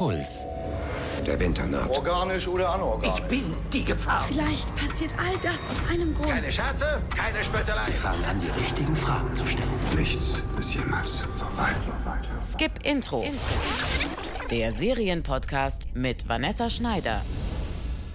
Puls. 0.00 0.46
Der 1.26 1.38
Winter 1.38 1.66
naht. 1.66 1.90
Organisch 1.90 2.48
oder 2.48 2.70
anorganisch? 2.70 3.20
Ich 3.20 3.24
bin 3.26 3.54
die 3.70 3.84
Gefahr. 3.84 4.24
Vielleicht 4.26 4.74
passiert 4.74 5.12
all 5.18 5.36
das 5.42 5.56
aus 5.56 5.90
einem 5.90 6.14
Grund. 6.14 6.30
Keine 6.30 6.50
Scherze, 6.50 7.02
keine 7.14 7.44
Spöttelei. 7.44 7.82
Sie 7.84 7.92
fangen 7.92 8.24
an, 8.24 8.40
die 8.40 8.48
richtigen 8.58 8.96
Fragen 8.96 9.36
zu 9.36 9.46
stellen. 9.46 9.68
Nichts 9.94 10.42
ist 10.58 10.74
jemals 10.74 11.28
vorbei. 11.36 11.68
Skip 12.42 12.82
Intro. 12.82 13.26
Der 14.50 14.72
Serienpodcast 14.72 15.88
mit 15.92 16.26
Vanessa 16.26 16.70
Schneider. 16.70 17.20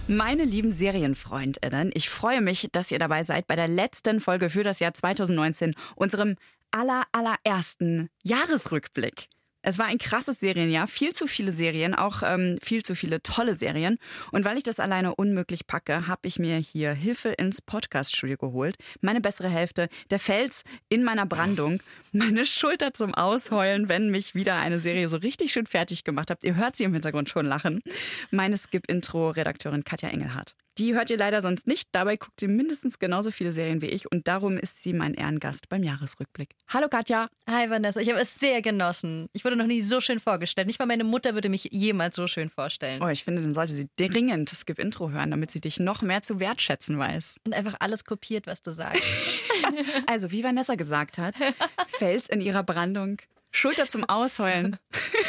Meine 0.08 0.42
lieben 0.42 0.72
Serienfreundinnen, 0.72 1.92
ich 1.94 2.10
freue 2.10 2.40
mich, 2.40 2.68
dass 2.72 2.90
ihr 2.90 2.98
dabei 2.98 3.22
seid 3.22 3.46
bei 3.46 3.54
der 3.54 3.68
letzten 3.68 4.18
Folge 4.18 4.50
für 4.50 4.64
das 4.64 4.80
Jahr 4.80 4.92
2019, 4.92 5.76
unserem 5.94 6.34
aller, 6.72 7.04
allerersten 7.12 8.10
Jahresrückblick. 8.24 9.28
Es 9.68 9.80
war 9.80 9.86
ein 9.86 9.98
krasses 9.98 10.38
Serienjahr, 10.38 10.86
viel 10.86 11.12
zu 11.12 11.26
viele 11.26 11.50
Serien, 11.50 11.96
auch 11.96 12.22
ähm, 12.24 12.56
viel 12.62 12.84
zu 12.84 12.94
viele 12.94 13.20
tolle 13.20 13.54
Serien. 13.54 13.98
Und 14.30 14.44
weil 14.44 14.56
ich 14.56 14.62
das 14.62 14.78
alleine 14.78 15.16
unmöglich 15.16 15.66
packe, 15.66 16.06
habe 16.06 16.28
ich 16.28 16.38
mir 16.38 16.58
hier 16.58 16.92
Hilfe 16.92 17.30
ins 17.30 17.62
Podcaststudio 17.62 18.36
geholt. 18.36 18.76
Meine 19.00 19.20
bessere 19.20 19.48
Hälfte, 19.48 19.88
der 20.10 20.20
Fels 20.20 20.62
in 20.88 21.02
meiner 21.02 21.26
Brandung, 21.26 21.82
meine 22.12 22.46
Schulter 22.46 22.94
zum 22.94 23.12
Ausheulen, 23.12 23.88
wenn 23.88 24.08
mich 24.08 24.36
wieder 24.36 24.54
eine 24.54 24.78
Serie 24.78 25.08
so 25.08 25.16
richtig 25.16 25.50
schön 25.50 25.66
fertig 25.66 26.04
gemacht 26.04 26.30
habt. 26.30 26.44
Ihr 26.44 26.54
hört 26.54 26.76
sie 26.76 26.84
im 26.84 26.92
Hintergrund 26.92 27.28
schon 27.28 27.46
lachen. 27.46 27.82
Meine 28.30 28.56
Skip-Intro-Redakteurin 28.56 29.82
Katja 29.82 30.10
Engelhardt. 30.10 30.54
Die 30.78 30.94
hört 30.94 31.08
ihr 31.08 31.16
leider 31.16 31.40
sonst 31.40 31.66
nicht. 31.66 31.88
Dabei 31.92 32.16
guckt 32.16 32.38
sie 32.38 32.48
mindestens 32.48 32.98
genauso 32.98 33.30
viele 33.30 33.52
Serien 33.52 33.80
wie 33.80 33.86
ich 33.86 34.10
und 34.12 34.28
darum 34.28 34.58
ist 34.58 34.82
sie 34.82 34.92
mein 34.92 35.14
Ehrengast 35.14 35.70
beim 35.70 35.82
Jahresrückblick. 35.82 36.50
Hallo 36.68 36.88
Katja. 36.88 37.28
Hi 37.48 37.70
Vanessa, 37.70 37.98
ich 37.98 38.10
habe 38.10 38.20
es 38.20 38.34
sehr 38.34 38.60
genossen. 38.60 39.28
Ich 39.32 39.42
wurde 39.44 39.56
noch 39.56 39.66
nie 39.66 39.80
so 39.80 40.02
schön 40.02 40.20
vorgestellt. 40.20 40.66
Nicht 40.66 40.78
mal 40.78 40.84
meine 40.84 41.04
Mutter 41.04 41.32
würde 41.32 41.48
mich 41.48 41.70
jemals 41.72 42.16
so 42.16 42.26
schön 42.26 42.50
vorstellen. 42.50 43.02
Oh, 43.02 43.08
ich 43.08 43.24
finde, 43.24 43.40
dann 43.40 43.54
sollte 43.54 43.72
sie 43.72 43.88
dringend 43.96 44.50
Skip 44.50 44.78
Intro 44.78 45.10
hören, 45.10 45.30
damit 45.30 45.50
sie 45.50 45.60
dich 45.60 45.80
noch 45.80 46.02
mehr 46.02 46.20
zu 46.20 46.40
wertschätzen 46.40 46.98
weiß. 46.98 47.36
Und 47.46 47.54
einfach 47.54 47.76
alles 47.80 48.04
kopiert, 48.04 48.46
was 48.46 48.62
du 48.62 48.72
sagst. 48.72 49.02
also, 50.06 50.30
wie 50.30 50.44
Vanessa 50.44 50.74
gesagt 50.74 51.16
hat, 51.16 51.36
Fels 51.86 52.28
in 52.28 52.42
ihrer 52.42 52.62
Brandung, 52.62 53.16
Schulter 53.50 53.88
zum 53.88 54.04
Ausheulen. 54.04 54.76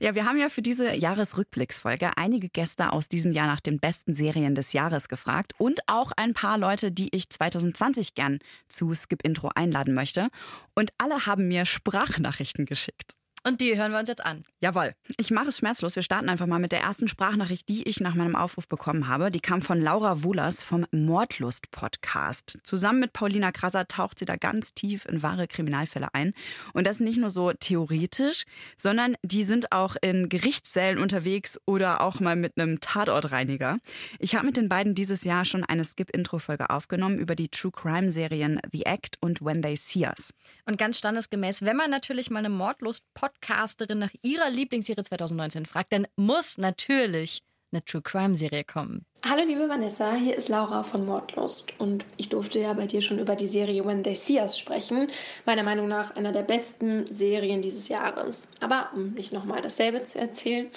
Ja, 0.00 0.14
wir 0.14 0.24
haben 0.24 0.38
ja 0.38 0.48
für 0.48 0.62
diese 0.62 0.94
Jahresrückblicksfolge 0.94 2.16
einige 2.16 2.48
Gäste 2.48 2.92
aus 2.92 3.08
diesem 3.08 3.32
Jahr 3.32 3.46
nach 3.46 3.60
den 3.60 3.78
besten 3.78 4.14
Serien 4.14 4.54
des 4.54 4.72
Jahres 4.72 5.08
gefragt 5.08 5.52
und 5.58 5.80
auch 5.86 6.12
ein 6.16 6.34
paar 6.34 6.58
Leute, 6.58 6.90
die 6.90 7.14
ich 7.14 7.30
2020 7.30 8.14
gern 8.14 8.38
zu 8.68 8.94
Skip 8.94 9.22
Intro 9.22 9.50
einladen 9.54 9.94
möchte. 9.94 10.28
Und 10.74 10.90
alle 10.98 11.26
haben 11.26 11.48
mir 11.48 11.66
Sprachnachrichten 11.66 12.66
geschickt. 12.66 13.14
Und 13.46 13.60
die 13.60 13.76
hören 13.76 13.92
wir 13.92 13.98
uns 13.98 14.08
jetzt 14.08 14.24
an. 14.24 14.42
Jawohl. 14.60 14.94
Ich 15.18 15.30
mache 15.30 15.48
es 15.48 15.58
schmerzlos. 15.58 15.96
Wir 15.96 16.02
starten 16.02 16.30
einfach 16.30 16.46
mal 16.46 16.58
mit 16.58 16.72
der 16.72 16.80
ersten 16.80 17.08
Sprachnachricht, 17.08 17.68
die 17.68 17.86
ich 17.86 18.00
nach 18.00 18.14
meinem 18.14 18.36
Aufruf 18.36 18.68
bekommen 18.68 19.06
habe. 19.06 19.30
Die 19.30 19.40
kam 19.40 19.60
von 19.60 19.82
Laura 19.82 20.22
Wuhlers 20.22 20.62
vom 20.62 20.86
Mordlust-Podcast. 20.92 22.60
Zusammen 22.62 23.00
mit 23.00 23.12
Paulina 23.12 23.52
Krasser 23.52 23.86
taucht 23.86 24.18
sie 24.18 24.24
da 24.24 24.36
ganz 24.36 24.72
tief 24.72 25.04
in 25.04 25.22
wahre 25.22 25.46
Kriminalfälle 25.46 26.14
ein. 26.14 26.32
Und 26.72 26.86
das 26.86 27.00
nicht 27.00 27.18
nur 27.18 27.28
so 27.28 27.52
theoretisch, 27.52 28.44
sondern 28.78 29.14
die 29.22 29.44
sind 29.44 29.72
auch 29.72 29.96
in 30.00 30.30
Gerichtssälen 30.30 30.96
unterwegs 30.96 31.60
oder 31.66 32.00
auch 32.00 32.20
mal 32.20 32.36
mit 32.36 32.56
einem 32.56 32.80
Tatortreiniger. 32.80 33.76
Ich 34.20 34.34
habe 34.34 34.46
mit 34.46 34.56
den 34.56 34.70
beiden 34.70 34.94
dieses 34.94 35.22
Jahr 35.22 35.44
schon 35.44 35.64
eine 35.64 35.84
Skip-Intro-Folge 35.84 36.70
aufgenommen 36.70 37.18
über 37.18 37.34
die 37.34 37.50
True 37.50 37.72
Crime-Serien 37.72 38.58
The 38.72 38.86
Act 38.86 39.18
und 39.20 39.44
When 39.44 39.60
They 39.60 39.76
See 39.76 40.06
Us. 40.06 40.30
Und 40.64 40.78
ganz 40.78 40.96
standesgemäß, 40.96 41.60
wenn 41.60 41.76
man 41.76 41.90
natürlich 41.90 42.30
mal 42.30 42.38
eine 42.38 42.48
Mordlust-Podcast 42.48 43.33
Podcasterin 43.44 43.98
nach 43.98 44.12
ihrer 44.22 44.50
Lieblingsserie 44.50 45.04
2019 45.04 45.66
fragt, 45.66 45.92
dann 45.92 46.06
muss 46.16 46.58
natürlich 46.58 47.42
eine 47.72 47.84
True 47.84 48.02
Crime 48.02 48.36
Serie 48.36 48.64
kommen. 48.64 49.04
Hallo 49.28 49.42
liebe 49.44 49.68
Vanessa, 49.68 50.14
hier 50.14 50.36
ist 50.36 50.48
Laura 50.48 50.82
von 50.82 51.06
Mordlust 51.06 51.72
und 51.78 52.04
ich 52.16 52.28
durfte 52.28 52.60
ja 52.60 52.72
bei 52.74 52.86
dir 52.86 53.00
schon 53.00 53.18
über 53.18 53.36
die 53.36 53.48
Serie 53.48 53.84
When 53.84 54.04
They 54.04 54.14
See 54.14 54.38
Us 54.38 54.58
sprechen. 54.58 55.08
Meiner 55.44 55.62
Meinung 55.62 55.88
nach 55.88 56.14
einer 56.14 56.30
der 56.30 56.42
besten 56.42 57.06
Serien 57.06 57.62
dieses 57.62 57.88
Jahres. 57.88 58.48
Aber 58.60 58.90
um 58.94 59.12
nicht 59.14 59.32
nochmal 59.32 59.60
dasselbe 59.60 60.02
zu 60.02 60.18
erzählen, 60.18 60.68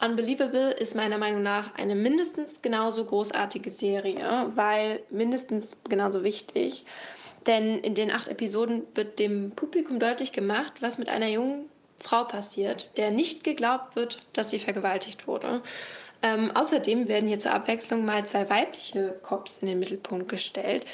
Unbelievable 0.00 0.72
ist 0.72 0.94
meiner 0.94 1.18
Meinung 1.18 1.42
nach 1.42 1.74
eine 1.76 1.94
mindestens 1.94 2.60
genauso 2.60 3.04
großartige 3.04 3.70
Serie, 3.70 4.50
weil 4.54 5.02
mindestens 5.10 5.76
genauso 5.88 6.24
wichtig. 6.24 6.84
Denn 7.46 7.78
in 7.78 7.94
den 7.94 8.10
acht 8.10 8.28
Episoden 8.28 8.82
wird 8.94 9.18
dem 9.18 9.52
Publikum 9.52 9.98
deutlich 9.98 10.32
gemacht, 10.32 10.74
was 10.80 10.98
mit 10.98 11.08
einer 11.08 11.28
jungen 11.28 11.71
Frau 12.02 12.24
passiert, 12.24 12.90
der 12.96 13.10
nicht 13.10 13.44
geglaubt 13.44 13.96
wird, 13.96 14.22
dass 14.32 14.50
sie 14.50 14.58
vergewaltigt 14.58 15.26
wurde. 15.26 15.62
Ähm, 16.24 16.52
außerdem 16.54 17.08
werden 17.08 17.28
hier 17.28 17.38
zur 17.38 17.52
Abwechslung 17.52 18.04
mal 18.04 18.24
zwei 18.26 18.48
weibliche 18.48 19.18
Cops 19.22 19.58
in 19.58 19.68
den 19.68 19.80
Mittelpunkt 19.80 20.28
gestellt, 20.28 20.84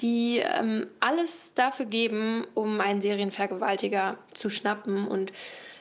die 0.00 0.38
ähm, 0.38 0.88
alles 1.00 1.52
dafür 1.54 1.86
geben, 1.86 2.46
um 2.54 2.80
einen 2.80 3.02
Serienvergewaltiger 3.02 4.16
zu 4.32 4.48
schnappen 4.48 5.06
und 5.06 5.32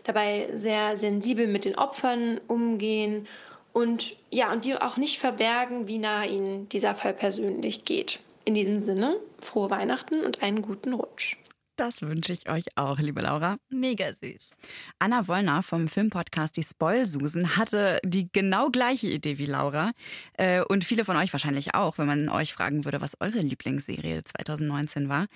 dabei 0.04 0.50
sehr 0.54 0.98
sensibel 0.98 1.48
mit 1.48 1.64
den 1.64 1.78
Opfern 1.78 2.42
umgehen 2.48 3.28
und 3.72 4.16
ja, 4.32 4.52
und 4.52 4.66
die 4.66 4.76
auch 4.76 4.98
nicht 4.98 5.20
verbergen, 5.20 5.88
wie 5.88 6.00
nah 6.00 6.26
ihnen 6.26 6.68
dieser 6.70 6.96
Fall 6.96 7.14
persönlich 7.14 7.86
geht. 7.86 8.20
In 8.44 8.56
diesem 8.56 8.82
Sinne, 8.82 9.18
frohe 9.40 9.70
Weihnachten 9.70 10.22
und 10.22 10.42
einen 10.42 10.62
guten 10.62 10.94
Rutsch. 10.94 11.38
Das 11.78 12.02
wünsche 12.02 12.34
ich 12.34 12.50
euch 12.50 12.66
auch, 12.76 12.98
liebe 12.98 13.22
Laura. 13.22 13.58
Mega 13.70 14.12
süß. 14.12 14.56
Anna 14.98 15.28
Wollner 15.28 15.62
vom 15.62 15.88
Filmpodcast 15.88 16.58
Die 16.58 16.64
Spoilsusen 16.64 17.56
hatte 17.56 18.00
die 18.04 18.30
genau 18.34 18.72
gleiche 18.72 19.08
Idee 19.08 19.38
wie 19.38 19.46
Laura. 19.46 19.92
Äh, 20.34 20.64
und 20.64 20.84
viele 20.84 21.06
von 21.06 21.16
euch 21.18 21.32
wahrscheinlich 21.34 21.76
auch, 21.76 22.00
wenn 22.00 22.08
man 22.08 22.30
euch 22.30 22.54
fragen 22.54 22.84
würde, 22.84 23.00
was 23.00 23.22
eure 23.22 23.40
Lieblingsserie 23.40 24.24
2019 24.24 25.08
war. 25.08 25.28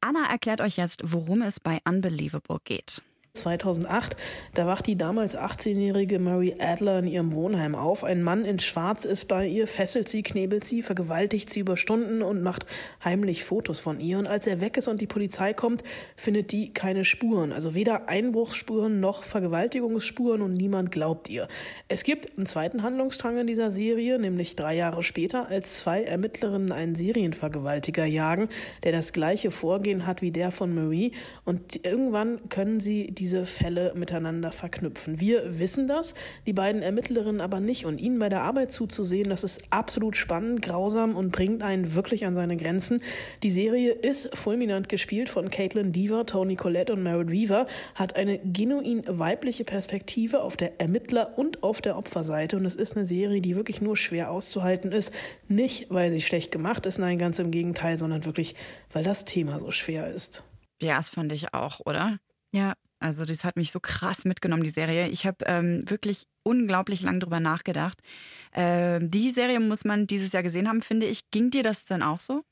Anna 0.00 0.30
erklärt 0.30 0.60
euch 0.60 0.76
jetzt, 0.76 1.02
worum 1.04 1.42
es 1.42 1.58
bei 1.58 1.80
Unbelievable 1.84 2.58
geht. 2.62 3.02
2008, 3.44 4.16
da 4.54 4.66
wacht 4.68 4.86
die 4.86 4.96
damals 4.96 5.36
18-jährige 5.36 6.20
Mary 6.20 6.54
Adler 6.60 7.00
in 7.00 7.08
ihrem 7.08 7.32
Wohnheim 7.32 7.74
auf. 7.74 8.04
Ein 8.04 8.22
Mann 8.22 8.44
in 8.44 8.60
Schwarz 8.60 9.04
ist 9.04 9.26
bei 9.26 9.44
ihr, 9.46 9.66
fesselt 9.66 10.08
sie, 10.08 10.22
knebelt 10.22 10.62
sie, 10.62 10.82
vergewaltigt 10.82 11.52
sie 11.52 11.60
über 11.60 11.76
Stunden 11.76 12.22
und 12.22 12.42
macht 12.42 12.64
heimlich 13.04 13.42
Fotos 13.42 13.80
von 13.80 13.98
ihr. 13.98 14.18
Und 14.18 14.28
als 14.28 14.46
er 14.46 14.60
weg 14.60 14.76
ist 14.76 14.86
und 14.86 15.00
die 15.00 15.08
Polizei 15.08 15.52
kommt, 15.52 15.82
findet 16.16 16.52
die 16.52 16.72
keine 16.72 17.04
Spuren. 17.04 17.52
Also 17.52 17.74
weder 17.74 18.08
Einbruchsspuren 18.08 19.00
noch 19.00 19.24
Vergewaltigungsspuren 19.24 20.40
und 20.40 20.54
niemand 20.54 20.92
glaubt 20.92 21.28
ihr. 21.28 21.48
Es 21.88 22.04
gibt 22.04 22.36
einen 22.36 22.46
zweiten 22.46 22.84
Handlungsstrang 22.84 23.36
in 23.38 23.48
dieser 23.48 23.72
Serie, 23.72 24.20
nämlich 24.20 24.54
drei 24.54 24.76
Jahre 24.76 25.02
später, 25.02 25.48
als 25.48 25.80
zwei 25.80 26.04
Ermittlerinnen 26.04 26.70
einen 26.70 26.94
Serienvergewaltiger 26.94 28.04
jagen, 28.04 28.48
der 28.84 28.92
das 28.92 29.12
gleiche 29.12 29.50
Vorgehen 29.50 30.06
hat 30.06 30.22
wie 30.22 30.30
der 30.30 30.52
von 30.52 30.72
Marie. 30.72 31.10
Und 31.44 31.84
irgendwann 31.84 32.48
können 32.48 32.78
sie 32.78 33.10
die 33.10 33.23
diese 33.24 33.46
Fälle 33.46 33.94
miteinander 33.94 34.52
verknüpfen. 34.52 35.18
Wir 35.18 35.58
wissen 35.58 35.88
das, 35.88 36.14
die 36.46 36.52
beiden 36.52 36.82
Ermittlerinnen 36.82 37.40
aber 37.40 37.58
nicht. 37.58 37.86
Und 37.86 37.98
ihnen 37.98 38.18
bei 38.18 38.28
der 38.28 38.42
Arbeit 38.42 38.70
zuzusehen, 38.70 39.30
das 39.30 39.44
ist 39.44 39.62
absolut 39.70 40.14
spannend, 40.14 40.60
grausam 40.60 41.16
und 41.16 41.32
bringt 41.32 41.62
einen 41.62 41.94
wirklich 41.94 42.26
an 42.26 42.34
seine 42.34 42.58
Grenzen. 42.58 43.00
Die 43.42 43.48
Serie 43.48 43.92
ist 43.92 44.36
fulminant 44.36 44.90
gespielt 44.90 45.30
von 45.30 45.48
Caitlin 45.48 45.90
Deaver, 45.92 46.26
Tony 46.26 46.54
Collette 46.54 46.92
und 46.92 47.02
Merritt 47.02 47.30
Weaver, 47.30 47.66
hat 47.94 48.14
eine 48.14 48.40
genuin 48.40 49.04
weibliche 49.08 49.64
Perspektive 49.64 50.42
auf 50.42 50.58
der 50.58 50.78
Ermittler- 50.78 51.38
und 51.38 51.62
auf 51.62 51.80
der 51.80 51.96
Opferseite. 51.96 52.58
Und 52.58 52.66
es 52.66 52.74
ist 52.74 52.94
eine 52.94 53.06
Serie, 53.06 53.40
die 53.40 53.56
wirklich 53.56 53.80
nur 53.80 53.96
schwer 53.96 54.30
auszuhalten 54.30 54.92
ist. 54.92 55.14
Nicht, 55.48 55.86
weil 55.88 56.10
sie 56.10 56.20
schlecht 56.20 56.52
gemacht 56.52 56.84
ist, 56.84 56.98
nein, 56.98 57.18
ganz 57.18 57.38
im 57.38 57.50
Gegenteil, 57.50 57.96
sondern 57.96 58.26
wirklich, 58.26 58.54
weil 58.92 59.02
das 59.02 59.24
Thema 59.24 59.60
so 59.60 59.70
schwer 59.70 60.12
ist. 60.12 60.44
Ja, 60.82 60.98
das 60.98 61.08
fand 61.08 61.32
ich 61.32 61.54
auch, 61.54 61.80
oder? 61.86 62.18
Ja, 62.52 62.74
also 63.04 63.24
das 63.24 63.44
hat 63.44 63.56
mich 63.56 63.70
so 63.70 63.80
krass 63.80 64.24
mitgenommen, 64.24 64.64
die 64.64 64.70
Serie. 64.70 65.08
Ich 65.08 65.26
habe 65.26 65.44
ähm, 65.46 65.88
wirklich 65.88 66.24
unglaublich 66.42 67.02
lang 67.02 67.20
drüber 67.20 67.38
nachgedacht. 67.38 67.98
Ähm, 68.54 69.10
die 69.10 69.30
Serie 69.30 69.60
muss 69.60 69.84
man 69.84 70.06
dieses 70.06 70.32
Jahr 70.32 70.42
gesehen 70.42 70.68
haben, 70.68 70.80
finde 70.82 71.06
ich. 71.06 71.30
Ging 71.30 71.50
dir 71.50 71.62
das 71.62 71.84
denn 71.84 72.02
auch 72.02 72.20
so? 72.20 72.42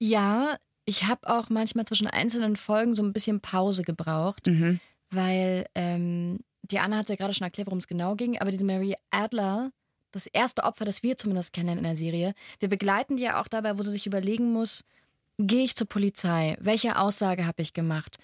Ja, 0.00 0.56
ich 0.84 1.04
habe 1.04 1.28
auch 1.28 1.48
manchmal 1.48 1.84
zwischen 1.86 2.06
einzelnen 2.08 2.56
Folgen 2.56 2.94
so 2.94 3.02
ein 3.02 3.12
bisschen 3.12 3.40
Pause 3.40 3.82
gebraucht, 3.84 4.46
Mhm. 4.48 4.80
weil 5.10 5.66
ähm, 5.74 6.40
die 6.62 6.78
Anna 6.78 6.98
hat 6.98 7.08
ja 7.08 7.16
gerade 7.16 7.34
schon 7.34 7.44
erklärt, 7.44 7.66
worum 7.66 7.78
es 7.78 7.86
genau 7.86 8.16
ging, 8.16 8.38
aber 8.40 8.50
diese 8.50 8.64
Mary 8.64 8.94
Adler, 9.10 9.70
das 10.12 10.26
erste 10.26 10.64
Opfer, 10.64 10.84
das 10.84 11.02
wir 11.02 11.16
zumindest 11.16 11.52
kennen 11.52 11.78
in 11.78 11.84
der 11.84 11.96
Serie, 11.96 12.34
wir 12.60 12.68
begleiten 12.68 13.16
die 13.16 13.22
ja 13.24 13.40
auch 13.40 13.48
dabei, 13.48 13.78
wo 13.78 13.82
sie 13.82 13.90
sich 13.90 14.06
überlegen 14.06 14.52
muss, 14.52 14.84
gehe 15.38 15.64
ich 15.64 15.74
zur 15.76 15.88
Polizei? 15.88 16.56
Welche 16.60 16.98
Aussage 16.98 17.46
habe 17.46 17.62
ich 17.62 17.72
gemacht? 17.74 18.18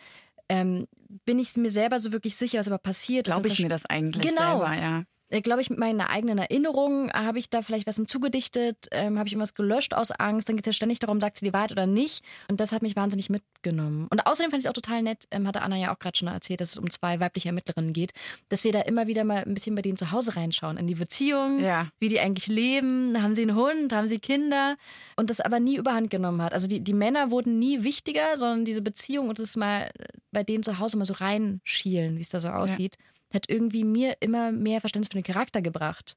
Ähm, 0.50 0.86
bin 1.24 1.38
ich 1.38 1.56
mir 1.56 1.70
selber 1.70 1.98
so 2.00 2.12
wirklich 2.12 2.34
sicher, 2.36 2.58
was 2.58 2.66
aber 2.66 2.78
passiert 2.78 3.28
ist? 3.28 3.32
Glaube 3.32 3.48
ich 3.48 3.60
mir 3.60 3.68
das 3.68 3.86
eigentlich 3.86 4.28
Genau. 4.28 4.58
selber, 4.58 4.74
ja. 4.74 5.04
Äh, 5.30 5.40
glaube 5.40 5.60
ich, 5.62 5.70
mit 5.70 5.78
meinen 5.78 6.00
eigenen 6.00 6.38
Erinnerungen 6.38 7.10
habe 7.12 7.38
ich 7.38 7.48
da 7.50 7.62
vielleicht 7.62 7.86
was 7.86 7.96
hinzugedichtet, 7.96 8.88
ähm, 8.90 9.18
habe 9.18 9.26
ich 9.28 9.32
irgendwas 9.32 9.54
gelöscht 9.54 9.94
aus 9.94 10.10
Angst. 10.10 10.48
Dann 10.48 10.56
geht 10.56 10.66
es 10.66 10.74
ja 10.74 10.76
ständig 10.76 10.98
darum, 10.98 11.20
sagt 11.20 11.38
sie 11.38 11.46
die 11.46 11.52
Wahrheit 11.52 11.72
oder 11.72 11.86
nicht. 11.86 12.24
Und 12.48 12.60
das 12.60 12.72
hat 12.72 12.82
mich 12.82 12.96
wahnsinnig 12.96 13.30
mitgenommen. 13.30 14.08
Und 14.10 14.26
außerdem 14.26 14.50
fand 14.50 14.60
ich 14.62 14.66
es 14.66 14.70
auch 14.70 14.74
total 14.74 15.02
nett, 15.02 15.24
ähm, 15.30 15.46
hatte 15.46 15.62
Anna 15.62 15.76
ja 15.76 15.94
auch 15.94 15.98
gerade 15.98 16.18
schon 16.18 16.28
erzählt, 16.28 16.60
dass 16.60 16.70
es 16.72 16.78
um 16.78 16.90
zwei 16.90 17.20
weibliche 17.20 17.48
Ermittlerinnen 17.48 17.92
geht, 17.92 18.12
dass 18.48 18.64
wir 18.64 18.72
da 18.72 18.80
immer 18.82 19.06
wieder 19.06 19.24
mal 19.24 19.42
ein 19.44 19.54
bisschen 19.54 19.74
bei 19.74 19.82
denen 19.82 19.96
zu 19.96 20.10
Hause 20.10 20.36
reinschauen, 20.36 20.76
in 20.76 20.86
die 20.86 20.94
Beziehung, 20.96 21.60
Ja. 21.60 21.88
wie 21.98 22.08
die 22.08 22.20
eigentlich 22.20 22.46
leben. 22.48 23.22
Haben 23.22 23.34
sie 23.34 23.42
einen 23.42 23.54
Hund, 23.56 23.92
haben 23.92 24.08
sie 24.08 24.18
Kinder? 24.18 24.76
Und 25.16 25.30
das 25.30 25.40
aber 25.40 25.60
nie 25.60 25.76
überhand 25.76 26.10
genommen 26.10 26.42
hat. 26.42 26.52
Also 26.52 26.66
die, 26.68 26.80
die 26.80 26.92
Männer 26.94 27.30
wurden 27.30 27.58
nie 27.58 27.84
wichtiger, 27.84 28.36
sondern 28.36 28.64
diese 28.64 28.82
Beziehung 28.82 29.28
und 29.28 29.38
das 29.38 29.56
mal 29.56 29.90
bei 30.32 30.42
denen 30.42 30.62
zu 30.62 30.78
Hause 30.78 30.96
mal 30.96 31.04
so 31.06 31.14
reinschielen, 31.14 32.16
wie 32.16 32.22
es 32.22 32.28
da 32.30 32.40
so 32.40 32.48
aussieht, 32.48 32.96
hat 33.32 33.48
irgendwie 33.48 33.84
mir 33.84 34.16
immer 34.20 34.52
mehr 34.52 34.80
Verständnis 34.80 35.08
für 35.08 35.18
den 35.18 35.24
Charakter 35.24 35.62
gebracht. 35.62 36.16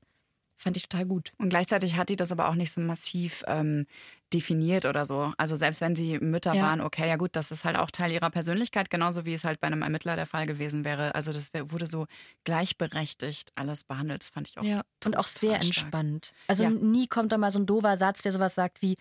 Fand 0.55 0.77
ich 0.77 0.83
total 0.83 1.05
gut. 1.05 1.31
Und 1.39 1.49
gleichzeitig 1.49 1.97
hat 1.97 2.09
die 2.09 2.15
das 2.15 2.31
aber 2.31 2.47
auch 2.47 2.53
nicht 2.55 2.71
so 2.71 2.79
massiv 2.79 3.43
ähm, 3.47 3.85
definiert 4.31 4.85
oder 4.85 5.05
so. 5.05 5.33
Also 5.37 5.55
selbst 5.55 5.81
wenn 5.81 5.95
sie 5.95 6.19
Mütter 6.19 6.53
Ja. 6.53 6.61
waren, 6.61 6.79
okay, 6.79 7.07
ja 7.09 7.15
gut, 7.17 7.35
das 7.35 7.49
ist 7.51 7.65
halt 7.65 7.75
auch 7.75 7.89
Teil 7.91 8.11
ihrer 8.11 8.29
Persönlichkeit, 8.29 8.89
genauso 8.91 9.25
wie 9.25 9.33
es 9.33 9.43
halt 9.43 9.59
bei 9.59 9.67
einem 9.67 9.81
Ermittler 9.81 10.15
der 10.15 10.27
Fall 10.27 10.45
gewesen 10.45 10.85
wäre. 10.85 11.15
Also 11.15 11.33
das 11.33 11.49
wurde 11.71 11.87
so 11.87 12.05
gleichberechtigt 12.43 13.51
alles 13.55 13.83
behandelt. 13.83 14.21
Das 14.21 14.29
fand 14.29 14.47
ich 14.47 14.57
auch. 14.57 14.63
Ja, 14.63 14.83
und 15.05 15.17
auch 15.17 15.27
sehr 15.27 15.55
stark. 15.61 15.63
entspannt. 15.63 16.33
Also 16.47 16.63
Ja. 16.63 16.69
nie 16.69 17.07
kommt 17.07 17.31
da 17.31 17.37
mal 17.37 17.51
so 17.51 17.59
ein 17.59 17.65
doofer 17.65 17.97
Satz, 17.97 18.21
der 18.21 18.31
sowas 18.31 18.55
sagt 18.55 18.81
wie, 18.81 18.95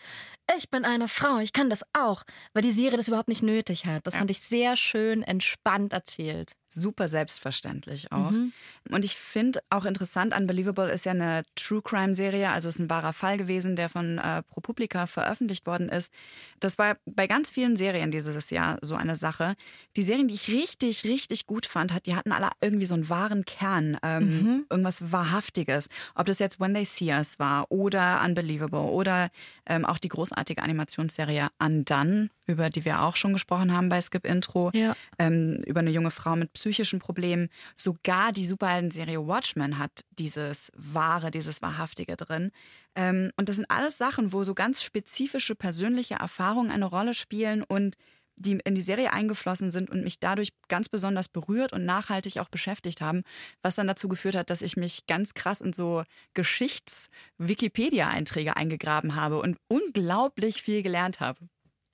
ich 0.59 0.71
bin 0.71 0.85
eine 0.85 1.07
Frau, 1.07 1.39
ich 1.39 1.53
kann 1.53 1.71
das 1.71 1.83
auch, 1.93 2.25
weil 2.55 2.63
die 2.63 2.73
Serie 2.73 2.97
das 2.97 3.09
überhaupt 3.09 3.29
nicht 3.29 3.43
nötig 3.43 3.87
hat. 3.87 4.07
Das 4.07 4.15
Ja. 4.15 4.21
fand 4.21 4.31
ich 4.31 4.41
sehr 4.41 4.77
schön 4.77 5.23
entspannt 5.23 5.93
erzählt. 5.93 6.53
Super 6.75 7.07
selbstverständlich 7.09 8.13
auch. 8.13 8.31
Mhm. 8.31 8.53
Und 8.91 9.05
ich 9.05 9.17
finde 9.17 9.61
auch 9.71 9.85
interessant, 9.85 10.35
Unbelievable 10.35 10.91
ist 10.91 11.05
ja 11.05 11.13
eine 11.13 11.45
True 11.55 11.83
Crime 11.83 12.15
Serie, 12.15 12.51
also 12.51 12.69
ist 12.69 12.79
ein 12.79 12.89
wahrer 12.89 13.13
Fall 13.13 13.37
gewesen, 13.37 13.77
der 13.77 13.89
von 13.89 14.19
äh, 14.19 14.43
ProPublica 14.43 15.07
veröffentlicht 15.07 15.67
worden 15.67 15.89
ist. 15.89 16.13
Das 16.61 16.79
war 16.79 16.97
bei 17.05 17.27
ganz 17.27 17.51
vielen 17.51 17.77
Serien 17.77 18.11
dieses 18.11 18.51
Jahr 18.51 18.79
so 18.81 18.95
eine 18.97 19.17
Sache. 19.17 19.55
Die 19.97 20.03
Serien, 20.03 20.29
die 20.29 20.35
ich 20.35 20.49
richtig, 20.49 21.05
richtig 21.05 21.47
gut 21.47 21.67
fand, 21.67 21.93
hat, 21.93 22.07
die 22.07 22.17
hatten 22.17 22.33
alle 22.33 22.49
irgendwie 22.61 22.87
so 22.87 22.95
einen 22.95 23.09
wahren 23.09 23.45
Kern, 23.45 23.99
ähm, 24.03 24.23
Mhm. 24.23 24.67
irgendwas 24.71 25.13
Wahrhaftiges. 25.13 25.89
Ob 26.15 26.27
das 26.27 26.39
jetzt 26.39 26.59
When 26.61 26.75
They 26.75 26.85
See 26.85 27.13
Us 27.13 27.39
war 27.39 27.71
oder 27.71 28.23
Unbelievable 28.25 28.81
oder 28.81 29.31
ähm, 29.67 29.85
auch 29.85 29.99
die 29.99 30.09
großartige 30.09 30.63
Animationsserie 30.63 31.49
Undone, 31.59 32.31
über 32.47 32.71
die 32.71 32.85
wir 32.85 33.03
auch 33.03 33.17
schon 33.17 33.33
gesprochen 33.33 33.73
haben 33.73 33.89
bei 33.89 34.01
Skip 34.01 34.25
Intro 34.25 34.71
Ja. 34.75 34.97
ähm, 35.19 35.61
über 35.67 35.81
eine 35.81 35.91
junge 35.91 36.11
Frau 36.11 36.35
mit 36.37 36.53
psychischen 36.63 37.01
Problemen. 37.01 37.49
Sogar 37.75 38.31
die 38.31 38.47
Superhelden-Serie 38.47 39.27
Watchmen 39.27 39.79
hat 39.79 40.05
dieses 40.11 40.71
Wahre, 40.77 41.33
dieses 41.33 41.61
Wahrhaftige 41.61 42.17
drin. 42.17 42.53
Ähm, 42.95 43.33
und 43.37 43.49
das 43.49 43.57
sind 43.57 43.69
alles 43.69 43.99
Sachen, 43.99 44.33
wo 44.33 44.45
so 44.45 44.55
ganz 44.55 44.85
spezifische 44.85 45.57
persönliche 45.57 46.15
Erfahrungen 46.15 46.71
eine 46.71 46.85
Rolle 46.85 47.15
spielen 47.15 47.65
und 47.65 47.97
die 48.37 48.61
in 48.65 48.77
die 48.77 48.81
Serie 48.81 49.13
eingeflossen 49.13 49.71
sind 49.71 49.91
und 49.91 50.05
mich 50.05 50.21
dadurch 50.21 50.53
ganz 50.69 50.89
besonders 50.89 51.27
berührt 51.29 51.73
und 51.73 51.85
nachhaltig 51.85 52.39
auch 52.39 52.49
beschäftigt 52.49 53.01
haben, 53.01 53.25
was 53.61 53.75
dann 53.75 53.89
dazu 53.89 54.07
geführt 54.09 54.37
hat, 54.37 54.49
dass 54.49 54.63
ich 54.63 54.77
mich 54.77 55.07
ganz 55.07 55.35
krass 55.35 55.61
in 55.61 55.73
so 55.73 56.05
Geschichts-Wikipedia-Einträge 56.35 58.57
eingegraben 58.57 59.17
habe 59.17 59.41
und 59.41 59.59
unglaublich 59.69 60.63
viel 60.63 60.85
gelernt 60.85 61.19
habe. 61.21 61.41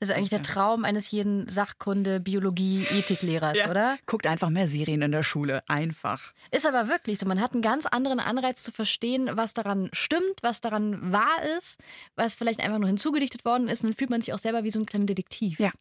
Das 0.00 0.10
ist 0.10 0.14
eigentlich 0.14 0.30
der 0.30 0.42
Traum 0.42 0.84
eines 0.84 1.10
jeden 1.10 1.48
Sachkunde, 1.48 2.20
Biologie, 2.20 2.86
Ethiklehrers, 2.90 3.58
oder? 3.68 3.98
Guckt 4.06 4.26
einfach 4.26 4.48
mehr 4.48 4.68
Serien 4.68 5.02
in 5.02 5.10
der 5.10 5.24
Schule. 5.24 5.62
Einfach. 5.66 6.32
Ist 6.52 6.66
aber 6.66 6.88
wirklich 6.88 7.18
so. 7.18 7.26
Man 7.26 7.40
hat 7.40 7.52
einen 7.52 7.62
ganz 7.62 7.86
anderen 7.86 8.20
Anreiz 8.20 8.62
zu 8.62 8.70
verstehen, 8.70 9.30
was 9.32 9.54
daran 9.54 9.88
stimmt, 9.92 10.42
was 10.42 10.60
daran 10.60 11.12
wahr 11.12 11.42
ist, 11.58 11.80
was 12.14 12.36
vielleicht 12.36 12.60
einfach 12.60 12.78
nur 12.78 12.88
hinzugedichtet 12.88 13.44
worden 13.44 13.68
ist. 13.68 13.82
Und 13.82 13.90
dann 13.90 13.96
fühlt 13.96 14.10
man 14.10 14.20
sich 14.20 14.32
auch 14.32 14.38
selber 14.38 14.62
wie 14.62 14.70
so 14.70 14.78
ein 14.78 14.86
kleiner 14.86 15.06
Detektiv. 15.06 15.58
Ja. 15.58 15.72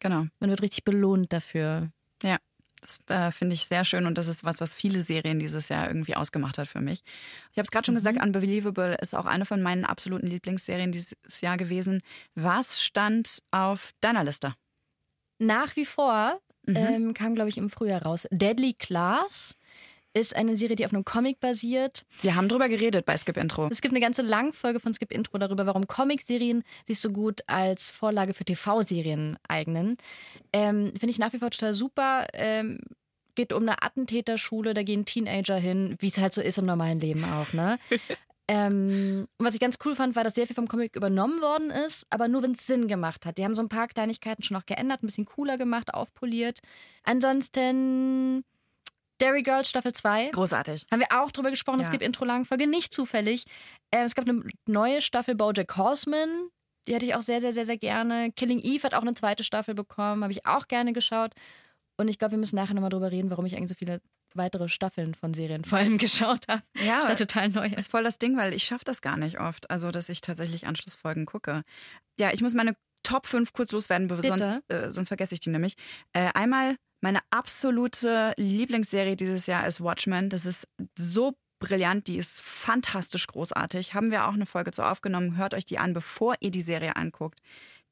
Genau. 0.00 0.26
Man 0.38 0.50
wird 0.50 0.62
richtig 0.62 0.84
belohnt 0.84 1.32
dafür. 1.32 1.90
Ja, 2.22 2.38
das 2.80 2.98
äh, 3.08 3.30
finde 3.30 3.54
ich 3.54 3.66
sehr 3.66 3.84
schön 3.84 4.06
und 4.06 4.18
das 4.18 4.28
ist 4.28 4.44
was, 4.44 4.60
was 4.60 4.74
viele 4.74 5.02
Serien 5.02 5.38
dieses 5.38 5.68
Jahr 5.68 5.88
irgendwie 5.88 6.16
ausgemacht 6.16 6.58
hat 6.58 6.68
für 6.68 6.80
mich. 6.80 7.02
Ich 7.52 7.58
habe 7.58 7.64
es 7.64 7.70
gerade 7.70 7.86
schon 7.86 7.94
gesagt, 7.94 8.20
Unbelievable 8.22 8.96
ist 9.00 9.14
auch 9.14 9.26
eine 9.26 9.44
von 9.44 9.62
meinen 9.62 9.84
absoluten 9.84 10.26
Lieblingsserien 10.26 10.92
dieses 10.92 11.16
Jahr 11.40 11.56
gewesen. 11.56 12.02
Was 12.34 12.82
stand 12.82 13.42
auf 13.50 13.92
deiner 14.00 14.24
Liste? 14.24 14.54
Nach 15.38 15.76
wie 15.76 15.84
vor 15.84 16.40
Mhm. 16.68 16.76
ähm, 16.76 17.14
kam, 17.14 17.34
glaube 17.34 17.48
ich, 17.48 17.56
im 17.56 17.70
Frühjahr 17.70 18.02
raus. 18.02 18.28
Deadly 18.30 18.74
Class 18.74 19.56
ist 20.18 20.36
eine 20.36 20.56
Serie, 20.56 20.76
die 20.76 20.84
auf 20.84 20.92
einem 20.92 21.04
Comic 21.04 21.40
basiert. 21.40 22.04
Wir 22.20 22.34
haben 22.34 22.48
drüber 22.48 22.68
geredet 22.68 23.06
bei 23.06 23.16
Skip 23.16 23.36
Intro. 23.36 23.68
Es 23.70 23.80
gibt 23.80 23.92
eine 23.92 24.00
ganze 24.00 24.22
Langfolge 24.22 24.80
von 24.80 24.92
Skip 24.92 25.12
Intro 25.12 25.38
darüber, 25.38 25.66
warum 25.66 25.86
Comicserien 25.86 26.62
sich 26.86 27.00
so 27.00 27.10
gut 27.10 27.40
als 27.46 27.90
Vorlage 27.90 28.34
für 28.34 28.44
TV-Serien 28.44 29.38
eignen. 29.48 29.96
Ähm, 30.52 30.92
Finde 30.98 31.10
ich 31.10 31.18
nach 31.18 31.32
wie 31.32 31.38
vor 31.38 31.50
total 31.50 31.74
super. 31.74 32.26
Ähm, 32.34 32.80
geht 33.34 33.52
um 33.52 33.62
eine 33.62 33.82
Attentäterschule, 33.82 34.74
da 34.74 34.82
gehen 34.82 35.04
Teenager 35.04 35.56
hin, 35.56 35.96
wie 36.00 36.08
es 36.08 36.18
halt 36.18 36.32
so 36.32 36.40
ist 36.40 36.58
im 36.58 36.66
normalen 36.66 36.98
Leben 36.98 37.24
auch, 37.24 37.52
ne? 37.52 37.78
Ähm, 38.50 39.28
und 39.36 39.46
was 39.46 39.52
ich 39.52 39.60
ganz 39.60 39.76
cool 39.84 39.94
fand, 39.94 40.16
war, 40.16 40.24
dass 40.24 40.34
sehr 40.34 40.46
viel 40.46 40.56
vom 40.56 40.68
Comic 40.68 40.96
übernommen 40.96 41.42
worden 41.42 41.70
ist, 41.70 42.06
aber 42.08 42.28
nur 42.28 42.42
wenn 42.42 42.52
es 42.52 42.66
Sinn 42.66 42.88
gemacht 42.88 43.26
hat. 43.26 43.36
Die 43.36 43.44
haben 43.44 43.54
so 43.54 43.60
ein 43.60 43.68
paar 43.68 43.88
Kleinigkeiten 43.88 44.42
schon 44.42 44.56
noch 44.56 44.64
geändert, 44.64 45.02
ein 45.02 45.06
bisschen 45.06 45.26
cooler 45.26 45.58
gemacht, 45.58 45.92
aufpoliert. 45.92 46.60
Ansonsten 47.04 48.44
Dairy 49.18 49.42
Girls 49.42 49.68
Staffel 49.68 49.92
2. 49.92 50.30
Großartig. 50.30 50.86
Haben 50.90 51.00
wir 51.00 51.08
auch 51.22 51.30
drüber 51.30 51.50
gesprochen, 51.50 51.80
es 51.80 51.86
Ja. 51.86 51.92
gibt 51.92 52.02
Intro-Langfolge, 52.04 52.66
nicht 52.66 52.92
zufällig. 52.92 53.44
Äh, 53.90 54.04
es 54.04 54.14
gab 54.14 54.28
eine 54.28 54.42
neue 54.66 55.00
Staffel 55.00 55.34
Bojack 55.34 55.76
Horseman, 55.76 56.48
die 56.86 56.94
hatte 56.94 57.04
ich 57.04 57.14
auch 57.14 57.22
sehr, 57.22 57.40
sehr, 57.40 57.52
sehr, 57.52 57.66
sehr 57.66 57.76
gerne. 57.78 58.32
Killing 58.32 58.60
Eve 58.60 58.82
hat 58.84 58.94
auch 58.94 59.02
eine 59.02 59.14
zweite 59.14 59.44
Staffel 59.44 59.74
bekommen, 59.74 60.22
habe 60.22 60.32
ich 60.32 60.46
auch 60.46 60.68
gerne 60.68 60.92
geschaut. 60.92 61.32
Und 62.00 62.08
ich 62.08 62.18
glaube, 62.18 62.32
wir 62.32 62.38
müssen 62.38 62.56
nachher 62.56 62.74
nochmal 62.74 62.90
drüber 62.90 63.10
reden, 63.10 63.28
warum 63.30 63.44
ich 63.44 63.56
eigentlich 63.56 63.68
so 63.70 63.74
viele 63.74 64.00
weitere 64.34 64.68
Staffeln 64.68 65.14
von 65.14 65.34
Serien 65.34 65.64
vor 65.64 65.78
allem 65.78 65.98
geschaut 65.98 66.46
habe. 66.48 66.62
Ja, 66.82 67.00
Statt 67.00 67.18
total 67.18 67.48
neu. 67.48 67.66
ist 67.68 67.90
voll 67.90 68.04
das 68.04 68.18
Ding, 68.18 68.36
weil 68.36 68.52
ich 68.54 68.62
schaffe 68.64 68.84
das 68.84 69.02
gar 69.02 69.16
nicht 69.16 69.40
oft. 69.40 69.68
Also, 69.70 69.90
dass 69.90 70.08
ich 70.08 70.20
tatsächlich 70.20 70.66
Anschlussfolgen 70.66 71.26
gucke. 71.26 71.62
Ja, 72.20 72.30
ich 72.32 72.40
muss 72.40 72.54
meine 72.54 72.76
Top 73.02 73.26
5 73.26 73.52
kurz 73.52 73.72
loswerden, 73.72 74.06
Bitte. 74.08 74.28
sonst, 74.28 74.70
äh, 74.70 74.92
sonst 74.92 75.08
vergesse 75.08 75.34
ich 75.34 75.40
die 75.40 75.50
nämlich. 75.50 75.74
Äh, 76.12 76.30
einmal 76.34 76.76
meine 77.00 77.20
absolute 77.30 78.34
Lieblingsserie 78.36 79.16
dieses 79.16 79.46
Jahr 79.46 79.66
ist 79.66 79.80
Watchmen. 79.80 80.30
Das 80.30 80.46
ist 80.46 80.68
so 80.96 81.34
brillant, 81.58 82.06
die 82.06 82.16
ist 82.16 82.40
fantastisch 82.40 83.26
großartig. 83.26 83.94
Haben 83.94 84.10
wir 84.10 84.28
auch 84.28 84.34
eine 84.34 84.46
Folge 84.46 84.70
zu 84.70 84.82
aufgenommen. 84.82 85.36
Hört 85.36 85.54
euch 85.54 85.64
die 85.64 85.78
an, 85.78 85.92
bevor 85.92 86.36
ihr 86.40 86.50
die 86.50 86.62
Serie 86.62 86.96
anguckt. 86.96 87.40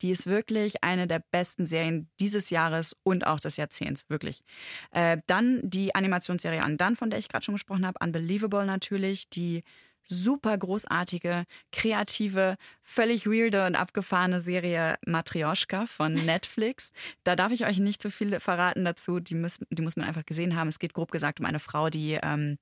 Die 0.02 0.10
ist 0.10 0.26
wirklich 0.26 0.84
eine 0.84 1.06
der 1.06 1.22
besten 1.30 1.64
Serien 1.64 2.10
dieses 2.20 2.50
Jahres 2.50 2.96
und 3.02 3.26
auch 3.26 3.40
des 3.40 3.56
Jahrzehnts, 3.56 4.04
wirklich. 4.08 4.42
Äh, 4.90 5.18
dann 5.26 5.60
die 5.64 5.94
Animationsserie 5.94 6.64
Undone, 6.64 6.96
von 6.96 7.08
der 7.08 7.18
ich 7.18 7.28
gerade 7.28 7.44
schon 7.44 7.54
gesprochen 7.54 7.86
habe. 7.86 7.98
Unbelievable 8.04 8.66
natürlich, 8.66 9.30
die 9.30 9.62
super 10.08 10.56
großartige, 10.56 11.44
kreative, 11.72 12.56
völlig 12.82 13.26
weirde 13.26 13.66
und 13.66 13.74
abgefahrene 13.74 14.40
Serie 14.40 14.96
Matryoshka 15.06 15.86
von 15.86 16.12
Netflix. 16.26 16.92
Da 17.24 17.36
darf 17.36 17.52
ich 17.52 17.66
euch 17.66 17.78
nicht 17.78 18.02
so 18.02 18.10
viel 18.10 18.38
verraten 18.40 18.84
dazu. 18.84 19.20
Die 19.20 19.34
muss, 19.34 19.58
die 19.70 19.82
muss 19.82 19.96
man 19.96 20.06
einfach 20.06 20.26
gesehen 20.26 20.56
haben. 20.56 20.68
Es 20.68 20.78
geht 20.78 20.94
grob 20.94 21.10
gesagt 21.10 21.40
um 21.40 21.46
eine 21.46 21.58
Frau, 21.60 21.90
die 21.90 22.18
ähm, 22.22 22.58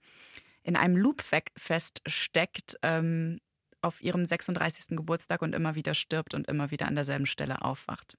in 0.63 0.77
einem 0.77 0.97
Loop 0.97 1.23
fe- 1.23 1.43
feststeckt 1.57 2.77
ähm, 2.83 3.39
auf 3.83 4.03
ihrem 4.03 4.25
36. 4.25 4.97
Geburtstag 4.97 5.43
und 5.43 5.55
immer 5.55 5.75
wieder 5.75 5.95
stirbt 5.95 6.35
und 6.35 6.49
immer 6.49 6.71
wieder 6.71 6.87
an 6.87 6.95
derselben 6.95 7.27
Stelle 7.27 7.63
aufwacht. 7.63 8.17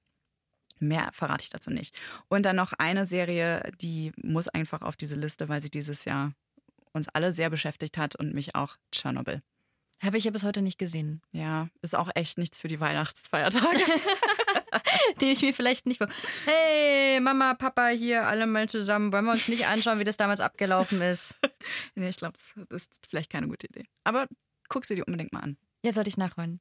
Mehr 0.79 1.09
verrate 1.13 1.43
ich 1.43 1.49
dazu 1.49 1.71
nicht. 1.71 1.97
Und 2.27 2.45
dann 2.45 2.57
noch 2.57 2.73
eine 2.73 3.05
Serie, 3.05 3.71
die 3.81 4.11
muss 4.21 4.47
einfach 4.49 4.81
auf 4.81 4.95
diese 4.95 5.15
Liste, 5.15 5.49
weil 5.49 5.61
sie 5.61 5.69
dieses 5.69 6.05
Jahr 6.05 6.33
uns 6.95 7.07
alle 7.09 7.31
sehr 7.31 7.49
beschäftigt 7.49 7.97
hat 7.97 8.15
und 8.15 8.33
mich 8.33 8.55
auch 8.55 8.77
Tschernobyl. 8.91 9.41
Habe 10.03 10.17
ich 10.17 10.25
ja 10.25 10.31
bis 10.31 10.43
heute 10.43 10.61
nicht 10.61 10.77
gesehen. 10.77 11.21
Ja, 11.31 11.69
ist 11.81 11.95
auch 11.95 12.09
echt 12.15 12.37
nichts 12.37 12.57
für 12.57 12.67
die 12.67 12.79
Weihnachtsfeiertage. 12.79 13.79
Die 15.21 15.31
ich 15.31 15.41
mir 15.41 15.53
vielleicht 15.53 15.85
nicht 15.85 15.99
vor. 15.99 16.07
Hey, 16.45 17.19
Mama, 17.19 17.53
Papa, 17.53 17.87
hier 17.87 18.27
alle 18.27 18.45
mal 18.45 18.67
zusammen. 18.67 19.13
Wollen 19.13 19.25
wir 19.25 19.31
uns 19.31 19.47
nicht 19.47 19.67
anschauen, 19.67 19.99
wie 19.99 20.03
das 20.03 20.17
damals 20.17 20.41
abgelaufen 20.41 21.01
ist? 21.01 21.37
nee, 21.95 22.09
ich 22.09 22.17
glaube, 22.17 22.37
das 22.69 22.83
ist 22.83 23.07
vielleicht 23.09 23.31
keine 23.31 23.47
gute 23.47 23.67
Idee. 23.67 23.85
Aber 24.03 24.27
guck 24.67 24.85
sie 24.85 24.95
dir 24.95 25.05
unbedingt 25.05 25.31
mal 25.31 25.41
an. 25.41 25.57
Ja, 25.85 25.93
sollte 25.93 26.09
ich 26.09 26.17
nachholen. 26.17 26.59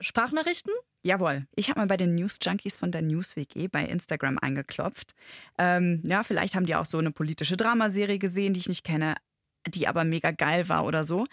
Sprachnachrichten? 0.00 0.72
Jawohl. 1.02 1.46
Ich 1.56 1.70
habe 1.70 1.80
mal 1.80 1.86
bei 1.86 1.96
den 1.96 2.14
News 2.14 2.38
Junkies 2.40 2.76
von 2.76 2.92
der 2.92 3.02
News 3.02 3.34
WG 3.34 3.66
bei 3.66 3.84
Instagram 3.84 4.38
eingeklopft. 4.38 5.14
Ähm, 5.58 6.02
ja, 6.06 6.22
vielleicht 6.22 6.54
haben 6.54 6.66
die 6.66 6.76
auch 6.76 6.84
so 6.84 6.98
eine 6.98 7.10
politische 7.10 7.56
Dramaserie 7.56 8.18
gesehen, 8.18 8.54
die 8.54 8.60
ich 8.60 8.68
nicht 8.68 8.84
kenne, 8.84 9.16
die 9.66 9.86
aber 9.86 10.04
mega 10.04 10.30
geil 10.30 10.68
war 10.68 10.84
oder 10.84 11.04
so. 11.04 11.24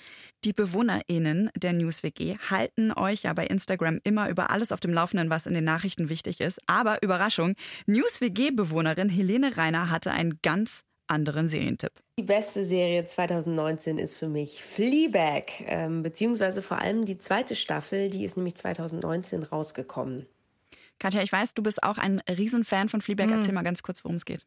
Die 0.43 0.53
BewohnerInnen 0.53 1.49
der 1.55 1.73
News 1.73 2.03
WG 2.03 2.37
halten 2.49 2.91
euch 2.91 3.23
ja 3.23 3.33
bei 3.33 3.45
Instagram 3.47 3.99
immer 4.03 4.29
über 4.29 4.49
alles 4.49 4.71
auf 4.71 4.79
dem 4.79 4.93
Laufenden, 4.93 5.29
was 5.29 5.45
in 5.45 5.53
den 5.53 5.63
Nachrichten 5.63 6.09
wichtig 6.09 6.41
ist. 6.41 6.59
Aber 6.67 7.01
Überraschung, 7.01 7.55
News 7.85 8.21
WG-Bewohnerin 8.21 9.09
Helene 9.09 9.57
Reiner 9.57 9.89
hatte 9.89 10.11
einen 10.11 10.39
ganz 10.41 10.83
anderen 11.07 11.47
Serientipp. 11.47 11.91
Die 12.19 12.23
beste 12.23 12.65
Serie 12.65 13.05
2019 13.05 13.97
ist 13.97 14.17
für 14.17 14.27
mich 14.27 14.63
Fleabag, 14.63 15.45
ähm, 15.65 16.03
beziehungsweise 16.03 16.61
vor 16.61 16.79
allem 16.79 17.05
die 17.05 17.17
zweite 17.17 17.55
Staffel, 17.55 18.09
die 18.09 18.25
ist 18.25 18.35
nämlich 18.35 18.55
2019 18.55 19.43
rausgekommen. 19.43 20.27
Katja, 20.99 21.21
ich 21.21 21.31
weiß, 21.31 21.53
du 21.53 21.63
bist 21.63 21.83
auch 21.83 21.97
ein 21.97 22.21
Riesenfan 22.27 22.89
von 22.89 23.01
Fleabag. 23.01 23.29
Erzähl 23.29 23.53
mal 23.53 23.63
ganz 23.63 23.83
kurz, 23.83 24.03
worum 24.03 24.15
es 24.15 24.25
geht. 24.25 24.45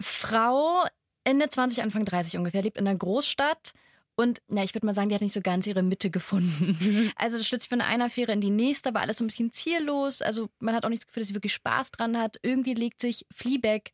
Frau 0.00 0.84
Ende 1.24 1.48
20, 1.48 1.82
Anfang 1.82 2.04
30 2.04 2.36
ungefähr, 2.36 2.62
lebt 2.62 2.78
in 2.78 2.86
einer 2.86 2.98
Großstadt 2.98 3.72
und 4.16 4.40
na, 4.46 4.62
ich 4.62 4.74
würde 4.74 4.86
mal 4.86 4.94
sagen, 4.94 5.08
die 5.08 5.14
hat 5.14 5.22
nicht 5.22 5.32
so 5.32 5.40
ganz 5.40 5.66
ihre 5.66 5.82
Mitte 5.82 6.10
gefunden. 6.10 7.10
Also 7.16 7.38
das 7.38 7.46
schlüpft 7.46 7.68
von 7.68 7.80
einer 7.80 8.06
Affäre 8.06 8.32
in 8.32 8.40
die 8.40 8.50
nächste, 8.50 8.90
aber 8.90 9.00
alles 9.00 9.18
so 9.18 9.24
ein 9.24 9.28
bisschen 9.28 9.50
ziellos. 9.50 10.22
Also 10.22 10.48
man 10.60 10.74
hat 10.74 10.84
auch 10.84 10.88
nicht 10.88 11.02
das 11.02 11.06
Gefühl, 11.06 11.22
dass 11.22 11.28
sie 11.28 11.34
wirklich 11.34 11.54
Spaß 11.54 11.90
dran 11.90 12.18
hat. 12.18 12.36
Irgendwie 12.42 12.74
legt 12.74 13.00
sich 13.00 13.26
Fleabag, 13.32 13.92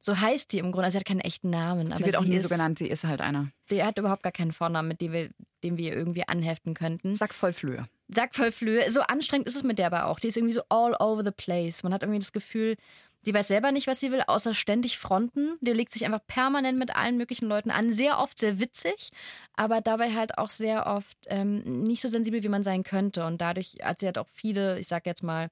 so 0.00 0.18
heißt 0.18 0.52
die 0.52 0.58
im 0.58 0.70
Grunde, 0.70 0.86
also 0.86 0.92
sie 0.92 1.00
hat 1.00 1.06
keinen 1.06 1.20
echten 1.20 1.50
Namen. 1.50 1.88
Sie 1.88 1.92
aber 1.94 2.06
wird 2.06 2.16
auch 2.16 2.22
sie 2.22 2.30
nie 2.30 2.36
ist, 2.36 2.44
so 2.44 2.54
genannt, 2.54 2.78
sie 2.78 2.86
ist 2.86 3.04
halt 3.04 3.20
einer. 3.20 3.48
Die 3.70 3.82
hat 3.82 3.98
überhaupt 3.98 4.22
gar 4.22 4.32
keinen 4.32 4.52
Vornamen, 4.52 4.88
mit 4.88 5.00
dem 5.00 5.12
wir, 5.12 5.30
dem 5.64 5.76
wir 5.76 5.94
irgendwie 5.94 6.26
anheften 6.26 6.74
könnten. 6.74 7.16
Sack 7.16 7.34
voll 7.34 7.52
Flöhe. 7.52 7.88
Sack 8.08 8.34
voll 8.34 8.52
Flöhe. 8.52 8.90
So 8.90 9.00
anstrengend 9.02 9.48
ist 9.48 9.56
es 9.56 9.64
mit 9.64 9.78
der 9.78 9.86
aber 9.86 10.06
auch. 10.06 10.18
Die 10.20 10.28
ist 10.28 10.36
irgendwie 10.36 10.54
so 10.54 10.62
all 10.68 10.94
over 11.00 11.24
the 11.24 11.32
place. 11.32 11.82
Man 11.82 11.92
hat 11.92 12.02
irgendwie 12.02 12.20
das 12.20 12.32
Gefühl, 12.32 12.76
die 13.28 13.34
weiß 13.34 13.48
selber 13.48 13.72
nicht, 13.72 13.86
was 13.86 14.00
sie 14.00 14.10
will, 14.10 14.22
außer 14.26 14.54
ständig 14.54 14.96
fronten. 14.96 15.58
Die 15.60 15.72
legt 15.72 15.92
sich 15.92 16.06
einfach 16.06 16.26
permanent 16.26 16.78
mit 16.78 16.96
allen 16.96 17.18
möglichen 17.18 17.46
Leuten 17.46 17.70
an. 17.70 17.92
Sehr 17.92 18.18
oft 18.18 18.38
sehr 18.38 18.58
witzig, 18.58 19.10
aber 19.54 19.82
dabei 19.82 20.14
halt 20.14 20.38
auch 20.38 20.48
sehr 20.48 20.86
oft 20.86 21.18
ähm, 21.26 21.82
nicht 21.82 22.00
so 22.00 22.08
sensibel, 22.08 22.42
wie 22.42 22.48
man 22.48 22.64
sein 22.64 22.84
könnte. 22.84 23.26
Und 23.26 23.42
dadurch 23.42 23.76
hat 23.82 24.00
sie 24.00 24.06
halt 24.06 24.16
auch 24.16 24.28
viele, 24.32 24.80
ich 24.80 24.88
sag 24.88 25.04
jetzt 25.04 25.22
mal, 25.22 25.50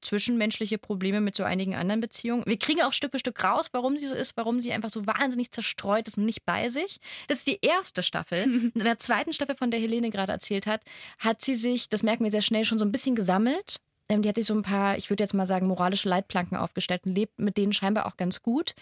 zwischenmenschliche 0.00 0.78
Probleme 0.78 1.20
mit 1.20 1.36
so 1.36 1.44
einigen 1.44 1.74
anderen 1.74 2.00
Beziehungen. 2.00 2.44
Wir 2.46 2.58
kriegen 2.58 2.80
auch 2.80 2.94
Stück 2.94 3.12
für 3.12 3.18
Stück 3.18 3.44
raus, 3.44 3.68
warum 3.72 3.98
sie 3.98 4.06
so 4.06 4.14
ist, 4.14 4.34
warum 4.38 4.62
sie 4.62 4.72
einfach 4.72 4.90
so 4.90 5.06
wahnsinnig 5.06 5.50
zerstreut 5.50 6.08
ist 6.08 6.16
und 6.16 6.24
nicht 6.24 6.46
bei 6.46 6.70
sich. 6.70 6.98
Das 7.26 7.38
ist 7.38 7.46
die 7.46 7.58
erste 7.60 8.02
Staffel. 8.02 8.42
In 8.74 8.84
der 8.84 8.98
zweiten 8.98 9.34
Staffel, 9.34 9.54
von 9.54 9.70
der 9.70 9.80
Helene 9.80 10.08
gerade 10.08 10.32
erzählt 10.32 10.66
hat, 10.66 10.80
hat 11.18 11.42
sie 11.42 11.56
sich, 11.56 11.90
das 11.90 12.02
merken 12.02 12.24
wir 12.24 12.30
sehr 12.30 12.40
schnell, 12.40 12.64
schon 12.64 12.78
so 12.78 12.86
ein 12.86 12.92
bisschen 12.92 13.16
gesammelt. 13.16 13.82
Ähm, 14.08 14.22
die 14.22 14.28
hat 14.28 14.36
sich 14.36 14.46
so 14.46 14.54
ein 14.54 14.62
paar, 14.62 14.96
ich 14.96 15.10
würde 15.10 15.22
jetzt 15.24 15.34
mal 15.34 15.46
sagen, 15.46 15.66
moralische 15.66 16.08
Leitplanken 16.08 16.56
aufgestellt 16.56 17.02
und 17.04 17.14
lebt 17.14 17.38
mit 17.38 17.56
denen 17.56 17.72
scheinbar 17.72 18.06
auch 18.06 18.16
ganz 18.16 18.42
gut. 18.42 18.74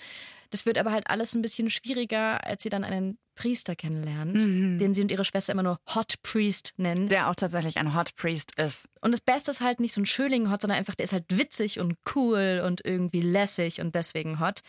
Das 0.50 0.64
wird 0.66 0.78
aber 0.78 0.92
halt 0.92 1.10
alles 1.10 1.34
ein 1.34 1.42
bisschen 1.42 1.70
schwieriger, 1.70 2.44
als 2.46 2.62
sie 2.62 2.68
dann 2.68 2.84
einen 2.84 3.18
Priester 3.34 3.74
kennenlernt, 3.76 4.34
Mhm. 4.34 4.78
den 4.78 4.94
sie 4.94 5.02
und 5.02 5.10
ihre 5.10 5.24
Schwester 5.24 5.52
immer 5.52 5.64
nur 5.64 5.78
Hot 5.94 6.14
Priest 6.22 6.72
nennen. 6.76 7.08
Der 7.08 7.28
auch 7.28 7.34
tatsächlich 7.34 7.76
ein 7.76 7.94
Hot 7.94 8.14
Priest 8.16 8.52
ist. 8.58 8.86
Und 9.02 9.10
das 9.10 9.20
Beste 9.20 9.50
ist 9.50 9.60
halt 9.60 9.80
nicht 9.80 9.92
so 9.92 10.00
ein 10.00 10.06
Schöling-Hot, 10.06 10.62
sondern 10.62 10.78
einfach, 10.78 10.94
der 10.94 11.04
ist 11.04 11.12
halt 11.12 11.24
witzig 11.28 11.80
und 11.80 11.96
cool 12.14 12.62
und 12.64 12.82
irgendwie 12.84 13.20
lässig 13.20 13.80
und 13.80 13.94
deswegen 13.94 14.38
hot. 14.40 14.60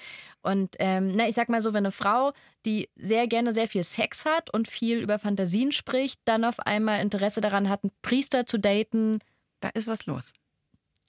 Und 0.41 0.75
ähm, 0.79 1.13
na, 1.15 1.29
ich 1.29 1.35
sag 1.35 1.47
mal 1.47 1.61
so, 1.61 1.73
wenn 1.73 1.85
eine 1.85 1.91
Frau, 1.91 2.33
die 2.65 2.89
sehr 2.97 3.27
gerne 3.27 3.53
sehr 3.53 3.67
viel 3.67 3.83
Sex 3.83 4.25
hat 4.25 4.51
und 4.53 4.67
viel 4.67 4.97
über 4.99 5.19
Fantasien 5.19 5.71
spricht, 5.71 6.19
dann 6.25 6.43
auf 6.43 6.59
einmal 6.59 7.01
Interesse 7.01 7.39
daran 7.39 7.69
hat, 7.69 7.83
einen 7.83 7.91
Priester 8.01 8.45
zu 8.47 8.57
daten, 8.57 9.19
Da 9.61 9.69
ist 9.69 9.87
was 9.87 10.05
los 10.07 10.33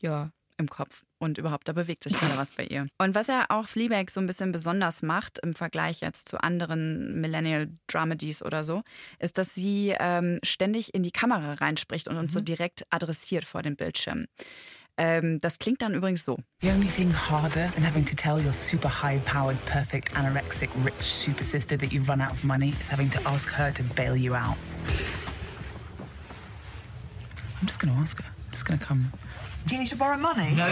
ja. 0.00 0.30
im 0.56 0.68
Kopf. 0.68 1.02
Und 1.18 1.36
überhaupt, 1.36 1.66
da 1.66 1.72
bewegt 1.72 2.04
sich 2.04 2.12
gerade 2.12 2.36
was 2.36 2.52
bei 2.52 2.64
ihr. 2.64 2.86
Und 2.98 3.14
was 3.14 3.26
ja 3.26 3.46
auch 3.48 3.66
Fleabag 3.66 4.10
so 4.10 4.20
ein 4.20 4.26
bisschen 4.26 4.52
besonders 4.52 5.02
macht 5.02 5.40
im 5.40 5.52
Vergleich 5.54 6.00
jetzt 6.00 6.28
zu 6.28 6.40
anderen 6.40 7.20
Millennial 7.20 7.68
Dramedies 7.88 8.42
oder 8.42 8.62
so, 8.62 8.82
ist, 9.18 9.36
dass 9.36 9.54
sie 9.54 9.94
ähm, 9.98 10.38
ständig 10.44 10.94
in 10.94 11.02
die 11.02 11.10
Kamera 11.10 11.54
reinspricht 11.54 12.06
und 12.06 12.16
uns 12.16 12.32
so 12.32 12.40
direkt 12.40 12.86
adressiert 12.90 13.44
vor 13.44 13.62
dem 13.62 13.74
Bildschirm. 13.74 14.26
Ähm, 14.98 15.38
das 15.40 15.60
klingt 15.60 15.80
dann 15.80 15.94
übrigens 15.94 16.24
so. 16.24 16.38
The 16.60 16.70
only 16.70 16.88
thing 16.88 17.12
harder 17.12 17.70
than 17.74 17.84
having 17.84 18.04
to 18.04 18.16
tell 18.16 18.44
your 18.44 18.52
super 18.52 18.88
high 18.88 19.24
powered, 19.24 19.64
perfect, 19.64 20.16
anorexic, 20.16 20.70
rich 20.84 21.04
super 21.04 21.44
sister 21.44 21.78
that 21.78 21.92
you've 21.92 22.08
run 22.08 22.20
out 22.20 22.32
of 22.32 22.42
money 22.42 22.74
is 22.80 22.88
having 22.88 23.08
to 23.10 23.20
ask 23.24 23.48
her 23.48 23.72
to 23.74 23.82
bail 23.94 24.16
you 24.16 24.34
out. 24.34 24.56
I'm 27.60 27.66
just 27.66 27.80
gonna 27.80 27.94
ask 28.00 28.20
her. 28.20 28.28
I'm 28.28 28.52
just 28.52 28.64
gonna 28.64 28.80
come. 28.80 29.12
Do 29.68 29.74
you 29.74 29.80
need 29.80 29.90
to 29.90 29.96
borrow 29.96 30.16
money? 30.18 30.52
No. 30.52 30.66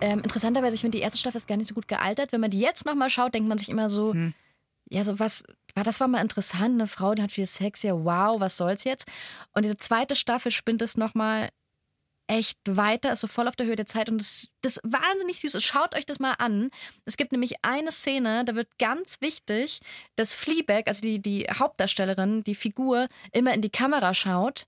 Ähm, 0.00 0.18
interessanterweise, 0.18 0.74
ich 0.74 0.80
finde, 0.80 0.98
die 0.98 1.02
erste 1.02 1.18
Staffel 1.18 1.36
ist 1.36 1.46
gar 1.46 1.56
nicht 1.56 1.68
so 1.68 1.74
gut 1.74 1.86
gealtert. 1.86 2.32
Wenn 2.32 2.40
man 2.40 2.50
die 2.50 2.58
jetzt 2.58 2.84
nochmal 2.84 3.08
schaut, 3.08 3.34
denkt 3.34 3.48
man 3.48 3.58
sich 3.58 3.68
immer 3.68 3.88
so, 3.88 4.14
ja, 4.90 5.04
so 5.04 5.18
was, 5.18 5.44
war 5.74 5.84
das 5.84 6.00
war 6.00 6.08
mal 6.08 6.20
interessant, 6.20 6.74
eine 6.74 6.86
Frau, 6.86 7.14
die 7.14 7.22
hat 7.22 7.32
viel 7.32 7.46
Sex, 7.46 7.82
ja, 7.82 7.94
wow, 7.94 8.40
was 8.40 8.56
soll's 8.56 8.84
jetzt? 8.84 9.08
Und 9.52 9.64
diese 9.64 9.78
zweite 9.78 10.14
Staffel 10.14 10.50
spinnt 10.50 10.82
es 10.82 10.96
nochmal 10.96 11.50
echt 12.26 12.58
weiter, 12.66 13.12
ist 13.12 13.20
so 13.20 13.26
voll 13.26 13.48
auf 13.48 13.56
der 13.56 13.66
Höhe 13.66 13.76
der 13.76 13.86
Zeit 13.86 14.08
und 14.08 14.18
das, 14.18 14.48
das 14.62 14.76
ist 14.76 14.82
wahnsinnig 14.84 15.40
süß. 15.40 15.54
ist. 15.54 15.64
Schaut 15.64 15.94
euch 15.94 16.06
das 16.06 16.18
mal 16.18 16.34
an. 16.38 16.70
Es 17.04 17.16
gibt 17.16 17.32
nämlich 17.32 17.56
eine 17.62 17.92
Szene, 17.92 18.44
da 18.44 18.54
wird 18.54 18.78
ganz 18.78 19.20
wichtig, 19.20 19.80
dass 20.16 20.34
Fleabag, 20.34 20.84
also 20.86 21.00
die, 21.02 21.20
die 21.20 21.46
Hauptdarstellerin, 21.46 22.42
die 22.44 22.54
Figur, 22.54 23.08
immer 23.32 23.54
in 23.54 23.60
die 23.60 23.70
Kamera 23.70 24.14
schaut. 24.14 24.66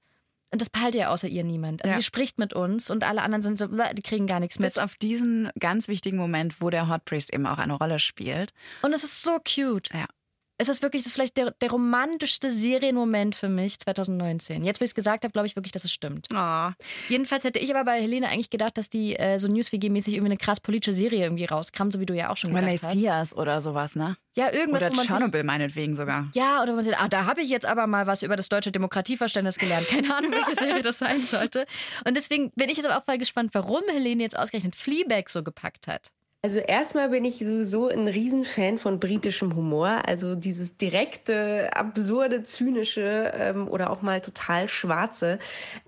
Und 0.53 0.61
das 0.61 0.71
behält 0.71 0.95
ja 0.95 1.09
außer 1.09 1.27
ihr 1.29 1.43
niemand. 1.45 1.83
Also 1.83 1.95
Ja. 1.95 1.99
die 1.99 2.05
spricht 2.05 2.39
mit 2.39 2.53
uns 2.53 2.91
und 2.91 3.03
alle 3.05 3.23
anderen 3.23 3.43
sind 3.43 3.59
so, 3.59 3.67
die 3.67 4.03
kriegen 4.03 4.27
gar 4.27 4.41
nichts 4.41 4.59
mit. 4.59 4.73
Bis 4.75 4.83
auf 4.83 4.95
diesen 4.97 5.51
ganz 5.59 5.89
wichtigen 5.89 6.17
Moment, 6.17 6.61
wo 6.61 6.71
der 6.71 6.89
Hot 6.89 7.05
Priest 7.05 7.33
eben 7.33 7.47
auch 7.47 7.59
eine 7.59 7.73
Rolle 7.75 7.99
spielt. 7.99 8.53
Und 8.83 8.93
es 8.93 9.03
ist 9.05 9.23
so 9.23 9.39
cute. 9.39 9.91
Ja. 9.93 10.07
Es 10.57 10.69
ist 10.69 10.83
wirklich, 10.83 11.01
es 11.01 11.07
ist 11.07 11.13
vielleicht 11.13 11.37
der, 11.37 11.51
der 11.51 11.71
romantischste 11.71 12.53
Serienmoment 12.53 13.35
für 13.35 13.49
mich 13.49 13.79
2019. 13.81 14.63
Jetzt, 14.63 14.81
wo 14.81 14.85
ich 14.85 14.91
es 14.91 14.95
gesagt 14.95 15.25
habe, 15.25 15.33
glaube 15.33 15.47
ich 15.47 15.57
wirklich, 15.57 15.73
dass 15.73 15.85
es 15.85 15.93
stimmt. 15.93 16.29
Oh. 16.33 16.71
Jedenfalls 17.09 17.43
hätte 17.43 17.59
ich 17.59 17.75
aber 17.75 17.85
bei 17.85 18.01
Helene 18.01 18.29
eigentlich 18.29 18.51
gedacht, 18.51 18.79
dass 18.79 18.89
die 18.89 19.17
äh, 19.17 19.39
so 19.39 19.49
News-WG-mäßig 19.49 20.15
irgendwie 20.15 20.31
eine 20.31 20.37
krass 20.37 20.61
politische 20.61 20.93
Serie 20.93 21.25
irgendwie 21.25 21.45
rauskramt, 21.45 21.93
so 21.93 21.99
wie 21.99 22.07
du 22.07 22.15
ja 22.15 22.31
auch 22.31 22.37
schon 22.37 22.55
gedacht 22.55 22.71
hast. 22.71 22.95
Messias 22.95 23.37
oder 23.37 23.61
sowas, 23.61 23.97
ne? 23.97 24.17
Ja, 24.37 24.53
irgendwas, 24.53 24.83
Oder 24.83 24.93
wo 24.93 24.97
man 24.97 25.07
sich, 25.07 25.15
Tschernobyl 25.15 25.43
meinetwegen 25.43 25.97
sogar. 25.97 26.29
Ja, 26.35 26.63
oder 26.63 26.73
wo 26.73 26.77
man 26.77 26.85
sagt, 26.85 27.01
ah, 27.01 27.09
da 27.09 27.27
habe 27.27 27.41
ich 27.41 27.49
jetzt 27.49 27.67
aber 27.67 27.89
mal 27.89 28.07
was 28.07 28.23
über 28.23 28.37
das 28.37 28.49
deutsche 28.49 28.71
Demokratieverständnis 28.71 29.59
gelernt. 29.59 29.89
Keine 29.89 30.15
Ahnung, 30.15 30.31
welche 30.33 30.55
Serie 30.55 30.83
das 30.83 30.99
sein 30.99 31.21
sollte. 31.21 31.67
Und 32.07 32.17
deswegen 32.17 32.51
bin 32.53 32.69
ich 32.69 32.77
jetzt 32.77 32.87
aber 32.87 32.99
auch 32.99 33.05
voll 33.05 33.19
gespannt, 33.19 33.51
warum 33.55 33.83
Helene 33.91 34.23
jetzt 34.23 34.39
ausgerechnet 34.39 34.77
Fleabag 34.77 35.31
so 35.31 35.43
gepackt 35.43 35.89
hat. 35.89 36.11
Also 36.45 36.59
erstmal 36.59 37.09
bin 37.09 37.25
ich 37.25 37.39
sowieso 37.39 37.89
ein 37.89 38.07
Riesenfan 38.07 38.77
von 38.77 39.01
britischem 39.01 39.57
Humor. 39.57 40.03
Also 40.07 40.35
dieses 40.35 40.77
direkte, 40.77 41.75
absurde, 41.75 42.43
zynische 42.43 43.33
ähm, 43.35 43.67
oder 43.67 43.89
auch 43.89 44.03
mal 44.03 44.21
total 44.21 44.69
schwarze. 44.69 45.39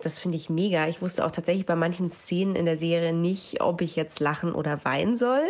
Das 0.02 0.18
finde 0.18 0.38
ich 0.38 0.48
mega. 0.48 0.88
Ich 0.88 1.02
wusste 1.02 1.26
auch 1.26 1.30
tatsächlich 1.30 1.66
bei 1.66 1.76
manchen 1.76 2.08
Szenen 2.08 2.56
in 2.56 2.64
der 2.64 2.78
Serie 2.78 3.12
nicht, 3.12 3.60
ob 3.60 3.82
ich 3.82 3.96
jetzt 3.96 4.18
lachen 4.20 4.54
oder 4.54 4.82
weinen 4.86 5.18
soll. 5.18 5.42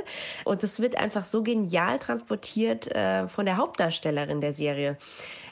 Und 0.44 0.64
das 0.64 0.80
wird 0.80 0.96
einfach 0.96 1.24
so 1.24 1.44
genial 1.44 2.00
transportiert 2.00 2.92
äh, 2.92 3.28
von 3.28 3.46
der 3.46 3.58
Hauptdarstellerin 3.58 4.40
der 4.40 4.52
Serie. 4.52 4.98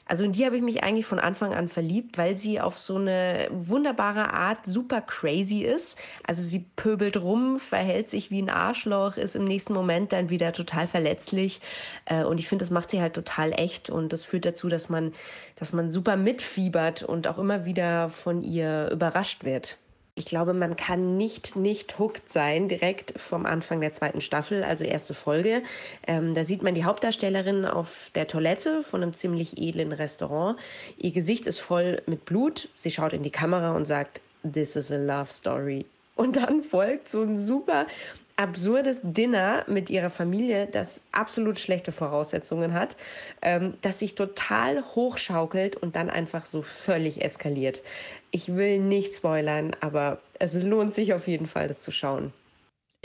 Also 0.06 0.24
in 0.24 0.32
die 0.32 0.44
habe 0.44 0.56
ich 0.56 0.62
mich 0.62 0.82
eigentlich 0.82 1.06
von 1.06 1.18
Anfang 1.18 1.54
an 1.54 1.68
verliebt, 1.68 2.18
weil 2.18 2.36
sie 2.36 2.60
auf 2.60 2.76
so 2.76 2.96
eine 2.96 3.48
wunderbare 3.50 4.32
Art 4.32 4.66
super 4.66 5.00
crazy 5.00 5.62
ist. 5.62 5.98
Also 6.26 6.42
sie 6.42 6.66
pöbelt 6.76 7.16
rum, 7.16 7.58
verhält 7.58 8.10
sich 8.10 8.30
wie 8.30 8.42
ein 8.42 8.50
Arschloch, 8.50 9.16
ist 9.16 9.34
im 9.34 9.44
nächsten 9.44 9.72
Moment 9.72 10.12
dann 10.12 10.28
wieder 10.30 10.52
total 10.52 10.86
verletzlich. 10.86 11.60
Äh, 12.04 12.24
Und 12.24 12.38
ich 12.38 12.48
finde, 12.48 12.64
das 12.64 12.70
macht 12.70 12.90
sie 12.90 13.00
halt 13.00 13.14
total 13.14 13.52
echt 13.52 13.90
und 13.90 14.12
das 14.12 14.24
führt 14.24 14.44
dazu, 14.44 14.68
dass 14.68 14.88
man, 14.88 15.12
dass 15.56 15.72
man 15.72 15.88
super 15.90 16.16
mitfiebert 16.16 17.02
und 17.02 17.26
auch 17.26 17.38
immer 17.38 17.64
wieder 17.64 18.10
von 18.10 18.42
ihr 18.42 18.90
überrascht 18.92 19.44
wird. 19.44 19.78
Ich 20.16 20.26
glaube, 20.26 20.54
man 20.54 20.76
kann 20.76 21.16
nicht 21.16 21.56
nicht 21.56 21.98
hooked 21.98 22.28
sein 22.28 22.68
direkt 22.68 23.20
vom 23.20 23.46
Anfang 23.46 23.80
der 23.80 23.92
zweiten 23.92 24.20
Staffel, 24.20 24.62
also 24.62 24.84
erste 24.84 25.12
Folge. 25.12 25.64
Ähm, 26.06 26.34
da 26.34 26.44
sieht 26.44 26.62
man 26.62 26.76
die 26.76 26.84
Hauptdarstellerin 26.84 27.64
auf 27.64 28.12
der 28.14 28.28
Toilette 28.28 28.84
von 28.84 29.02
einem 29.02 29.14
ziemlich 29.14 29.58
edlen 29.58 29.90
Restaurant. 29.90 30.56
Ihr 30.98 31.10
Gesicht 31.10 31.48
ist 31.48 31.58
voll 31.58 32.00
mit 32.06 32.26
Blut. 32.26 32.68
Sie 32.76 32.92
schaut 32.92 33.12
in 33.12 33.24
die 33.24 33.30
Kamera 33.30 33.74
und 33.74 33.86
sagt, 33.86 34.20
This 34.44 34.76
is 34.76 34.92
a 34.92 34.98
love 34.98 35.32
story. 35.32 35.84
Und 36.14 36.36
dann 36.36 36.62
folgt 36.62 37.08
so 37.08 37.22
ein 37.22 37.40
super 37.40 37.88
absurdes 38.36 39.00
Dinner 39.02 39.64
mit 39.68 39.90
ihrer 39.90 40.10
Familie, 40.10 40.66
das 40.66 41.02
absolut 41.12 41.58
schlechte 41.58 41.92
Voraussetzungen 41.92 42.74
hat, 42.74 42.96
ähm, 43.42 43.74
das 43.82 44.00
sich 44.00 44.14
total 44.14 44.84
hochschaukelt 44.94 45.76
und 45.76 45.96
dann 45.96 46.10
einfach 46.10 46.46
so 46.46 46.62
völlig 46.62 47.22
eskaliert. 47.22 47.82
Ich 48.30 48.54
will 48.54 48.80
nicht 48.80 49.14
spoilern, 49.14 49.76
aber 49.80 50.20
es 50.38 50.54
lohnt 50.54 50.94
sich 50.94 51.14
auf 51.14 51.28
jeden 51.28 51.46
Fall, 51.46 51.68
das 51.68 51.82
zu 51.82 51.92
schauen. 51.92 52.32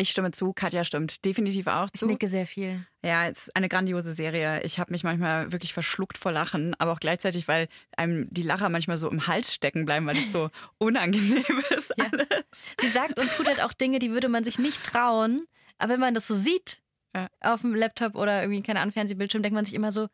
Ich 0.02 0.12
stimme 0.12 0.32
zu, 0.32 0.54
Katja 0.54 0.86
stimmt 0.86 1.26
definitiv 1.26 1.68
auch 1.68 1.88
Ich 1.94 2.00
zu. 2.00 2.06
nicke 2.08 2.30
sehr 2.30 2.46
viel. 2.48 2.86
Ja, 3.04 3.28
es 3.28 3.48
ist 3.48 3.56
eine 3.58 3.68
grandiose 3.68 4.14
Serie. 4.14 4.62
Ich 4.64 4.80
habe 4.80 4.94
mich 4.94 5.04
manchmal 5.04 5.52
wirklich 5.52 5.74
verschluckt 5.74 6.18
vor 6.18 6.32
Lachen, 6.32 6.74
aber 6.80 6.94
auch 6.94 7.02
gleichzeitig, 7.02 7.50
weil 7.50 7.68
einem 7.98 8.28
die 8.32 8.44
Lacher 8.44 8.70
manchmal 8.70 8.98
so 8.98 9.12
im 9.12 9.28
Hals 9.28 9.54
stecken 9.54 9.84
bleiben, 9.84 10.06
weil 10.08 10.16
es 10.18 10.32
so 10.32 10.50
unangenehm 10.78 11.44
ist 11.76 11.94
Ja. 11.98 12.06
alles. 12.14 12.70
Sie 12.80 12.88
sagt 12.88 13.20
und 13.20 13.30
tut 13.34 13.48
halt 13.48 13.62
auch 13.62 13.74
Dinge, 13.74 14.00
die 14.00 14.12
würde 14.12 14.30
man 14.30 14.46
sich 14.46 14.58
nicht 14.58 14.84
trauen. 14.86 15.46
Aber 15.80 15.92
wenn 15.94 16.00
man 16.00 16.14
das 16.14 16.28
so 16.28 16.36
sieht 16.36 16.82
Ja. 17.14 17.28
auf 17.42 17.60
dem 17.62 17.76
Laptop 17.76 18.16
oder 18.16 18.42
irgendwie, 18.44 18.64
keine 18.64 18.80
Ahnung, 18.80 18.94
Fernsehbildschirm, 18.94 19.44
denkt 19.44 19.56
man 19.56 19.66
sich 19.66 19.74
immer 19.74 19.92
so, 19.92 20.08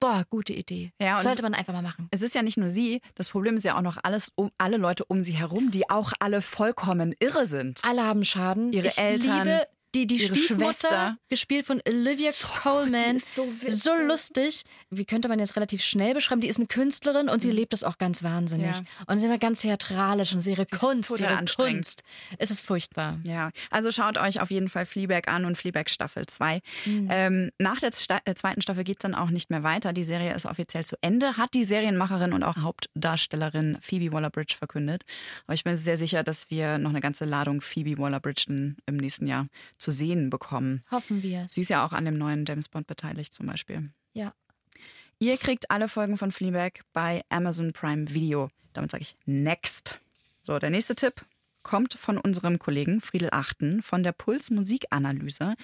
boah, 0.00 0.24
gute 0.30 0.52
Idee. 0.52 0.92
Ja, 1.00 1.18
Sollte 1.18 1.38
es- 1.38 1.42
man 1.42 1.54
einfach 1.54 1.72
mal 1.72 1.82
machen. 1.82 2.08
Es 2.10 2.22
ist 2.22 2.34
ja 2.34 2.42
nicht 2.42 2.56
nur 2.56 2.68
sie, 2.70 3.00
das 3.14 3.28
Problem 3.28 3.56
ist 3.56 3.64
ja 3.64 3.76
auch 3.76 3.82
noch 3.82 3.98
alles 4.02 4.32
um 4.34 4.50
alle 4.58 4.76
Leute 4.78 5.04
um 5.04 5.22
sie 5.22 5.32
herum, 5.34 5.70
die 5.70 5.88
auch 5.90 6.12
alle 6.18 6.42
vollkommen 6.42 7.14
irre 7.20 7.46
sind. 7.46 7.80
Alle 7.84 8.02
haben 8.02 8.24
Schaden. 8.24 8.72
Ihre 8.72 8.88
ich 8.88 8.98
Eltern. 8.98 9.44
liebe 9.46 9.66
die, 9.94 10.06
die 10.06 10.16
ihre 10.16 10.34
Stiefmutter, 10.34 10.72
Schwester. 10.72 11.16
gespielt 11.28 11.66
von 11.66 11.80
Olivia 11.86 12.30
Coleman. 12.62 13.12
die 13.12 13.16
ist 13.16 13.34
so 13.34 13.48
so 13.68 13.94
lustig. 13.94 14.62
Wie 14.90 15.04
könnte 15.04 15.28
man 15.28 15.38
jetzt 15.38 15.56
relativ 15.56 15.82
schnell 15.82 16.14
beschreiben? 16.14 16.40
Die 16.40 16.48
ist 16.48 16.58
eine 16.58 16.66
Künstlerin 16.66 17.28
und 17.28 17.42
sie 17.42 17.50
lebt 17.50 17.72
es 17.72 17.84
auch 17.84 17.98
ganz 17.98 18.22
wahnsinnig. 18.22 18.76
Ja. 18.76 18.82
Und 19.06 19.18
sie 19.18 19.24
ist 19.24 19.28
immer 19.28 19.38
ganz 19.38 19.62
theatralisch 19.62 20.32
und 20.32 20.40
sie 20.40 20.52
ihre 20.52 20.66
Kunst, 20.66 21.10
total 21.10 21.44
ihre. 21.44 21.54
Kunst. 21.54 22.04
Es 22.38 22.50
ist 22.50 22.60
furchtbar. 22.60 23.18
Ja, 23.24 23.50
also 23.70 23.90
schaut 23.90 24.18
euch 24.18 24.40
auf 24.40 24.50
jeden 24.50 24.68
Fall 24.68 24.86
Fleabag 24.86 25.28
an 25.28 25.44
und 25.44 25.56
Fleabag 25.56 25.88
Staffel 25.88 26.26
2. 26.26 26.60
Mhm. 26.86 27.08
Ähm, 27.10 27.50
nach 27.58 27.78
der 27.78 27.92
Sta 27.92 28.20
äh, 28.24 28.34
zweiten 28.34 28.62
Staffel 28.62 28.84
geht 28.84 28.98
es 28.98 29.02
dann 29.02 29.14
auch 29.14 29.30
nicht 29.30 29.50
mehr 29.50 29.62
weiter. 29.62 29.92
Die 29.92 30.04
Serie 30.04 30.34
ist 30.34 30.46
offiziell 30.46 30.84
zu 30.84 30.96
Ende, 31.00 31.36
hat 31.36 31.54
die 31.54 31.64
Serienmacherin 31.64 32.32
und 32.32 32.42
auch 32.42 32.56
Hauptdarstellerin 32.56 33.78
Phoebe 33.80 34.12
Waller-Bridge 34.12 34.54
verkündet. 34.56 35.02
Aber 35.46 35.54
ich 35.54 35.64
bin 35.64 35.76
sehr 35.76 35.96
sicher, 35.96 36.22
dass 36.22 36.50
wir 36.50 36.78
noch 36.78 36.90
eine 36.90 37.00
ganze 37.00 37.24
Ladung 37.24 37.60
Phoebe 37.60 37.98
Waller-Bridge 37.98 38.44
im 38.86 38.96
nächsten 38.96 39.26
Jahr 39.26 39.46
zu 39.80 39.90
sehen 39.90 40.30
bekommen. 40.30 40.84
Hoffen 40.90 41.22
wir. 41.22 41.46
Sie 41.48 41.62
ist 41.62 41.70
ja 41.70 41.84
auch 41.84 41.92
an 41.92 42.04
dem 42.04 42.18
neuen 42.18 42.44
James 42.46 42.68
Bond 42.68 42.86
beteiligt 42.86 43.32
zum 43.32 43.46
Beispiel. 43.46 43.90
Ja. 44.12 44.34
Ihr 45.18 45.36
kriegt 45.36 45.70
alle 45.70 45.88
Folgen 45.88 46.16
von 46.16 46.32
Fleabag 46.32 46.82
bei 46.92 47.22
Amazon 47.28 47.72
Prime 47.72 48.14
Video. 48.14 48.50
Damit 48.72 48.90
sage 48.90 49.02
ich 49.02 49.16
next. 49.26 49.98
So, 50.40 50.58
der 50.58 50.70
nächste 50.70 50.94
Tipp 50.94 51.24
kommt 51.62 51.94
von 51.94 52.18
unserem 52.18 52.58
Kollegen 52.58 53.00
Friedel 53.00 53.28
Achten 53.32 53.82
von 53.82 54.02
der 54.02 54.12
Puls 54.12 54.50
Musikanalyse. 54.50 55.54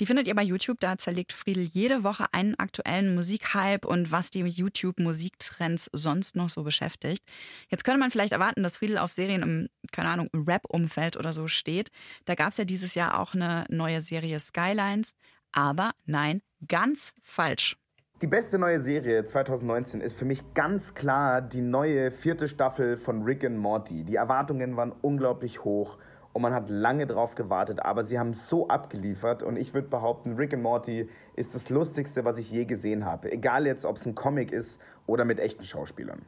Die 0.00 0.06
findet 0.06 0.26
ihr 0.26 0.34
bei 0.34 0.42
YouTube. 0.42 0.80
Da 0.80 0.98
zerlegt 0.98 1.32
Friedel 1.32 1.64
jede 1.64 2.02
Woche 2.04 2.26
einen 2.32 2.58
aktuellen 2.58 3.14
Musikhype 3.14 3.86
und 3.86 4.10
was 4.10 4.30
die 4.30 4.40
YouTube-Musiktrends 4.40 5.90
sonst 5.92 6.36
noch 6.36 6.50
so 6.50 6.62
beschäftigt. 6.62 7.22
Jetzt 7.68 7.84
könnte 7.84 8.00
man 8.00 8.10
vielleicht 8.10 8.32
erwarten, 8.32 8.62
dass 8.62 8.78
Friedel 8.78 8.98
auf 8.98 9.12
Serien 9.12 9.42
im, 9.42 9.68
keine 9.92 10.10
Ahnung, 10.10 10.28
Rap-Umfeld 10.34 11.16
oder 11.16 11.32
so 11.32 11.48
steht. 11.48 11.90
Da 12.24 12.34
gab 12.34 12.52
es 12.52 12.58
ja 12.58 12.64
dieses 12.64 12.94
Jahr 12.94 13.18
auch 13.18 13.34
eine 13.34 13.64
neue 13.68 14.00
Serie 14.00 14.40
Skylines. 14.40 15.14
Aber 15.52 15.92
nein, 16.04 16.42
ganz 16.68 17.12
falsch. 17.22 17.76
Die 18.22 18.26
beste 18.26 18.58
neue 18.58 18.80
Serie 18.80 19.26
2019 19.26 20.00
ist 20.00 20.16
für 20.16 20.24
mich 20.24 20.54
ganz 20.54 20.94
klar 20.94 21.42
die 21.42 21.60
neue 21.60 22.10
vierte 22.10 22.48
Staffel 22.48 22.96
von 22.96 23.24
Rick 23.24 23.44
and 23.44 23.58
Morty. 23.58 24.04
Die 24.04 24.16
Erwartungen 24.16 24.74
waren 24.74 24.94
unglaublich 25.02 25.64
hoch 25.64 25.98
und 26.32 26.40
man 26.40 26.54
hat 26.54 26.70
lange 26.70 27.06
drauf 27.06 27.34
gewartet, 27.34 27.80
aber 27.80 28.04
sie 28.04 28.18
haben 28.18 28.32
so 28.32 28.68
abgeliefert 28.68 29.42
und 29.42 29.58
ich 29.58 29.74
würde 29.74 29.88
behaupten, 29.88 30.36
Rick 30.36 30.54
and 30.54 30.62
Morty 30.62 31.10
ist 31.34 31.54
das 31.54 31.68
lustigste, 31.68 32.24
was 32.24 32.38
ich 32.38 32.50
je 32.50 32.64
gesehen 32.64 33.04
habe. 33.04 33.30
Egal 33.30 33.66
jetzt, 33.66 33.84
ob 33.84 33.96
es 33.96 34.06
ein 34.06 34.14
Comic 34.14 34.50
ist 34.50 34.80
oder 35.06 35.26
mit 35.26 35.38
echten 35.38 35.64
Schauspielern. 35.64 36.22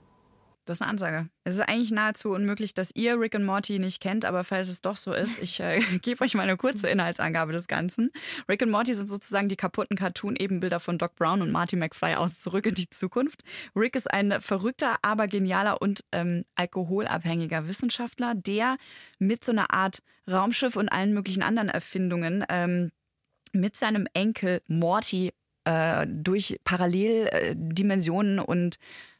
Das 0.68 0.78
ist 0.78 0.82
eine 0.82 0.90
Ansage. 0.90 1.30
Es 1.44 1.54
ist 1.54 1.66
eigentlich 1.66 1.92
nahezu 1.92 2.32
unmöglich, 2.32 2.75
dass 2.75 2.94
ihr 2.94 3.18
Rick 3.18 3.34
und 3.34 3.46
Morty 3.46 3.78
nicht 3.78 4.02
kennt, 4.02 4.26
aber 4.26 4.44
falls 4.44 4.68
es 4.68 4.82
doch 4.82 4.98
so 4.98 5.14
ist, 5.14 5.42
ich 5.42 5.60
äh, 5.60 5.80
gebe 6.02 6.22
euch 6.22 6.34
mal 6.34 6.42
eine 6.42 6.58
kurze 6.58 6.88
Inhaltsangabe 6.88 7.52
des 7.52 7.68
Ganzen. 7.68 8.10
Rick 8.50 8.60
und 8.60 8.70
Morty 8.70 8.92
sind 8.92 9.08
sozusagen 9.08 9.48
die 9.48 9.56
kaputten 9.56 9.96
Cartoon-Ebenbilder 9.96 10.78
von 10.78 10.98
Doc 10.98 11.14
Brown 11.14 11.40
und 11.40 11.52
Marty 11.52 11.76
McFly 11.76 12.16
aus 12.16 12.38
Zurück 12.40 12.66
in 12.66 12.75
die 12.75 12.90
Zukunft. 12.90 13.44
Rick 13.75 13.96
ist 13.96 14.12
ein 14.12 14.42
verrückter, 14.42 14.96
aber 15.00 15.26
genialer 15.26 15.80
und 15.80 16.04
ähm, 16.12 16.44
alkoholabhängiger 16.54 17.66
Wissenschaftler, 17.66 18.34
der 18.34 18.76
mit 19.18 19.44
so 19.44 19.52
einer 19.52 19.72
Art 19.72 20.02
Raumschiff 20.30 20.76
und 20.76 20.90
allen 20.90 21.14
möglichen 21.14 21.42
anderen 21.42 21.70
Erfindungen 21.70 22.44
ähm, 22.50 22.90
mit 23.54 23.75
seinem 23.75 24.06
Enkel 24.12 24.60
Morty 24.66 25.32
äh, 25.64 26.06
durch 26.06 26.60
Paralleldimensionen 26.64 28.38
und 28.38 28.76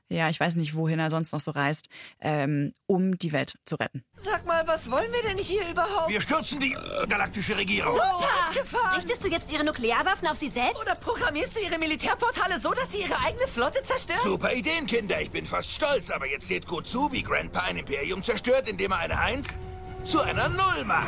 ja, 0.09 0.29
ich 0.29 0.41
weiß 0.41 0.57
nicht, 0.57 0.75
wohin 0.75 0.99
er 0.99 1.11
sonst 1.11 1.33
noch 1.33 1.41
so 1.41 1.51
reist, 1.51 1.89
ähm, 2.21 2.73
um 2.87 3.19
die 3.19 3.33
Welt 3.33 3.59
zu 3.65 3.77
retten. 3.77 4.05
Sag 4.17 4.47
mal, 4.47 4.67
was 4.67 4.91
wollen 4.91 5.11
wir 5.13 5.23
denn 5.29 5.39
hier 5.39 5.63
überhaupt? 5.71 6.09
Wir 6.09 6.21
stürzen 6.21 6.61
die 6.61 6.77
galaktische 7.09 7.57
Regierung. 7.57 7.95
So 7.95 8.03
abgefahren! 8.03 8.97
Richtest 8.97 9.25
du 9.25 9.29
jetzt 9.29 9.53
ihre 9.53 9.65
Nuklearwaffen 9.65 10.27
auf 10.29 10.37
sie 10.37 10.49
selbst? 10.49 10.81
Oder 10.81 10.95
programmierst 10.95 11.57
du 11.57 11.61
ihre 11.61 11.79
Militärportale 11.79 12.59
so, 12.59 12.73
dass 12.73 12.93
sie 12.93 13.03
ihre 13.03 13.19
eigene 13.21 13.47
Flotte 13.47 13.83
zerstören? 13.83 14.21
Super 14.25 14.53
Ideen, 14.53 14.87
Kinder. 14.87 15.21
Ich 15.21 15.31
bin 15.31 15.47
fast 15.47 15.71
stolz. 15.71 16.11
Aber 16.11 16.27
jetzt 16.27 16.49
seht 16.49 16.67
gut 16.67 16.87
zu, 16.87 17.13
wie 17.13 17.23
Grandpa 17.23 17.61
ein 17.61 17.77
Imperium 17.77 18.23
zerstört, 18.23 18.69
indem 18.69 18.93
er 18.93 18.99
eine 18.99 19.19
Eins 19.19 19.57
zu 20.05 20.21
einer 20.21 20.49
Null 20.49 20.85
macht. 20.85 21.07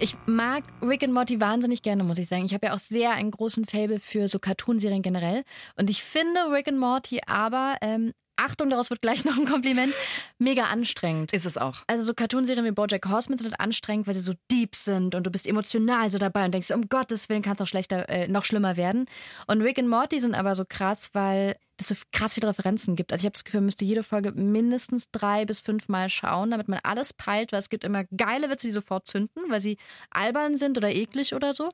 Ich 0.00 0.16
mag 0.26 0.64
Rick 0.82 1.04
and 1.04 1.12
Morty 1.12 1.40
wahnsinnig 1.40 1.82
gerne, 1.82 2.02
muss 2.02 2.18
ich 2.18 2.28
sagen. 2.28 2.44
Ich 2.44 2.52
habe 2.52 2.66
ja 2.66 2.74
auch 2.74 2.78
sehr 2.80 3.12
einen 3.12 3.30
großen 3.30 3.64
Fable 3.64 4.00
für 4.00 4.26
so 4.26 4.40
Cartoonserien 4.40 5.02
generell. 5.02 5.44
Und 5.76 5.88
ich 5.88 6.02
finde 6.02 6.40
Rick 6.50 6.68
and 6.68 6.78
Morty 6.78 7.20
aber, 7.26 7.76
ähm, 7.80 8.12
Achtung, 8.36 8.70
daraus 8.70 8.90
wird 8.90 9.02
gleich 9.02 9.24
noch 9.24 9.36
ein 9.36 9.46
Kompliment, 9.46 9.94
mega 10.38 10.64
anstrengend. 10.64 11.32
Ist 11.32 11.46
es 11.46 11.56
auch. 11.56 11.82
Also 11.86 12.02
so 12.02 12.14
Cartoonserien 12.14 12.64
wie 12.64 12.70
Bojack 12.70 13.06
Horseman 13.06 13.38
sind 13.38 13.58
anstrengend, 13.60 14.06
weil 14.06 14.14
sie 14.14 14.20
so 14.20 14.34
deep 14.50 14.74
sind 14.74 15.14
und 15.14 15.26
du 15.26 15.30
bist 15.30 15.46
emotional 15.46 16.10
so 16.10 16.18
dabei 16.18 16.44
und 16.44 16.52
denkst, 16.52 16.70
um 16.70 16.88
Gottes 16.88 17.28
Willen 17.28 17.42
kann 17.42 17.54
es 17.54 17.60
noch 17.60 17.66
schlechter, 17.66 18.08
äh, 18.08 18.28
noch 18.28 18.44
schlimmer 18.44 18.76
werden. 18.76 19.06
Und 19.46 19.62
Rick 19.62 19.78
and 19.78 19.88
Morty 19.88 20.20
sind 20.20 20.34
aber 20.34 20.54
so 20.54 20.64
krass, 20.68 21.10
weil 21.12 21.56
es 21.76 21.88
so 21.88 21.94
krass 22.12 22.34
viele 22.34 22.48
Referenzen 22.48 22.96
gibt. 22.96 23.12
Also 23.12 23.22
ich 23.22 23.26
habe 23.26 23.32
das 23.32 23.44
Gefühl, 23.44 23.60
man 23.60 23.66
müsste 23.66 23.84
jede 23.84 24.02
Folge 24.02 24.32
mindestens 24.32 25.10
drei 25.10 25.44
bis 25.44 25.60
fünf 25.60 25.88
Mal 25.88 26.08
schauen, 26.08 26.50
damit 26.50 26.68
man 26.68 26.80
alles 26.82 27.12
peilt, 27.12 27.52
weil 27.52 27.58
es 27.58 27.68
gibt 27.68 27.84
immer 27.84 28.04
geile 28.16 28.50
Witze, 28.50 28.68
die 28.68 28.72
sofort 28.72 29.06
zünden, 29.06 29.50
weil 29.50 29.60
sie 29.60 29.76
albern 30.10 30.56
sind 30.56 30.78
oder 30.78 30.90
eklig 30.90 31.34
oder 31.34 31.54
so. 31.54 31.70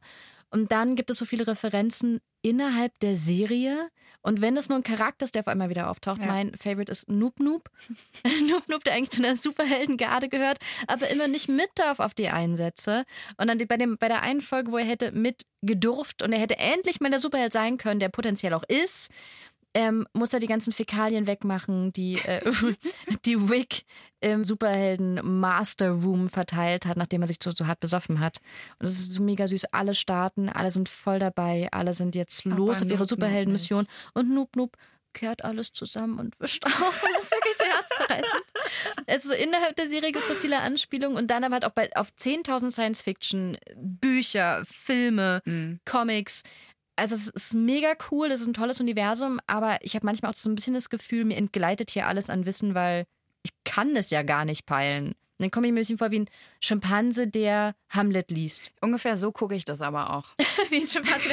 Und 0.51 0.73
dann 0.73 0.97
gibt 0.97 1.11
es 1.11 1.19
so 1.19 1.25
viele 1.25 1.47
Referenzen 1.47 2.21
innerhalb 2.43 2.99
der 3.01 3.17
Serie. 3.17 3.89
Und 4.23 4.41
wenn 4.43 4.57
es 4.57 4.69
nur 4.69 4.79
ein 4.79 4.83
Charakter 4.85 5.25
ist, 5.25 5.35
der 5.35 5.41
auf 5.41 5.49
einmal 5.49 5.71
wieder 5.71 5.91
auftaucht, 5.91 6.21
Ja. 6.21 6.27
mein 6.27 6.55
Favorite 6.57 6.93
ist 6.93 7.09
Noob 7.09 7.41
Noob. 7.41 7.71
Noob 8.51 8.69
Noob, 8.69 8.85
der 8.85 8.95
eigentlich 8.95 9.11
zu 9.11 9.25
einer 9.25 9.37
Superheldengarde 9.37 10.29
gehört, 10.29 10.59
aber 10.87 11.09
immer 11.09 11.27
nicht 11.29 11.49
mit 11.49 11.71
darf 11.77 12.01
auf 12.01 12.13
die 12.15 12.29
Einsätze. 12.29 13.05
Und 13.39 13.47
dann 13.49 13.59
bei, 13.67 13.77
dem, 13.79 13.97
bei 13.97 14.09
der 14.09 14.23
einen 14.23 14.41
Folge, 14.43 14.73
wo 14.73 14.77
er 14.79 14.85
hätte 14.85 15.13
mit 15.13 15.47
gedurft 15.63 16.23
und 16.23 16.33
er 16.33 16.39
hätte 16.41 16.59
endlich 16.59 17.01
mal 17.01 17.11
der 17.11 17.21
Superheld 17.21 17.53
sein 17.53 17.77
können, 17.79 18.01
der 18.01 18.09
potenziell 18.09 18.55
auch 18.55 18.65
ist, 18.67 19.11
ähm, 19.75 20.07
muss 20.13 20.33
er 20.33 20.41
die 20.41 20.47
ganzen 20.47 20.73
Fäkalien 20.73 21.27
wegmachen, 21.27 21.93
die, 21.93 22.19
äh, 22.19 22.41
die 23.25 23.35
Rick 23.35 23.85
im 24.21 24.45
Superhelden-Master 24.45 25.91
Room 25.91 26.29
verteilt 26.29 26.87
hat, 26.87 26.97
nachdem 26.97 27.23
er 27.23 27.29
sich 27.29 27.39
so, 27.43 27.53
so 27.53 27.67
hart 27.67 27.81
besoffen 27.81 28.21
hat. 28.21 28.39
Und 28.79 28.87
es 28.87 28.99
ist 28.99 29.13
so 29.13 29.23
mega 29.23 29.47
süß. 29.47 29.67
Alle 29.73 29.95
starten, 29.95 30.49
alle 30.49 30.71
sind 30.71 30.89
voll 30.89 31.19
dabei, 31.19 31.69
alle 31.73 31.95
sind 31.95 32.15
jetzt 32.15 32.45
Aber 32.47 32.57
los 32.57 32.79
auf 32.79 32.83
Noob 32.83 32.91
ihre 32.91 33.05
Superheldenmission. 33.05 33.87
Und 34.15 34.31
Noob 34.31 34.57
Noob 34.57 34.77
kehrt 35.13 35.45
alles 35.45 35.73
zusammen 35.73 36.19
und 36.19 36.39
wischt 36.41 36.65
auf. 36.67 37.03
Und 37.03 37.15
das 37.15 37.25
ist 37.25 37.33
wirklich 37.33 37.57
sehr 37.57 37.67
herzzerreißend. 37.69 38.45
Also 39.07 39.33
innerhalb 39.33 39.77
der 39.77 39.89
Serie 39.89 40.13
gibt 40.13 40.25
es 40.25 40.31
so 40.31 40.35
viele 40.37 40.61
Anspielungen 40.61 41.17
und 41.17 41.29
dann 41.31 41.45
aber 41.45 41.55
halt 41.55 41.65
auch 41.65 41.73
bei, 41.73 41.91
auf 41.97 42.11
10.000 42.19 42.71
Science-Fiction-Bücher, 42.71 44.63
Filme, 44.65 45.43
Comics. 45.85 46.43
Also 47.01 47.15
es 47.15 47.29
ist 47.29 47.55
mega 47.55 47.95
cool, 48.11 48.31
es 48.31 48.43
ist 48.43 48.47
ein 48.47 48.53
tolles 48.53 48.79
Universum, 48.79 49.41
aber 49.47 49.79
ich 49.81 49.95
habe 49.95 50.05
manchmal 50.05 50.33
auch 50.33 50.37
so 50.37 50.51
ein 50.51 50.55
bisschen 50.55 50.75
das 50.75 50.91
Gefühl, 50.91 51.25
mir 51.25 51.39
entgleitet 51.39 51.89
hier 51.89 52.07
alles 52.07 52.29
an 52.29 52.45
Wissen, 52.45 52.75
weil 52.75 53.07
ich 53.43 53.53
kann 53.65 53.97
es 53.97 54.11
ja 54.11 54.23
gar 54.23 54.45
nicht 54.45 54.67
peilen. 54.67 55.15
Und 55.41 55.45
dann 55.45 55.51
komme 55.53 55.69
ich 55.69 55.73
mir 55.73 55.79
ein 55.79 55.81
bisschen 55.81 55.97
vor 55.97 56.11
wie 56.11 56.21
ein 56.21 56.31
Schimpanse, 56.61 57.27
der 57.27 57.75
Hamlet 57.89 58.31
liest. 58.31 58.73
Ungefähr 58.83 59.17
so 59.17 59.33
gucke 59.33 59.55
ich 59.55 59.65
das 59.65 59.81
aber 59.81 60.13
auch. 60.13 60.27
wie 60.69 60.83
ein 60.83 60.87
Schimpanse, 60.87 61.31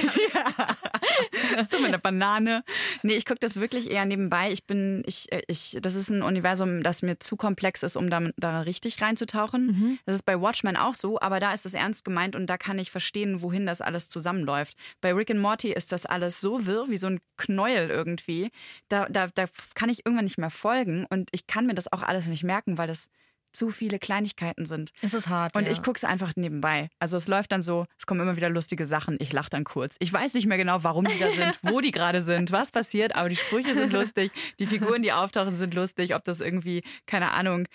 der 1.53 1.67
so 1.69 1.77
mit 1.79 1.87
einer 1.87 1.97
Banane. 1.97 2.63
Nee, 3.03 3.15
ich 3.15 3.25
gucke 3.25 3.41
das 3.41 3.59
wirklich 3.59 3.91
eher 3.91 4.05
nebenbei. 4.05 4.49
Ich 4.53 4.65
bin, 4.65 5.03
ich, 5.05 5.29
äh, 5.33 5.41
ich, 5.47 5.77
das 5.81 5.95
ist 5.95 6.09
ein 6.09 6.21
Universum, 6.21 6.83
das 6.83 7.01
mir 7.01 7.19
zu 7.19 7.35
komplex 7.35 7.83
ist, 7.83 7.97
um 7.97 8.09
da, 8.09 8.29
da 8.37 8.61
richtig 8.61 9.01
reinzutauchen. 9.01 9.99
Das 10.05 10.15
ist 10.15 10.23
bei 10.23 10.39
Watchmen 10.39 10.77
auch 10.77 10.95
so, 10.95 11.19
aber 11.19 11.41
da 11.41 11.51
ist 11.51 11.65
das 11.65 11.73
ernst 11.73 12.05
gemeint 12.05 12.33
und 12.33 12.45
da 12.47 12.57
kann 12.57 12.79
ich 12.79 12.91
verstehen, 12.91 13.41
wohin 13.41 13.65
das 13.65 13.81
alles 13.81 14.07
zusammenläuft. 14.07 14.77
Bei 15.01 15.11
Rick 15.11 15.31
and 15.31 15.41
Morty 15.41 15.73
ist 15.73 15.91
das 15.91 16.05
alles 16.05 16.39
so 16.39 16.65
wirr, 16.65 16.87
wie 16.87 16.97
so 16.97 17.07
ein 17.07 17.19
Knäuel 17.35 17.89
irgendwie. 17.89 18.51
Da, 18.87 19.09
da, 19.09 19.27
da 19.27 19.47
kann 19.75 19.89
ich 19.89 20.05
irgendwann 20.05 20.23
nicht 20.23 20.37
mehr 20.37 20.49
folgen 20.49 21.05
und 21.09 21.27
ich 21.33 21.45
kann 21.45 21.65
mir 21.65 21.75
das 21.75 21.91
auch 21.91 22.03
alles 22.03 22.27
nicht 22.27 22.45
merken, 22.45 22.77
weil 22.77 22.87
das 22.87 23.09
zu 23.57 23.71
viele 23.71 23.97
Kleinigkeiten 23.97 24.65
sind. 24.65 24.91
Es 25.01 25.13
ist 25.13 25.27
hart. 25.27 25.55
Und 25.55 25.65
ja. 25.65 25.71
ich 25.71 25.81
gucke 25.81 25.97
es 25.97 26.03
einfach 26.03 26.35
nebenbei. 26.35 26.89
Also 26.99 27.17
es 27.17 27.27
läuft 27.27 27.51
dann 27.51 27.63
so, 27.63 27.87
es 27.97 28.05
kommen 28.05 28.21
immer 28.21 28.37
wieder 28.37 28.49
lustige 28.49 28.85
Sachen. 28.85 29.17
Ich 29.19 29.33
lache 29.33 29.49
dann 29.49 29.63
kurz. 29.63 29.95
Ich 29.99 30.13
weiß 30.13 30.35
nicht 30.35 30.45
mehr 30.45 30.57
genau, 30.57 30.83
warum 30.83 31.05
die 31.05 31.17
da 31.19 31.31
sind, 31.31 31.59
wo 31.63 31.81
die 31.81 31.91
gerade 31.91 32.21
sind, 32.21 32.51
was 32.51 32.71
passiert, 32.71 33.15
aber 33.15 33.29
die 33.29 33.35
Sprüche 33.35 33.73
sind 33.73 33.91
lustig, 33.93 34.31
die 34.59 34.67
Figuren, 34.67 35.01
die 35.01 35.11
auftauchen, 35.11 35.55
sind 35.55 35.73
lustig. 35.73 36.13
Ob 36.13 36.23
das 36.23 36.39
irgendwie, 36.39 36.83
keine 37.07 37.31
Ahnung, 37.31 37.67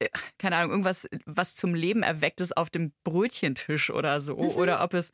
äh, 0.00 0.08
keine 0.38 0.56
Ahnung, 0.56 0.70
irgendwas, 0.70 1.06
was 1.26 1.54
zum 1.54 1.74
Leben 1.74 2.02
erweckt 2.02 2.40
ist 2.40 2.56
auf 2.56 2.70
dem 2.70 2.92
Brötchentisch 3.04 3.90
oder 3.90 4.20
so. 4.22 4.36
Oder 4.36 4.82
ob 4.82 4.94
es 4.94 5.12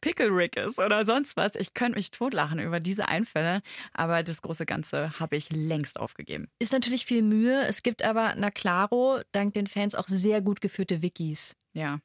Pickle 0.00 0.28
Rick 0.28 0.56
ist 0.56 0.78
oder 0.78 1.04
sonst 1.04 1.36
was. 1.36 1.54
Ich 1.56 1.74
könnte 1.74 1.96
mich 1.96 2.10
totlachen 2.10 2.58
über 2.58 2.80
diese 2.80 3.08
Einfälle, 3.08 3.62
aber 3.92 4.22
das 4.22 4.42
große 4.42 4.66
Ganze 4.66 5.18
habe 5.18 5.36
ich 5.36 5.50
längst 5.50 5.98
aufgegeben. 5.98 6.48
Ist 6.58 6.72
natürlich 6.72 7.04
viel 7.04 7.22
Mühe. 7.22 7.66
Es 7.66 7.82
gibt 7.82 8.02
aber, 8.02 8.34
na 8.36 8.50
claro, 8.50 9.20
dank 9.32 9.54
den 9.54 9.66
Fans 9.66 9.94
auch 9.94 10.08
sehr 10.08 10.40
gut 10.40 10.60
geführte 10.60 11.02
Wikis. 11.02 11.54
Ja. 11.72 12.00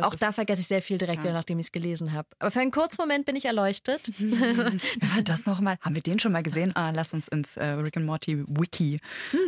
auch 0.00 0.14
da 0.14 0.32
vergesse 0.32 0.60
ich 0.60 0.66
sehr 0.66 0.82
viel 0.82 0.98
direkt 0.98 1.18
ja. 1.18 1.24
wieder, 1.24 1.32
nachdem 1.34 1.58
ich 1.58 1.66
es 1.66 1.72
gelesen 1.72 2.12
habe. 2.12 2.28
Aber 2.38 2.50
für 2.50 2.60
einen 2.60 2.70
kurzen 2.70 3.00
Moment 3.00 3.26
bin 3.26 3.36
ich 3.36 3.44
erleuchtet. 3.44 4.12
Was 5.00 5.16
ist 5.16 5.28
das 5.28 5.46
nochmal? 5.46 5.76
Haben 5.80 5.94
wir 5.94 6.02
den 6.02 6.18
schon 6.18 6.32
mal 6.32 6.42
gesehen? 6.42 6.74
Ah, 6.76 6.90
lass 6.90 7.14
uns 7.14 7.28
ins 7.28 7.56
äh, 7.56 7.64
Rick 7.64 7.96
and 7.96 8.06
Morty 8.06 8.44
Wiki 8.46 9.00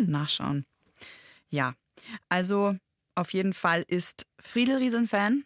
nachschauen. 0.07 0.65
Ja, 1.49 1.75
also 2.29 2.77
auf 3.15 3.33
jeden 3.33 3.53
Fall 3.53 3.85
ist 3.87 4.27
Friedel 4.41 4.79
Riesenfan 4.79 5.45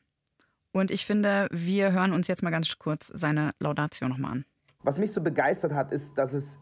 Und 0.79 0.91
ich 0.91 1.07
finde, 1.07 1.49
wir 1.51 1.93
hören 1.93 2.12
uns 2.12 2.29
jetzt 2.29 2.43
mal 2.43 2.51
ganz 2.51 2.79
kurz 2.79 3.09
seine 3.09 3.53
Laudatio 3.59 4.09
nochmal 4.09 4.33
an. 4.33 4.45
Was 4.85 4.99
mich 4.99 5.12
so 5.12 5.21
begeistert 5.21 5.73
hat, 5.73 5.93
ist, 5.93 6.17
dass 6.17 6.33
es 6.35 6.59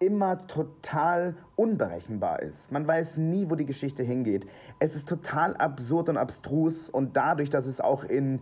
immer 0.00 0.46
total 0.48 1.36
unberechenbar 1.54 2.42
ist. 2.42 2.72
Man 2.72 2.86
weiß 2.86 3.18
nie, 3.18 3.48
wo 3.48 3.54
die 3.54 3.66
Geschichte 3.66 4.02
hingeht. 4.02 4.46
Es 4.80 4.96
ist 4.96 5.08
total 5.08 5.56
absurd 5.56 6.08
und 6.08 6.16
abstrus 6.16 6.90
und 6.90 7.16
dadurch, 7.16 7.50
dass 7.50 7.66
es 7.66 7.80
auch 7.80 8.02
in 8.02 8.40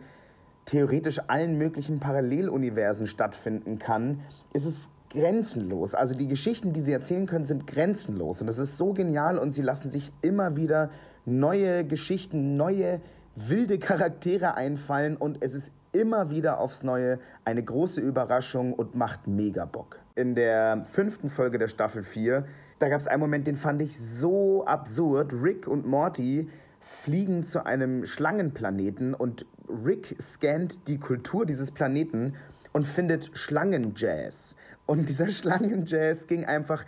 theoretisch 0.65 1.21
allen 1.27 1.59
möglichen 1.59 2.01
Paralleluniversen 2.01 3.07
stattfinden 3.07 3.79
kann, 3.79 4.21
ist 4.55 4.65
es 4.65 4.89
grenzenlos. 5.11 5.95
Also 5.95 6.15
die 6.15 6.29
Geschichten, 6.29 6.73
die 6.73 6.81
sie 6.81 6.93
erzählen 6.93 7.27
können, 7.27 7.45
sind 7.45 7.67
grenzenlos 7.67 8.41
und 8.41 8.47
das 8.47 8.59
ist 8.59 8.79
so 8.79 8.95
genial 8.95 9.37
und 9.37 9.53
sie 9.53 9.63
lassen 9.63 9.91
sich 9.91 10.13
immer 10.23 10.57
wieder 10.57 10.91
neue 11.27 11.85
Geschichten, 11.85 12.57
neue 12.57 13.03
wilde 13.49 13.79
Charaktere 13.79 14.55
einfallen 14.55 15.17
und 15.17 15.43
es 15.43 15.55
ist 15.55 15.71
immer 15.93 16.31
wieder 16.31 16.61
aufs 16.61 16.83
Neue 16.83 17.19
eine 17.45 17.63
große 17.63 18.01
Überraschung 18.01 18.73
und 18.73 18.95
macht 18.95 19.27
mega 19.27 19.65
Bock. 19.65 19.99
In 20.15 20.35
der 20.35 20.85
fünften 20.93 21.31
Folge 21.31 21.59
der 21.59 21.69
Staffel 21.69 22.03
4, 22.03 22.45
da 22.79 22.89
gab 22.89 23.01
es 23.01 23.07
einen 23.07 23.21
Moment, 23.21 23.47
den 23.47 23.57
fand 23.57 23.83
ich 23.83 23.99
so 23.99 24.65
absurd. 24.67 25.33
Rick 25.33 25.67
und 25.67 25.87
Morty 25.87 26.49
fliegen 26.81 27.45
zu 27.45 27.65
einem 27.65 28.05
Schlangenplaneten 28.05 29.15
und 29.15 29.47
Rick 29.85 30.17
scannt 30.21 30.89
die 30.89 30.99
Kultur 30.99 31.47
dieses 31.47 31.71
Planeten 31.71 32.35
und 32.73 32.87
findet 32.87 33.31
Schlangenjazz. 33.37 34.55
Und 34.87 35.09
dieser 35.09 35.29
Schlangenjazz 35.33 36.27
ging 36.27 36.45
einfach. 36.45 36.85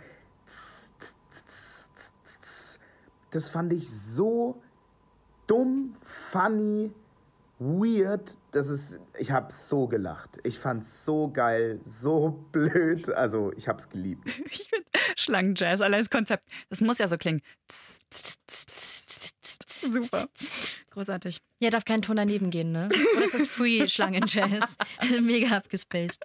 Das 3.31 3.49
fand 3.49 3.73
ich 3.73 3.89
so 3.89 4.61
dumm, 5.47 5.95
funny, 6.31 6.91
weird. 7.59 8.37
Das 8.51 8.67
ist, 8.67 8.99
ich 9.17 9.31
habe 9.31 9.51
so 9.51 9.87
gelacht. 9.87 10.37
Ich 10.43 10.59
fand's 10.59 11.05
so 11.05 11.29
geil, 11.29 11.79
so 12.01 12.45
blöd. 12.51 13.09
Also 13.09 13.51
ich 13.55 13.67
hab's 13.67 13.89
geliebt. 13.89 14.27
ich 14.49 14.69
finde 14.69 14.85
Schlangenjazz, 15.15 15.81
allein 15.81 16.01
das 16.01 16.09
Konzept, 16.09 16.49
das 16.69 16.81
muss 16.81 16.97
ja 16.97 17.07
so 17.07 17.17
klingen. 17.17 17.41
Super. 19.83 20.25
Großartig. 20.91 21.39
Ja, 21.59 21.69
darf 21.69 21.85
kein 21.85 22.01
Ton 22.01 22.15
daneben 22.15 22.49
gehen, 22.51 22.71
ne? 22.71 22.89
Oder 23.15 23.25
ist 23.25 23.33
das 23.33 23.47
Free 23.47 23.87
Schlangenjazz? 23.87 24.77
Mega 25.21 25.57
abgespaced. 25.57 26.23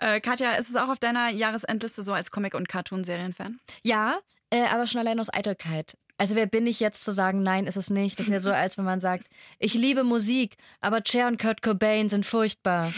Äh, 0.00 0.20
Katja, 0.20 0.54
ist 0.54 0.70
es 0.70 0.76
auch 0.76 0.88
auf 0.88 0.98
deiner 0.98 1.30
Jahresendliste 1.30 2.02
so 2.02 2.12
als 2.12 2.30
Comic- 2.30 2.54
und 2.54 2.68
Cartoon-Serien-Fan? 2.68 3.60
Ja, 3.82 4.20
äh, 4.50 4.66
aber 4.66 4.86
schon 4.86 5.00
allein 5.00 5.20
aus 5.20 5.32
Eitelkeit. 5.32 5.96
Also 6.18 6.34
wer 6.34 6.46
bin 6.46 6.66
ich 6.66 6.80
jetzt 6.80 7.04
zu 7.04 7.12
sagen, 7.12 7.42
nein, 7.42 7.66
ist 7.66 7.76
es 7.76 7.90
nicht? 7.90 8.18
Das 8.18 8.26
ist 8.26 8.32
ja 8.32 8.40
so, 8.40 8.50
als 8.52 8.76
wenn 8.76 8.84
man 8.84 9.00
sagt, 9.00 9.28
ich 9.58 9.74
liebe 9.74 10.04
Musik, 10.04 10.56
aber 10.80 11.00
Cher 11.06 11.28
und 11.28 11.40
Kurt 11.40 11.62
Cobain 11.62 12.08
sind 12.08 12.26
furchtbar. 12.26 12.92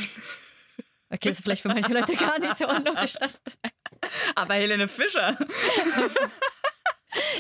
Okay, 1.11 1.29
das 1.29 1.39
ist 1.39 1.43
vielleicht 1.43 1.63
für 1.63 1.69
manche 1.69 1.93
Leute 1.93 2.15
gar 2.17 2.39
nicht 2.39 2.57
so 2.57 2.69
unlogisch. 2.69 3.15
Aber 4.35 4.55
Helene 4.55 4.89
Fischer. 4.89 5.37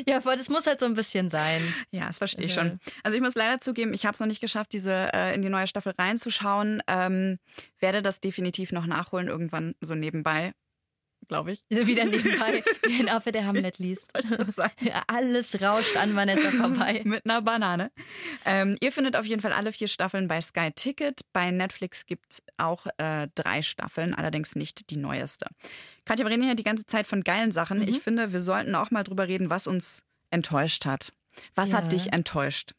Ja, 0.05 0.21
voll, 0.21 0.37
das 0.37 0.49
muss 0.49 0.67
halt 0.67 0.81
so 0.81 0.87
ein 0.87 0.95
bisschen 0.95 1.31
sein. 1.31 1.63
Ja, 1.93 2.09
das 2.09 2.19
verstehe 2.19 2.47
ich 2.47 2.55
schon. 2.55 2.81
Also 3.05 3.17
ich 3.17 3.23
muss 3.23 3.37
leider 3.37 3.61
zugeben, 3.61 3.95
ich 3.95 4.05
habe 4.05 4.15
es 4.15 4.21
noch 4.21 4.27
nicht 4.27 4.41
geschafft, 4.41 4.73
diese 4.73 5.13
äh, 5.13 5.33
in 5.33 5.43
die 5.43 5.49
neue 5.49 5.69
Staffel 5.69 5.95
reinzuschauen. 5.97 6.83
Ähm, 6.89 7.39
werde 7.79 8.03
das 8.03 8.21
definitiv 8.21 8.73
noch 8.73 8.87
nachholen, 8.87 9.29
irgendwann 9.29 9.77
so 9.81 9.95
nebenbei 9.95 10.55
glaube 11.31 11.53
ich. 11.53 11.63
Wieder 11.71 12.05
nebenbei, 12.05 12.63
wie 12.83 13.01
ein 13.01 13.09
Affe, 13.09 13.33
der 13.33 13.47
Hamlet 13.47 13.79
liest. 13.79 14.13
Alles 15.07 15.63
rauscht 15.63 15.97
an 15.97 16.15
Vanessa 16.15 16.51
vorbei. 16.51 17.03
Mit 17.07 17.25
einer 17.25 17.41
Banane. 17.41 17.93
Ähm, 18.45 18.77
ihr 18.81 18.91
findet 18.91 19.17
auf 19.17 19.25
jeden 19.25 19.41
Fall 19.41 19.53
alle 19.53 19.71
vier 19.73 19.87
Staffeln 19.89 20.27
bei 20.29 20.41
Sky 20.41 20.73
Ticket. 20.75 21.21
Bei 21.33 21.51
Netflix 21.53 22.05
gibt 22.05 22.33
es 22.33 22.43
auch 22.59 22.87
äh, 22.99 23.29
drei 23.35 23.63
Staffeln, 23.63 24.13
allerdings 24.13 24.57
nicht 24.57 24.91
die 24.91 24.97
neueste. 24.97 25.47
Katja, 26.05 26.27
wir 26.27 26.33
reden 26.33 26.43
hier 26.43 26.57
die 26.57 26.65
ganze 26.65 26.85
Zeit 26.85 27.07
von 27.07 27.23
geilen 27.23 27.53
Sachen. 27.53 27.79
Mhm. 27.79 27.89
Ich 27.89 28.01
finde, 28.01 28.33
wir 28.33 28.41
sollten 28.41 28.75
auch 28.75 28.91
mal 28.91 29.05
drüber 29.05 29.29
reden, 29.29 29.51
was 29.51 29.69
uns 29.69 30.03
enttäuscht 30.31 30.85
hat. 30.85 31.13
Was 31.55 31.71
ja. 31.71 31.77
hat 31.77 31.93
dich 31.93 32.13
enttäuscht? 32.13 32.73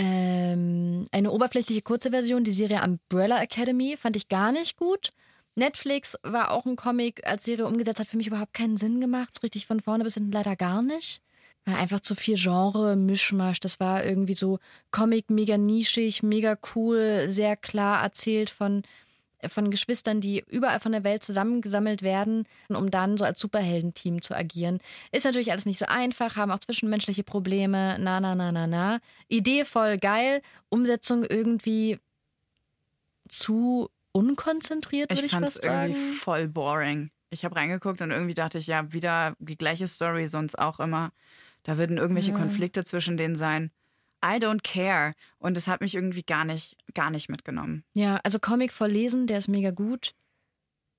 Ähm, 0.00 1.06
eine 1.12 1.30
oberflächliche 1.30 1.82
kurze 1.82 2.10
Version, 2.10 2.42
die 2.42 2.52
Serie 2.52 2.82
Umbrella 2.82 3.40
Academy, 3.40 3.96
fand 3.96 4.16
ich 4.16 4.28
gar 4.28 4.50
nicht 4.50 4.76
gut. 4.76 5.10
Netflix 5.58 6.16
war 6.22 6.52
auch 6.52 6.64
ein 6.64 6.76
Comic 6.76 7.26
als 7.26 7.44
Serie 7.44 7.66
umgesetzt, 7.66 8.00
hat 8.00 8.06
für 8.06 8.16
mich 8.16 8.28
überhaupt 8.28 8.54
keinen 8.54 8.76
Sinn 8.76 9.00
gemacht. 9.00 9.30
So 9.34 9.40
richtig 9.42 9.66
von 9.66 9.80
vorne 9.80 10.04
bis 10.04 10.14
hinten 10.14 10.32
leider 10.32 10.56
gar 10.56 10.82
nicht. 10.82 11.20
War 11.64 11.76
einfach 11.78 12.00
zu 12.00 12.14
viel 12.14 12.36
Genre, 12.36 12.96
Mischmasch. 12.96 13.60
Das 13.60 13.80
war 13.80 14.04
irgendwie 14.04 14.34
so 14.34 14.58
Comic 14.90 15.28
mega 15.28 15.58
nischig, 15.58 16.22
mega 16.22 16.56
cool, 16.74 17.24
sehr 17.28 17.56
klar 17.56 18.02
erzählt 18.02 18.50
von, 18.50 18.82
von 19.48 19.70
Geschwistern, 19.70 20.20
die 20.20 20.44
überall 20.46 20.80
von 20.80 20.92
der 20.92 21.04
Welt 21.04 21.22
zusammengesammelt 21.24 22.02
werden, 22.02 22.46
um 22.68 22.90
dann 22.90 23.18
so 23.18 23.24
als 23.24 23.40
Superheldenteam 23.40 24.22
zu 24.22 24.34
agieren. 24.34 24.78
Ist 25.12 25.24
natürlich 25.24 25.50
alles 25.50 25.66
nicht 25.66 25.78
so 25.78 25.86
einfach, 25.86 26.36
haben 26.36 26.52
auch 26.52 26.60
zwischenmenschliche 26.60 27.24
Probleme, 27.24 27.98
na, 27.98 28.20
na, 28.20 28.34
na, 28.34 28.52
na, 28.52 28.66
na. 28.66 28.98
Idee 29.28 29.64
voll 29.64 29.98
geil, 29.98 30.40
Umsetzung 30.70 31.24
irgendwie 31.24 31.98
zu 33.28 33.90
unkonzentriert, 34.18 35.10
würde 35.10 35.24
ich, 35.24 35.32
ich 35.32 35.38
fast 35.38 35.62
sagen. 35.62 35.92
irgendwie 35.92 36.12
voll 36.16 36.48
boring. 36.48 37.10
Ich 37.30 37.44
habe 37.44 37.56
reingeguckt 37.56 38.00
und 38.00 38.10
irgendwie 38.10 38.34
dachte 38.34 38.58
ich, 38.58 38.66
ja, 38.66 38.92
wieder 38.92 39.36
die 39.38 39.56
gleiche 39.56 39.86
Story, 39.86 40.26
sonst 40.26 40.58
auch 40.58 40.80
immer. 40.80 41.12
Da 41.62 41.78
würden 41.78 41.98
irgendwelche 41.98 42.32
ja. 42.32 42.38
Konflikte 42.38 42.84
zwischen 42.84 43.16
denen 43.16 43.36
sein. 43.36 43.70
I 44.24 44.38
don't 44.38 44.62
care. 44.62 45.12
Und 45.38 45.56
es 45.56 45.68
hat 45.68 45.80
mich 45.80 45.94
irgendwie 45.94 46.22
gar 46.22 46.44
nicht, 46.44 46.76
gar 46.94 47.10
nicht 47.10 47.28
mitgenommen. 47.28 47.84
Ja, 47.94 48.18
also 48.24 48.38
Comic 48.38 48.72
voll 48.72 48.90
lesen, 48.90 49.26
der 49.26 49.38
ist 49.38 49.48
mega 49.48 49.70
gut. 49.70 50.14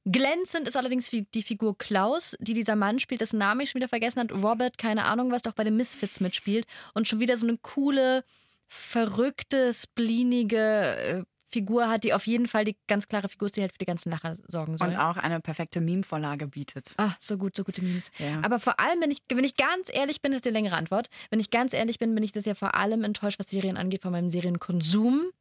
Glänzend 0.05 0.67
ist 0.67 0.77
allerdings 0.77 1.09
die 1.09 1.43
Figur 1.43 1.77
Klaus, 1.77 2.35
die 2.39 2.53
dieser 2.53 2.75
Mann 2.75 2.99
spielt, 2.99 3.21
dessen 3.21 3.37
Namen 3.37 3.61
ich 3.61 3.71
schon 3.71 3.79
wieder 3.79 3.89
vergessen 3.89 4.21
hat. 4.21 4.31
Robert, 4.31 4.77
keine 4.77 5.05
Ahnung, 5.05 5.31
was 5.31 5.41
doch 5.41 5.53
bei 5.53 5.63
den 5.63 5.75
Misfits 5.75 6.19
mitspielt. 6.21 6.65
Und 6.93 7.07
schon 7.07 7.19
wieder 7.19 7.35
so 7.35 7.47
eine 7.47 7.57
coole, 7.57 8.23
verrückte, 8.67 9.73
spleenige 9.73 10.95
äh, 10.97 11.23
Figur 11.51 11.89
hat, 11.89 12.03
die 12.03 12.13
auf 12.13 12.27
jeden 12.27 12.47
Fall 12.47 12.63
die 12.63 12.77
ganz 12.87 13.07
klare 13.07 13.27
Figur 13.27 13.47
ist, 13.47 13.57
die 13.57 13.61
halt 13.61 13.71
für 13.71 13.79
die 13.79 13.85
ganzen 13.85 14.11
Lacher 14.11 14.33
sorgen 14.47 14.77
soll. 14.77 14.89
Und 14.89 14.97
auch 14.97 15.17
eine 15.17 15.39
perfekte 15.39 15.81
Meme-Vorlage 15.81 16.47
bietet. 16.47 16.93
Ach, 16.97 17.15
so 17.19 17.37
gut, 17.37 17.55
so 17.55 17.63
gute 17.63 17.81
Memes. 17.81 18.11
Ja. 18.19 18.39
Aber 18.43 18.59
vor 18.59 18.79
allem, 18.79 19.01
wenn 19.01 19.09
ich, 19.09 19.19
wenn 19.29 19.43
ich 19.43 19.55
ganz 19.55 19.89
ehrlich 19.91 20.21
bin, 20.21 20.31
ist 20.31 20.45
die 20.45 20.51
längere 20.51 20.75
Antwort. 20.75 21.09
Wenn 21.31 21.39
ich 21.39 21.49
ganz 21.49 21.73
ehrlich 21.73 21.97
bin, 21.97 22.13
bin 22.13 22.23
ich 22.23 22.31
das 22.31 22.45
ja 22.45 22.53
vor 22.53 22.75
allem 22.75 23.03
enttäuscht, 23.03 23.39
was 23.39 23.49
Serien 23.49 23.77
angeht, 23.77 24.03
von 24.03 24.11
meinem 24.11 24.29
Serienkonsum, 24.29 25.31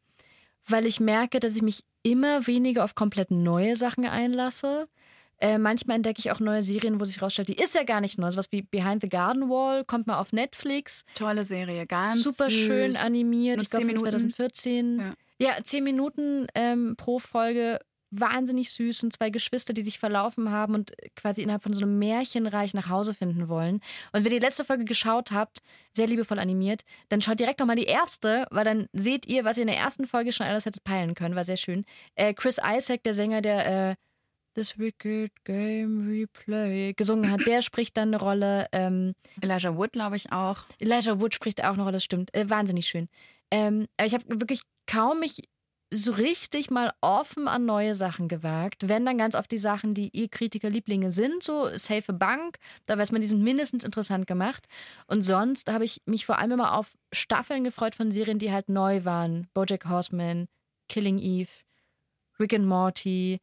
weil 0.67 0.87
ich 0.87 0.99
merke, 0.99 1.41
dass 1.41 1.57
ich 1.57 1.63
mich 1.63 1.85
immer 2.03 2.47
weniger 2.47 2.85
auf 2.85 2.95
komplett 2.95 3.31
neue 3.31 3.77
Sachen 3.77 4.07
einlasse. 4.07 4.89
Äh, 5.41 5.59
manchmal 5.59 5.97
entdecke 5.97 6.19
ich 6.19 6.33
auch 6.33 6.41
neue 6.41 6.63
Serien, 6.63 6.99
wo 7.01 7.05
sich 7.05 7.23
rausstellt, 7.23 7.49
die 7.49 7.59
ist 7.63 7.75
ja 7.75 7.85
gar 7.85 8.01
nicht 8.01 8.19
neu. 8.19 8.31
Sowas 8.31 8.49
wie 8.51 8.63
Behind 8.63 9.03
the 9.03 9.09
Garden 9.09 9.49
Wall 9.49 9.85
kommt 9.85 10.07
mal 10.07 10.19
auf 10.19 10.33
Netflix. 10.33 11.05
Tolle 11.15 11.45
Serie, 11.45 11.87
ganz 11.87 12.23
Super 12.23 12.47
süß. 12.47 12.55
schön 12.55 12.97
animiert. 12.97 13.59
Nur 13.59 13.63
ich 13.63 13.71
glaube 13.71 13.95
2014. 13.95 14.99
Ja. 14.99 15.15
Ja, 15.39 15.57
zehn 15.63 15.85
Minuten 15.85 16.47
ähm, 16.55 16.95
pro 16.97 17.19
Folge, 17.19 17.79
wahnsinnig 18.11 18.71
süß 18.71 19.03
und 19.05 19.13
zwei 19.13 19.31
Geschwister, 19.31 19.73
die 19.73 19.83
sich 19.83 19.99
verlaufen 19.99 20.51
haben 20.51 20.75
und 20.75 20.93
quasi 21.15 21.43
innerhalb 21.43 21.63
von 21.63 21.73
so 21.73 21.83
einem 21.83 21.99
Märchenreich 21.99 22.75
nach 22.75 22.89
Hause 22.89 23.15
finden 23.15 23.49
wollen. 23.49 23.77
Und 24.13 24.25
wenn 24.25 24.25
ihr 24.25 24.41
die 24.41 24.47
letzte 24.47 24.65
Folge 24.65 24.85
geschaut 24.85 25.31
habt, 25.31 25.59
sehr 25.93 26.07
liebevoll 26.07 26.39
animiert, 26.39 26.83
dann 27.09 27.21
schaut 27.21 27.39
direkt 27.39 27.61
nochmal 27.61 27.77
die 27.77 27.85
erste, 27.85 28.47
weil 28.51 28.65
dann 28.65 28.89
seht 28.93 29.27
ihr, 29.27 29.45
was 29.45 29.59
ihr 29.59 29.63
in 29.63 29.69
der 29.69 29.77
ersten 29.77 30.07
Folge 30.07 30.33
schon 30.33 30.47
alles 30.47 30.67
hättet 30.67 30.85
peilen 30.85 31.15
können. 31.15 31.37
War 31.37 31.45
sehr 31.45 31.57
schön. 31.57 31.85
Äh, 32.15 32.35
Chris 32.35 32.59
Isaac, 32.65 33.03
der 33.05 33.15
Sänger, 33.15 33.43
der 33.43 33.91
äh, 33.91 33.95
This 34.55 34.79
Wicked 34.79 35.45
Game 35.45 36.09
Replay 36.09 36.93
gesungen 36.95 37.31
hat, 37.31 37.47
der 37.47 37.63
spricht 37.63 37.97
dann 37.97 38.09
eine 38.09 38.19
Rolle. 38.19 38.67
Ähm, 38.73 39.15
Elijah 39.41 39.77
Wood, 39.77 39.93
glaube 39.93 40.17
ich, 40.17 40.33
auch. 40.33 40.65
Elijah 40.81 41.21
Wood 41.21 41.35
spricht 41.35 41.63
auch 41.63 41.75
eine 41.75 41.83
Rolle, 41.83 41.93
das 41.93 42.05
stimmt. 42.05 42.35
Äh, 42.35 42.51
wahnsinnig 42.51 42.89
schön. 42.89 43.09
Ähm, 43.51 43.87
ich 44.05 44.15
habe 44.15 44.25
wirklich 44.41 44.63
kaum 44.87 45.21
mich 45.21 45.43
so 45.91 46.13
richtig 46.13 46.71
mal 46.71 46.93
offen 47.01 47.49
an 47.49 47.65
neue 47.65 47.95
Sachen 47.95 48.29
gewagt. 48.29 48.89
Wenn 48.89 49.07
dann 49.07 49.17
ganz 49.17 49.35
oft 49.35 49.51
die 49.51 49.59
Sachen, 49.59 49.95
die 49.95 50.11
ihr 50.13 50.29
Kritiker 50.29 50.69
Lieblinge 50.69 51.11
sind, 51.11 51.43
so 51.43 51.69
Safe 51.75 52.13
Bank, 52.13 52.59
da 52.87 52.99
weiß 52.99 53.11
man, 53.11 53.23
die 53.23 53.27
sind 53.27 53.43
mindestens 53.43 53.85
interessant 53.85 54.27
gemacht. 54.27 54.67
Und 55.07 55.23
sonst 55.23 55.73
habe 55.73 55.85
ich 55.85 56.03
mich 56.05 56.27
vor 56.27 56.39
allem 56.39 56.53
immer 56.53 56.77
auf 56.77 56.93
Staffeln 57.13 57.65
gefreut 57.65 57.95
von 57.95 58.11
Serien, 58.11 58.39
die 58.39 58.53
halt 58.53 58.69
neu 58.69 59.05
waren. 59.05 59.49
Bojack 59.55 59.89
Horseman, 59.89 60.49
Killing 60.89 61.19
Eve, 61.19 61.51
Rick 62.39 62.53
and 62.53 62.67
Morty, 62.67 63.41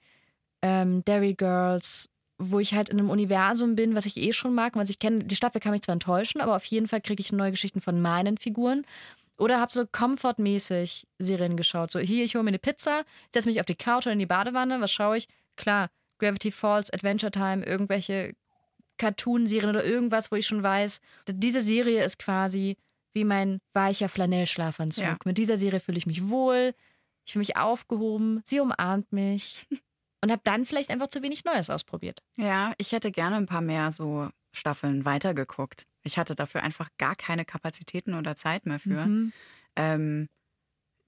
ähm, 0.62 1.04
Derry 1.06 1.34
Girls, 1.34 2.10
wo 2.38 2.60
ich 2.60 2.76
halt 2.76 2.90
in 2.90 3.00
einem 3.00 3.10
Universum 3.10 3.76
bin, 3.76 3.96
was 3.96 4.06
ich 4.06 4.18
eh 4.18 4.34
schon 4.34 4.54
mag. 4.54 4.76
Was 4.76 4.90
ich 4.90 5.00
kenne, 5.00 5.20
die 5.20 5.36
Staffel 5.36 5.62
kann 5.62 5.72
mich 5.72 5.82
zwar 5.82 5.94
enttäuschen, 5.94 6.42
aber 6.42 6.56
auf 6.56 6.66
jeden 6.66 6.88
Fall 6.88 7.02
kriege 7.02 7.22
ich 7.22 7.32
neue 7.32 7.52
Geschichten 7.52 7.82
von 7.82 8.02
meinen 8.02 8.38
Figuren. 8.38 8.86
Oder 9.38 9.60
habe 9.60 9.72
so 9.72 9.86
komfortmäßig 9.86 11.08
Serien 11.18 11.58
geschaut. 11.58 11.92
So, 11.92 12.00
hier, 12.00 12.24
ich 12.24 12.36
hole 12.36 12.44
mir 12.44 12.50
eine 12.50 12.60
Pizza, 12.60 13.04
setze 13.34 13.50
mich 13.50 13.60
auf 13.60 13.66
die 13.66 13.76
Couch 13.76 14.06
oder 14.06 14.14
in 14.14 14.20
die 14.20 14.26
Badewanne. 14.26 14.80
Was 14.80 14.92
schaue 14.92 15.18
ich? 15.18 15.28
Klar, 15.58 15.90
Gravity 16.20 16.52
Falls, 16.52 16.90
Adventure 16.92 17.32
Time, 17.32 17.66
irgendwelche 17.66 18.36
Cartoon-Serien 18.98 19.70
oder 19.70 19.84
irgendwas, 19.84 20.32
wo 20.32 20.36
ich 20.36 20.48
schon 20.48 20.64
weiß, 20.64 21.02
diese 21.28 21.62
Serie 21.62 22.04
ist 22.04 22.18
quasi 22.18 22.78
wie 23.14 23.24
mein 23.24 23.60
weicher 23.74 24.10
Flanellschlafanzug. 24.10 25.04
Ja. 25.04 25.18
Mit 25.26 25.38
dieser 25.38 25.58
Serie 25.58 25.80
fühle 25.80 25.98
ich 25.98 26.06
mich 26.06 26.28
wohl. 26.30 26.74
ich 27.26 27.34
fühle 27.34 27.42
mich 27.42 27.58
aufgehoben, 27.58 28.42
sie 28.44 28.60
umarmt 28.60 29.12
mich 29.12 29.68
und 30.22 30.32
habe 30.32 30.42
dann 30.44 30.66
vielleicht 30.66 30.90
einfach 30.90 31.08
zu 31.08 31.22
wenig 31.24 31.46
Neues 31.46 31.70
ausprobiert. 31.70 32.22
Ja, 32.38 32.74
ich 32.78 32.92
hätte 32.92 33.12
gerne 33.12 33.38
ein 33.38 33.48
paar 33.48 33.62
mehr 33.62 33.92
so 33.92 34.30
Staffeln 34.52 35.06
weitergeguckt. 35.06 35.86
Ich 36.06 36.18
hatte 36.18 36.36
dafür 36.36 36.64
einfach 36.64 36.90
gar 36.98 37.16
keine 37.16 37.46
Kapazitäten 37.46 38.14
oder 38.14 38.36
Zeit 38.36 38.66
mehr 38.66 38.80
für. 38.80 39.06
Mhm. 39.06 39.34
Ähm, 39.76 40.30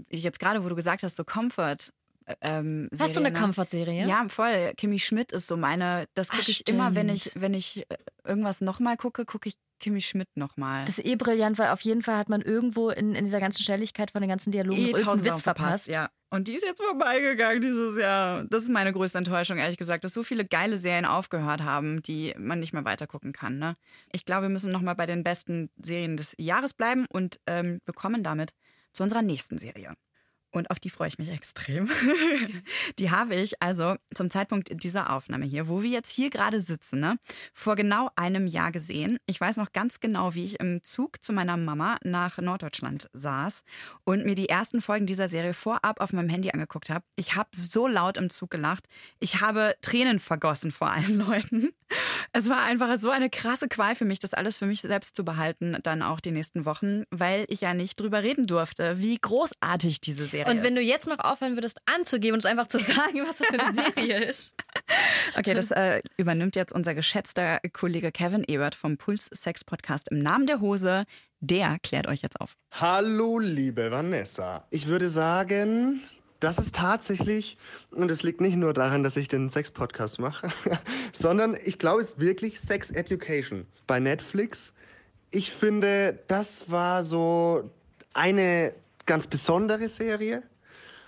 jetzt 0.10 0.40
gerade, 0.40 0.64
wo 0.64 0.70
du 0.70 0.76
gesagt 0.76 1.04
hast, 1.04 1.16
so 1.16 1.24
Comfort. 1.24 1.94
Ähm, 2.42 2.90
Hast 2.98 3.16
du 3.16 3.20
eine 3.20 3.32
ne? 3.32 3.40
Comfort-Serie? 3.40 4.06
Ja, 4.06 4.26
voll. 4.28 4.74
Kimmy 4.76 5.00
Schmidt 5.00 5.32
ist 5.32 5.48
so 5.48 5.56
meine. 5.56 6.08
Das 6.14 6.30
gucke 6.30 6.44
Ach, 6.46 6.50
ich 6.50 6.68
immer, 6.70 6.94
wenn 6.96 7.10
ich, 7.10 7.24
stimmt. 7.24 7.42
wenn 7.42 7.54
ich 7.54 7.86
äh, 7.90 7.98
irgendwas 8.26 8.62
nochmal 8.62 8.98
gucke, 8.98 9.26
gucke 9.26 9.50
ich 9.50 9.56
Kimmy 9.80 10.02
Schmidt 10.02 10.36
nochmal. 10.36 10.86
Das 10.86 10.98
ist 10.98 11.06
eh 11.06 11.16
brillant, 11.16 11.58
weil 11.58 11.70
auf 11.70 11.82
jeden 11.82 12.02
Fall 12.02 12.18
hat 12.18 12.30
man 12.30 12.42
irgendwo 12.42 12.90
in, 12.90 13.16
in 13.16 13.26
dieser 13.26 13.40
ganzen 13.40 13.64
Schnelligkeit 13.64 14.12
von 14.12 14.22
den 14.22 14.30
ganzen 14.30 14.52
Dialogen 14.52 14.78
Eh 14.78 14.90
irgendeinen 14.90 15.20
Witz 15.20 15.26
Sachen 15.26 15.42
verpasst. 15.42 15.88
Ja. 15.88 16.10
Und 16.30 16.50
die 16.50 16.56
ist 16.56 16.66
jetzt 16.66 16.82
vorbeigegangen 16.82 17.62
dieses 17.62 17.98
Jahr. 17.98 18.44
Das 18.50 18.64
ist 18.64 18.70
meine 18.70 18.92
größte 18.92 19.20
Enttäuschung, 19.20 19.58
ehrlich 19.60 19.78
gesagt, 19.78 20.04
dass 20.04 20.14
so 20.14 20.24
viele 20.24 20.44
geile 20.44 20.76
Serien 20.76 21.06
aufgehört 21.06 21.64
haben, 21.64 22.02
die 22.02 22.34
man 22.38 22.60
nicht 22.60 22.74
mehr 22.74 22.84
weitergucken 22.84 23.32
kann. 23.32 23.60
Ne? 23.60 23.78
Ich 24.12 24.26
glaube, 24.26 24.44
wir 24.44 24.50
müssen 24.50 24.72
nochmal 24.72 24.96
bei 24.96 25.06
den 25.06 25.24
besten 25.24 25.70
Serien 25.78 26.18
des 26.18 26.36
Jahres 26.38 26.74
bleiben 26.74 27.06
und 27.10 27.40
ähm, 27.48 27.80
wir 27.86 27.94
kommen 27.94 28.24
damit 28.24 28.52
zu 28.92 29.04
unserer 29.04 29.22
nächsten 29.22 29.58
Serie. 29.58 29.94
Und 30.52 30.72
auf 30.72 30.80
die 30.80 30.90
freue 30.90 31.10
ich 31.10 31.20
mich 31.20 31.30
extrem. 31.30 31.90
die 33.00 33.12
habe 33.12 33.36
ich 33.36 33.62
also 33.62 33.96
zum 34.14 34.30
Zeitpunkt 34.30 34.70
dieser 34.82 35.14
Aufnahme 35.14 35.46
hier, 35.46 35.68
wo 35.68 35.84
wir 35.84 35.90
jetzt 35.90 36.10
hier 36.10 36.30
gerade 36.30 36.62
sitzen, 36.62 37.00
ne, 37.02 37.20
vor 37.54 37.76
genau 37.76 38.10
einem 38.16 38.48
Jahr 38.48 38.72
gesehen. 38.72 39.20
Ich 39.26 39.42
weiß 39.42 39.58
noch 39.58 39.74
ganz 39.74 40.00
genau, 40.00 40.36
wie 40.36 40.46
ich 40.46 40.60
im 40.60 40.84
Zug 40.84 41.24
zu 41.24 41.34
meiner 41.34 41.58
Mama 41.58 41.98
nach 42.04 42.38
Norddeutschland 42.38 43.10
saß 43.14 43.64
und 44.06 44.26
mir 44.26 44.36
die 44.36 44.48
ersten 44.48 44.82
Folgen 44.82 45.06
dieser 45.06 45.28
Serie 45.28 45.54
vorab 45.54 46.00
auf 46.00 46.14
meinem 46.14 46.30
Handy 46.30 46.50
angeguckt 46.52 46.90
habe. 46.90 47.04
Ich 47.18 47.36
habe 47.36 47.50
so 47.54 47.88
laut 47.88 48.18
im 48.18 48.30
Zug 48.30 48.50
gelacht. 48.50 48.86
Ich 49.20 49.42
habe 49.42 49.76
Tränen 49.82 50.20
vergossen 50.20 50.72
vor 50.72 50.92
allen 50.92 51.18
Leuten. 51.28 51.74
Es 52.32 52.50
war 52.50 52.64
einfach 52.64 52.98
so 52.98 53.10
eine 53.10 53.30
krasse 53.30 53.68
Qual 53.68 53.96
für 53.96 54.06
mich, 54.06 54.20
das 54.20 54.34
alles 54.34 54.58
für 54.58 54.66
mich 54.66 54.82
selbst 54.82 55.16
zu 55.16 55.26
behalten, 55.26 55.78
dann 55.84 56.02
auch 56.02 56.20
die 56.20 56.32
nächsten 56.32 56.66
Wochen, 56.66 57.04
weil 57.10 57.46
ich 57.50 57.62
ja 57.62 57.74
nicht 57.74 58.00
drüber 58.00 58.24
reden 58.24 58.48
durfte, 58.48 59.00
wie 59.00 59.18
großartig 59.18 60.02
diese 60.02 60.26
Serie 60.26 60.37
Und 60.46 60.58
ist. 60.58 60.64
wenn 60.64 60.76
du 60.76 60.82
jetzt 60.82 61.08
noch 61.08 61.20
aufhören 61.20 61.56
würdest 61.56 61.80
anzugeben 61.86 62.34
und 62.34 62.38
uns 62.40 62.46
einfach 62.46 62.68
zu 62.68 62.80
sagen, 62.80 63.24
was 63.26 63.38
das 63.38 63.48
für 63.48 63.60
eine 63.60 63.74
Serie 63.74 64.24
ist. 64.26 64.56
Okay, 65.38 65.54
das 65.54 65.72
äh, 65.72 66.02
übernimmt 66.18 66.56
jetzt 66.56 66.74
unser 66.74 66.94
geschätzter 66.94 67.60
Kollege 67.74 68.12
Kevin 68.12 68.44
Ebert 68.48 68.76
vom 68.76 68.98
Puls 68.98 69.30
Sex 69.34 69.64
Podcast 69.64 70.10
im 70.12 70.20
Namen 70.20 70.48
der 70.48 70.62
Hose. 70.62 71.06
Der 71.40 71.78
klärt 71.84 72.08
euch 72.08 72.22
jetzt 72.22 72.42
auf. 72.42 72.56
Hallo, 72.72 73.40
liebe 73.40 73.92
Vanessa. 73.92 74.66
Ich 74.72 74.88
würde 74.88 75.10
sagen, 75.10 76.02
das 76.40 76.60
ist 76.60 76.76
tatsächlich, 76.76 77.58
und 77.92 78.12
es 78.12 78.24
liegt 78.24 78.42
nicht 78.42 78.56
nur 78.56 78.74
daran, 78.74 79.04
dass 79.04 79.18
ich 79.18 79.28
den 79.28 79.50
Sex-Podcast 79.50 80.20
mache, 80.20 80.50
sondern 81.12 81.58
ich 81.64 81.80
glaube, 81.80 82.02
es 82.02 82.10
ist 82.10 82.20
wirklich 82.20 82.60
Sex 82.60 82.92
Education 82.92 83.66
bei 83.88 84.00
Netflix. 84.00 84.74
Ich 85.32 85.52
finde, 85.52 86.20
das 86.28 86.70
war 86.70 87.04
so 87.04 87.70
eine 88.14 88.74
ganz 89.08 89.26
besondere 89.26 89.90
Serie, 89.90 90.44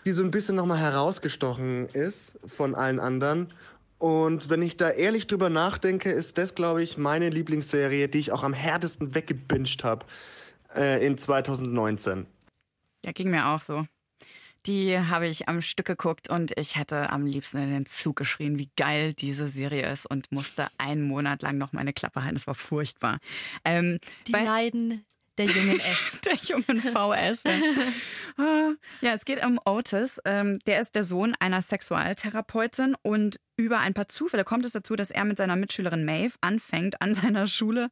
die 0.06 0.12
so 0.12 0.24
ein 0.24 0.32
bisschen 0.32 0.56
nochmal 0.56 0.80
herausgestochen 0.80 1.88
ist 1.90 2.40
von 2.48 2.74
allen 2.74 3.00
anderen. 3.00 3.54
Und 4.00 4.50
wenn 4.50 4.62
ich 4.62 4.78
da 4.78 4.90
ehrlich 4.90 5.28
drüber 5.28 5.50
nachdenke, 5.50 6.10
ist 6.10 6.38
das, 6.38 6.56
glaube 6.56 6.82
ich, 6.82 6.98
meine 6.98 7.30
Lieblingsserie, 7.30 8.08
die 8.08 8.20
ich 8.20 8.32
auch 8.32 8.44
am 8.44 8.54
härtesten 8.54 9.14
weggebinged 9.14 9.84
habe 9.84 10.06
äh, 10.74 11.06
in 11.06 11.18
2019. 11.18 12.26
Ja, 13.06 13.12
ging 13.12 13.30
mir 13.30 13.48
auch 13.48 13.60
so. 13.60 13.86
Die 14.66 14.98
habe 14.98 15.28
ich 15.28 15.48
am 15.48 15.62
Stück 15.62 15.86
geguckt 15.86 16.30
und 16.30 16.58
ich 16.58 16.76
hätte 16.76 17.12
am 17.12 17.26
liebsten 17.26 17.58
in 17.60 17.72
den 17.72 17.86
Zug 17.86 18.18
geschrien, 18.18 18.60
wie 18.60 18.70
geil 18.76 19.14
diese 19.14 19.48
Serie 19.48 19.90
ist 19.90 20.06
und 20.06 20.32
musste 20.32 20.68
einen 20.78 21.04
Monat 21.04 21.42
lang 21.42 21.58
noch 21.58 21.72
meine 21.72 21.94
Klappe 21.94 22.24
halten. 22.24 22.36
Das 22.36 22.48
war 22.48 22.56
furchtbar. 22.56 23.20
Ähm, 23.64 24.00
Die 24.28 24.34
Leiden 24.34 25.06
der 25.40 25.48
jungen 25.48 25.80
S. 25.80 26.22
der 26.26 26.36
jungen 26.36 26.82
VS. 26.82 27.44
Ja. 27.44 27.52
Ah, 28.38 28.72
ja, 29.02 29.12
es 29.12 29.26
geht 29.26 29.44
um 29.44 29.60
Otis. 29.66 30.22
Ähm, 30.24 30.60
der 30.60 30.80
ist 30.80 30.96
der 30.96 31.04
Sohn 31.04 31.36
einer 31.42 31.62
Sexualtherapeutin 31.62 32.96
und 33.02 33.38
über 33.58 33.80
ein 33.80 33.94
paar 33.94 34.08
Zufälle 34.08 34.46
kommt 34.46 34.64
es 34.64 34.72
dazu, 34.72 34.96
dass 34.96 35.12
er 35.12 35.26
mit 35.26 35.38
seiner 35.38 35.58
Mitschülerin 35.58 36.06
Maeve 36.06 36.36
anfängt, 36.40 37.02
an 37.02 37.14
seiner 37.14 37.48
Schule 37.48 37.90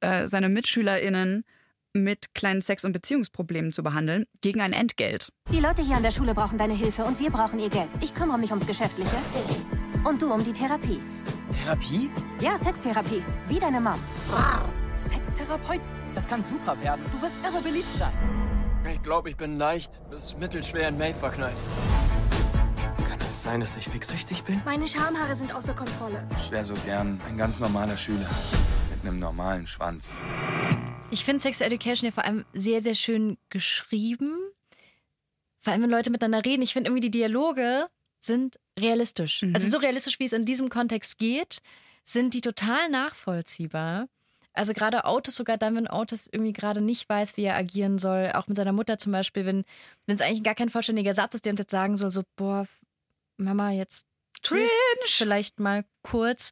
äh, 0.00 0.26
seine 0.26 0.48
MitschülerInnen 0.48 1.44
mit 1.92 2.34
kleinen 2.34 2.62
Sex- 2.62 2.84
und 2.84 2.92
Beziehungsproblemen 2.92 3.72
zu 3.72 3.84
behandeln, 3.84 4.26
gegen 4.40 4.60
ein 4.60 4.72
Entgelt. 4.72 5.32
Die 5.52 5.60
Leute 5.60 5.82
hier 5.82 5.96
an 5.96 6.02
der 6.02 6.10
Schule 6.10 6.34
brauchen 6.34 6.58
deine 6.58 6.74
Hilfe 6.74 7.04
und 7.04 7.20
wir 7.20 7.30
brauchen 7.30 7.60
ihr 7.60 7.70
Geld. 7.70 7.90
Ich 8.00 8.12
kümmere 8.12 8.38
mich 8.38 8.50
ums 8.50 8.66
Geschäftliche 8.66 9.16
und 10.02 10.20
du 10.20 10.32
um 10.32 10.42
die 10.42 10.52
Therapie. 10.52 11.00
Therapie? 11.52 12.10
Ja, 12.40 12.58
Sextherapie. 12.58 13.22
Wie 13.46 13.58
deine 13.60 13.80
Mom. 13.80 14.00
Sextherapeut? 14.96 15.80
Das 16.14 16.26
kann 16.26 16.42
super 16.42 16.80
werden. 16.82 17.04
Du 17.12 17.20
wirst 17.22 17.34
irre 17.44 17.62
beliebt 17.62 17.92
sein. 17.96 18.12
Ich 18.92 19.02
glaube, 19.02 19.30
ich 19.30 19.36
bin 19.36 19.58
leicht 19.58 20.00
bis 20.10 20.36
mittelschwer 20.36 20.88
in 20.88 20.98
May 20.98 21.12
verknallt. 21.12 21.56
Kann 23.08 23.18
es 23.28 23.42
sein, 23.42 23.60
dass 23.60 23.76
ich 23.76 23.88
fixsüchtig 23.88 24.44
bin? 24.44 24.60
Meine 24.64 24.86
Schamhaare 24.86 25.34
sind 25.34 25.54
außer 25.54 25.74
Kontrolle. 25.74 26.26
Ich 26.38 26.50
wäre 26.50 26.64
so 26.64 26.74
gern 26.84 27.20
ein 27.28 27.36
ganz 27.36 27.58
normaler 27.60 27.96
Schüler. 27.96 28.28
Mit 28.90 29.02
einem 29.02 29.18
normalen 29.18 29.66
Schwanz. 29.66 30.22
Ich 31.10 31.24
finde 31.24 31.40
Sex 31.40 31.60
Education 31.60 32.06
ja 32.06 32.12
vor 32.12 32.24
allem 32.24 32.44
sehr, 32.52 32.82
sehr 32.82 32.94
schön 32.94 33.38
geschrieben. 33.50 34.36
Vor 35.58 35.72
allem, 35.72 35.82
wenn 35.82 35.90
Leute 35.90 36.10
miteinander 36.10 36.44
reden. 36.44 36.62
Ich 36.62 36.72
finde 36.72 36.90
irgendwie, 36.90 37.08
die 37.08 37.18
Dialoge 37.18 37.86
sind 38.20 38.58
realistisch. 38.78 39.44
Also 39.52 39.70
so 39.70 39.78
realistisch, 39.78 40.18
wie 40.18 40.26
es 40.26 40.32
in 40.32 40.44
diesem 40.44 40.68
Kontext 40.68 41.18
geht, 41.18 41.60
sind 42.04 42.34
die 42.34 42.40
total 42.40 42.88
nachvollziehbar. 42.88 44.06
Also 44.56 44.72
gerade 44.72 45.02
Otis, 45.04 45.34
sogar 45.34 45.58
dann, 45.58 45.74
wenn 45.76 45.88
Otis 45.88 46.28
irgendwie 46.30 46.52
gerade 46.52 46.80
nicht 46.80 47.08
weiß, 47.08 47.36
wie 47.36 47.44
er 47.44 47.56
agieren 47.56 47.98
soll, 47.98 48.32
auch 48.34 48.46
mit 48.48 48.56
seiner 48.56 48.72
Mutter 48.72 48.98
zum 48.98 49.12
Beispiel, 49.12 49.44
wenn 49.46 49.64
es 50.06 50.20
eigentlich 50.20 50.42
gar 50.42 50.54
kein 50.54 50.70
vollständiger 50.70 51.14
Satz 51.14 51.34
ist, 51.34 51.44
der 51.44 51.52
uns 51.52 51.60
jetzt 51.60 51.70
sagen 51.70 51.96
soll, 51.96 52.10
so, 52.10 52.22
boah, 52.36 52.66
Mama, 53.38 53.70
jetzt 53.70 54.06
Cringe. 54.42 54.68
vielleicht 55.06 55.60
mal 55.60 55.84
kurz. 56.02 56.50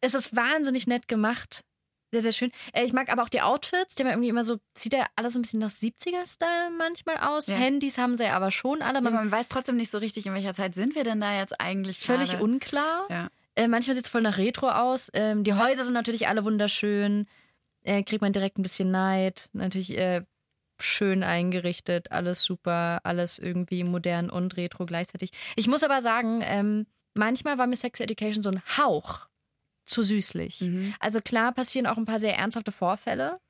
Es 0.00 0.14
ist 0.14 0.36
wahnsinnig 0.36 0.86
nett 0.86 1.08
gemacht. 1.08 1.64
Sehr, 2.10 2.22
sehr 2.22 2.32
schön. 2.32 2.52
Äh, 2.72 2.84
Ich 2.84 2.92
mag 2.94 3.10
aber 3.12 3.22
auch 3.22 3.28
die 3.28 3.42
Outfits. 3.42 3.94
Die 3.94 4.02
haben 4.02 4.10
irgendwie 4.10 4.28
immer 4.30 4.44
so, 4.44 4.58
sieht 4.76 4.94
ja 4.94 5.06
alles 5.16 5.34
ein 5.36 5.42
bisschen 5.42 5.60
nach 5.60 5.70
70er-Style 5.70 6.70
manchmal 6.76 7.18
aus. 7.18 7.48
Ja. 7.48 7.56
Handys 7.56 7.98
haben 7.98 8.16
sie 8.16 8.24
ja 8.24 8.34
aber 8.34 8.50
schon 8.50 8.80
alle. 8.80 8.98
Aber 8.98 9.10
Man, 9.10 9.14
man 9.28 9.30
weiß 9.32 9.48
trotzdem 9.48 9.76
nicht 9.76 9.90
so 9.90 9.98
richtig, 9.98 10.24
in 10.26 10.32
welcher 10.34 10.54
Zeit 10.54 10.74
sind 10.74 10.94
wir 10.94 11.04
denn 11.04 11.20
da 11.20 11.34
jetzt 11.36 11.60
eigentlich 11.60 11.98
völlig 11.98 12.30
gerade? 12.32 12.44
unklar. 12.44 13.06
Ja. 13.10 13.28
Äh, 13.58 13.66
manchmal 13.66 13.96
sieht 13.96 14.04
es 14.04 14.10
voll 14.10 14.22
nach 14.22 14.38
Retro 14.38 14.70
aus. 14.70 15.10
Ähm, 15.14 15.42
die 15.42 15.52
Häuser 15.52 15.82
sind 15.84 15.92
natürlich 15.92 16.28
alle 16.28 16.44
wunderschön. 16.44 17.26
Äh, 17.82 18.04
kriegt 18.04 18.22
man 18.22 18.32
direkt 18.32 18.56
ein 18.56 18.62
bisschen 18.62 18.92
Neid. 18.92 19.50
Natürlich 19.52 19.98
äh, 19.98 20.22
schön 20.80 21.24
eingerichtet. 21.24 22.12
Alles 22.12 22.42
super. 22.42 23.00
Alles 23.02 23.36
irgendwie 23.40 23.82
modern 23.82 24.30
und 24.30 24.56
retro 24.56 24.86
gleichzeitig. 24.86 25.32
Ich 25.56 25.66
muss 25.66 25.82
aber 25.82 26.02
sagen, 26.02 26.40
ähm, 26.44 26.86
manchmal 27.14 27.58
war 27.58 27.66
mir 27.66 27.74
Sex 27.74 27.98
Education 27.98 28.44
so 28.44 28.50
ein 28.50 28.62
Hauch 28.78 29.26
zu 29.86 30.04
süßlich. 30.04 30.60
Also 31.00 31.20
klar 31.20 31.50
passieren 31.52 31.88
auch 31.88 31.96
ein 31.96 32.04
paar 32.04 32.20
sehr 32.20 32.36
ernsthafte 32.38 32.70
Vorfälle. 32.70 33.40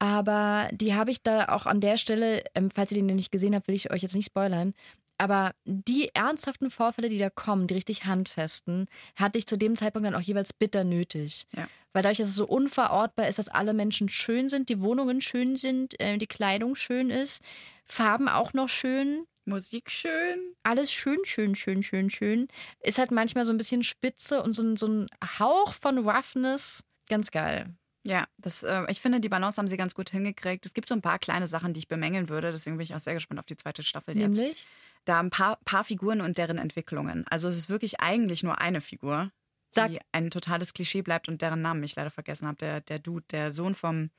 Aber 0.00 0.68
die 0.72 0.94
habe 0.94 1.12
ich 1.12 1.22
da 1.22 1.48
auch 1.50 1.66
an 1.66 1.80
der 1.80 1.96
Stelle, 1.96 2.42
ähm, 2.56 2.70
falls 2.72 2.90
ihr 2.90 2.96
den 2.96 3.06
noch 3.06 3.14
nicht 3.14 3.30
gesehen 3.30 3.54
habt, 3.54 3.68
will 3.68 3.74
ich 3.76 3.92
euch 3.92 4.02
jetzt 4.02 4.16
nicht 4.16 4.26
spoilern. 4.26 4.74
Aber 5.18 5.52
die 5.64 6.10
ernsthaften 6.14 6.70
Vorfälle, 6.70 7.08
die 7.08 7.18
da 7.18 7.28
kommen, 7.28 7.66
die 7.66 7.74
richtig 7.74 8.04
handfesten, 8.04 8.86
hatte 9.16 9.38
ich 9.38 9.46
zu 9.46 9.56
dem 9.58 9.76
Zeitpunkt 9.76 10.06
dann 10.06 10.14
auch 10.14 10.20
jeweils 10.20 10.52
bitter 10.52 10.84
nötig. 10.84 11.46
Ja. 11.56 11.68
Weil 11.92 12.02
dadurch, 12.02 12.18
dass 12.18 12.28
es 12.28 12.36
so 12.36 12.46
unverortbar 12.46 13.28
ist, 13.28 13.38
dass 13.38 13.48
alle 13.48 13.74
Menschen 13.74 14.08
schön 14.08 14.48
sind, 14.48 14.68
die 14.68 14.80
Wohnungen 14.80 15.20
schön 15.20 15.56
sind, 15.56 15.98
äh, 16.00 16.18
die 16.18 16.26
Kleidung 16.26 16.76
schön 16.76 17.10
ist, 17.10 17.42
Farben 17.84 18.28
auch 18.28 18.52
noch 18.52 18.68
schön. 18.68 19.26
Musik 19.46 19.90
schön. 19.90 20.38
Alles 20.62 20.92
schön, 20.92 21.18
schön, 21.24 21.54
schön, 21.54 21.82
schön, 21.82 22.10
schön. 22.10 22.48
Ist 22.80 22.98
halt 22.98 23.10
manchmal 23.10 23.44
so 23.46 23.52
ein 23.52 23.56
bisschen 23.56 23.82
spitze 23.82 24.42
und 24.42 24.52
so, 24.52 24.62
ein- 24.62 24.76
so 24.76 24.86
ein 24.86 25.06
Hauch 25.38 25.72
von 25.72 25.98
Roughness. 26.06 26.84
Ganz 27.08 27.30
geil. 27.30 27.74
Ja, 28.04 28.26
das, 28.38 28.62
äh, 28.62 28.82
ich 28.88 29.00
finde, 29.00 29.20
die 29.20 29.28
Balance 29.30 29.56
haben 29.58 29.66
sie 29.66 29.76
ganz 29.78 29.94
gut 29.94 30.10
hingekriegt. 30.10 30.64
Es 30.66 30.74
gibt 30.74 30.88
so 30.88 30.94
ein 30.94 31.02
paar 31.02 31.18
kleine 31.18 31.46
Sachen, 31.46 31.72
die 31.72 31.78
ich 31.80 31.88
bemängeln 31.88 32.28
würde. 32.28 32.52
Deswegen 32.52 32.76
bin 32.76 32.84
ich 32.84 32.94
auch 32.94 32.98
sehr 33.00 33.14
gespannt 33.14 33.40
auf 33.40 33.46
die 33.46 33.56
zweite 33.56 33.82
Staffel 33.82 34.16
jetzt. 34.18 34.36
Nämlich? 34.36 34.66
Da 35.04 35.20
ein 35.20 35.30
paar, 35.30 35.58
paar 35.64 35.84
Figuren 35.84 36.20
und 36.20 36.38
deren 36.38 36.58
Entwicklungen. 36.58 37.26
Also 37.28 37.48
es 37.48 37.56
ist 37.56 37.68
wirklich 37.70 38.00
eigentlich 38.00 38.42
nur 38.42 38.58
eine 38.60 38.80
Figur, 38.80 39.30
Sag- 39.70 39.90
die 39.90 40.00
ein 40.12 40.30
totales 40.30 40.74
Klischee 40.74 41.02
bleibt 41.02 41.28
und 41.28 41.42
deren 41.42 41.62
Namen 41.62 41.82
ich 41.82 41.96
leider 41.96 42.10
vergessen 42.10 42.46
habe. 42.46 42.58
Der, 42.58 42.80
der 42.80 42.98
Dude, 42.98 43.24
der 43.30 43.52
Sohn 43.52 43.74
vom 43.74 44.10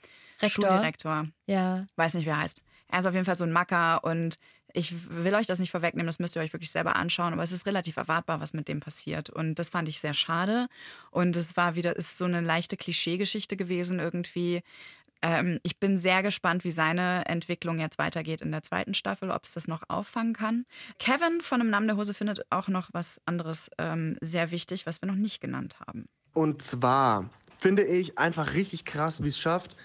Rektor. 0.41 0.67
Schuldirektor. 0.69 1.27
Ja. 1.47 1.85
Weiß 1.95 2.13
nicht, 2.13 2.25
wie 2.25 2.29
er 2.29 2.39
heißt. 2.39 2.61
Er 2.87 2.99
ist 2.99 3.05
auf 3.05 3.13
jeden 3.13 3.25
Fall 3.25 3.35
so 3.35 3.43
ein 3.43 3.51
Macker 3.51 4.03
und 4.03 4.37
ich 4.73 4.93
will 5.09 5.33
euch 5.33 5.47
das 5.47 5.59
nicht 5.59 5.71
vorwegnehmen, 5.71 6.05
das 6.05 6.19
müsst 6.19 6.35
ihr 6.35 6.41
euch 6.43 6.53
wirklich 6.53 6.69
selber 6.69 6.95
anschauen, 6.95 7.33
aber 7.33 7.41
es 7.43 7.51
ist 7.51 7.65
relativ 7.65 7.97
erwartbar, 7.97 8.39
was 8.39 8.53
mit 8.53 8.67
dem 8.67 8.79
passiert. 8.79 9.29
Und 9.29 9.55
das 9.55 9.69
fand 9.69 9.89
ich 9.89 9.99
sehr 9.99 10.13
schade. 10.13 10.67
Und 11.09 11.35
es 11.35 11.57
war 11.57 11.75
wieder, 11.75 11.95
ist 11.95 12.19
so 12.19 12.25
eine 12.25 12.41
leichte 12.41 12.77
Klischeegeschichte 12.77 13.57
gewesen 13.57 13.99
irgendwie. 13.99 14.61
Ähm, 15.21 15.59
ich 15.63 15.79
bin 15.79 15.97
sehr 15.97 16.23
gespannt, 16.23 16.63
wie 16.63 16.71
seine 16.71 17.25
Entwicklung 17.25 17.79
jetzt 17.79 17.97
weitergeht 17.99 18.41
in 18.41 18.51
der 18.51 18.63
zweiten 18.63 18.93
Staffel, 18.93 19.31
ob 19.31 19.43
es 19.43 19.53
das 19.53 19.67
noch 19.67 19.83
auffangen 19.87 20.33
kann. 20.33 20.65
Kevin 20.97 21.41
von 21.41 21.59
dem 21.59 21.69
Namen 21.69 21.87
der 21.87 21.97
Hose 21.97 22.13
findet 22.13 22.45
auch 22.49 22.67
noch 22.67 22.89
was 22.93 23.19
anderes 23.25 23.69
ähm, 23.77 24.17
sehr 24.21 24.51
wichtig, 24.51 24.85
was 24.85 25.01
wir 25.01 25.07
noch 25.07 25.15
nicht 25.15 25.41
genannt 25.41 25.79
haben. 25.85 26.07
Und 26.33 26.61
zwar 26.61 27.29
finde 27.57 27.83
ich 27.83 28.17
einfach 28.17 28.53
richtig 28.53 28.85
krass, 28.85 29.23
wie 29.23 29.27
es 29.27 29.37
schafft, 29.37 29.75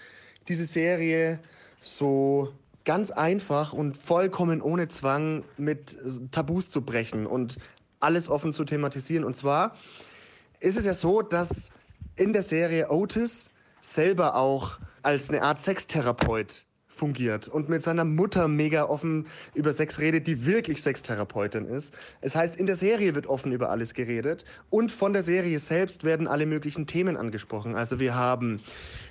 diese 0.47 0.65
Serie 0.65 1.39
so 1.81 2.53
ganz 2.85 3.11
einfach 3.11 3.73
und 3.73 3.97
vollkommen 3.97 4.61
ohne 4.61 4.87
Zwang 4.87 5.43
mit 5.57 5.97
Tabus 6.31 6.69
zu 6.69 6.81
brechen 6.81 7.25
und 7.25 7.57
alles 7.99 8.29
offen 8.29 8.53
zu 8.53 8.63
thematisieren. 8.63 9.23
Und 9.23 9.35
zwar 9.35 9.75
ist 10.59 10.77
es 10.77 10.85
ja 10.85 10.93
so, 10.93 11.21
dass 11.21 11.71
in 12.15 12.31
der 12.31 12.43
Serie 12.43 12.89
Otis 12.89 13.49
selber 13.93 14.35
auch 14.35 14.79
als 15.03 15.29
eine 15.29 15.43
Art 15.43 15.61
Sextherapeut 15.61 16.65
fungiert 16.87 17.47
und 17.47 17.67
mit 17.69 17.83
seiner 17.83 18.05
Mutter 18.05 18.47
mega 18.47 18.85
offen 18.85 19.27
über 19.53 19.73
Sex 19.73 19.99
redet, 19.99 20.27
die 20.27 20.45
wirklich 20.45 20.81
Sextherapeutin 20.81 21.65
ist. 21.65 21.93
Es 22.21 22.35
heißt, 22.35 22.55
in 22.55 22.65
der 22.65 22.75
Serie 22.75 23.15
wird 23.15 23.27
offen 23.27 23.51
über 23.51 23.69
alles 23.69 23.93
geredet 23.93 24.45
und 24.69 24.91
von 24.91 25.13
der 25.13 25.21
Serie 25.21 25.59
selbst 25.59 26.03
werden 26.03 26.27
alle 26.27 26.45
möglichen 26.45 26.87
Themen 26.87 27.17
angesprochen. 27.17 27.75
Also 27.75 27.99
wir 27.99 28.15
haben 28.15 28.61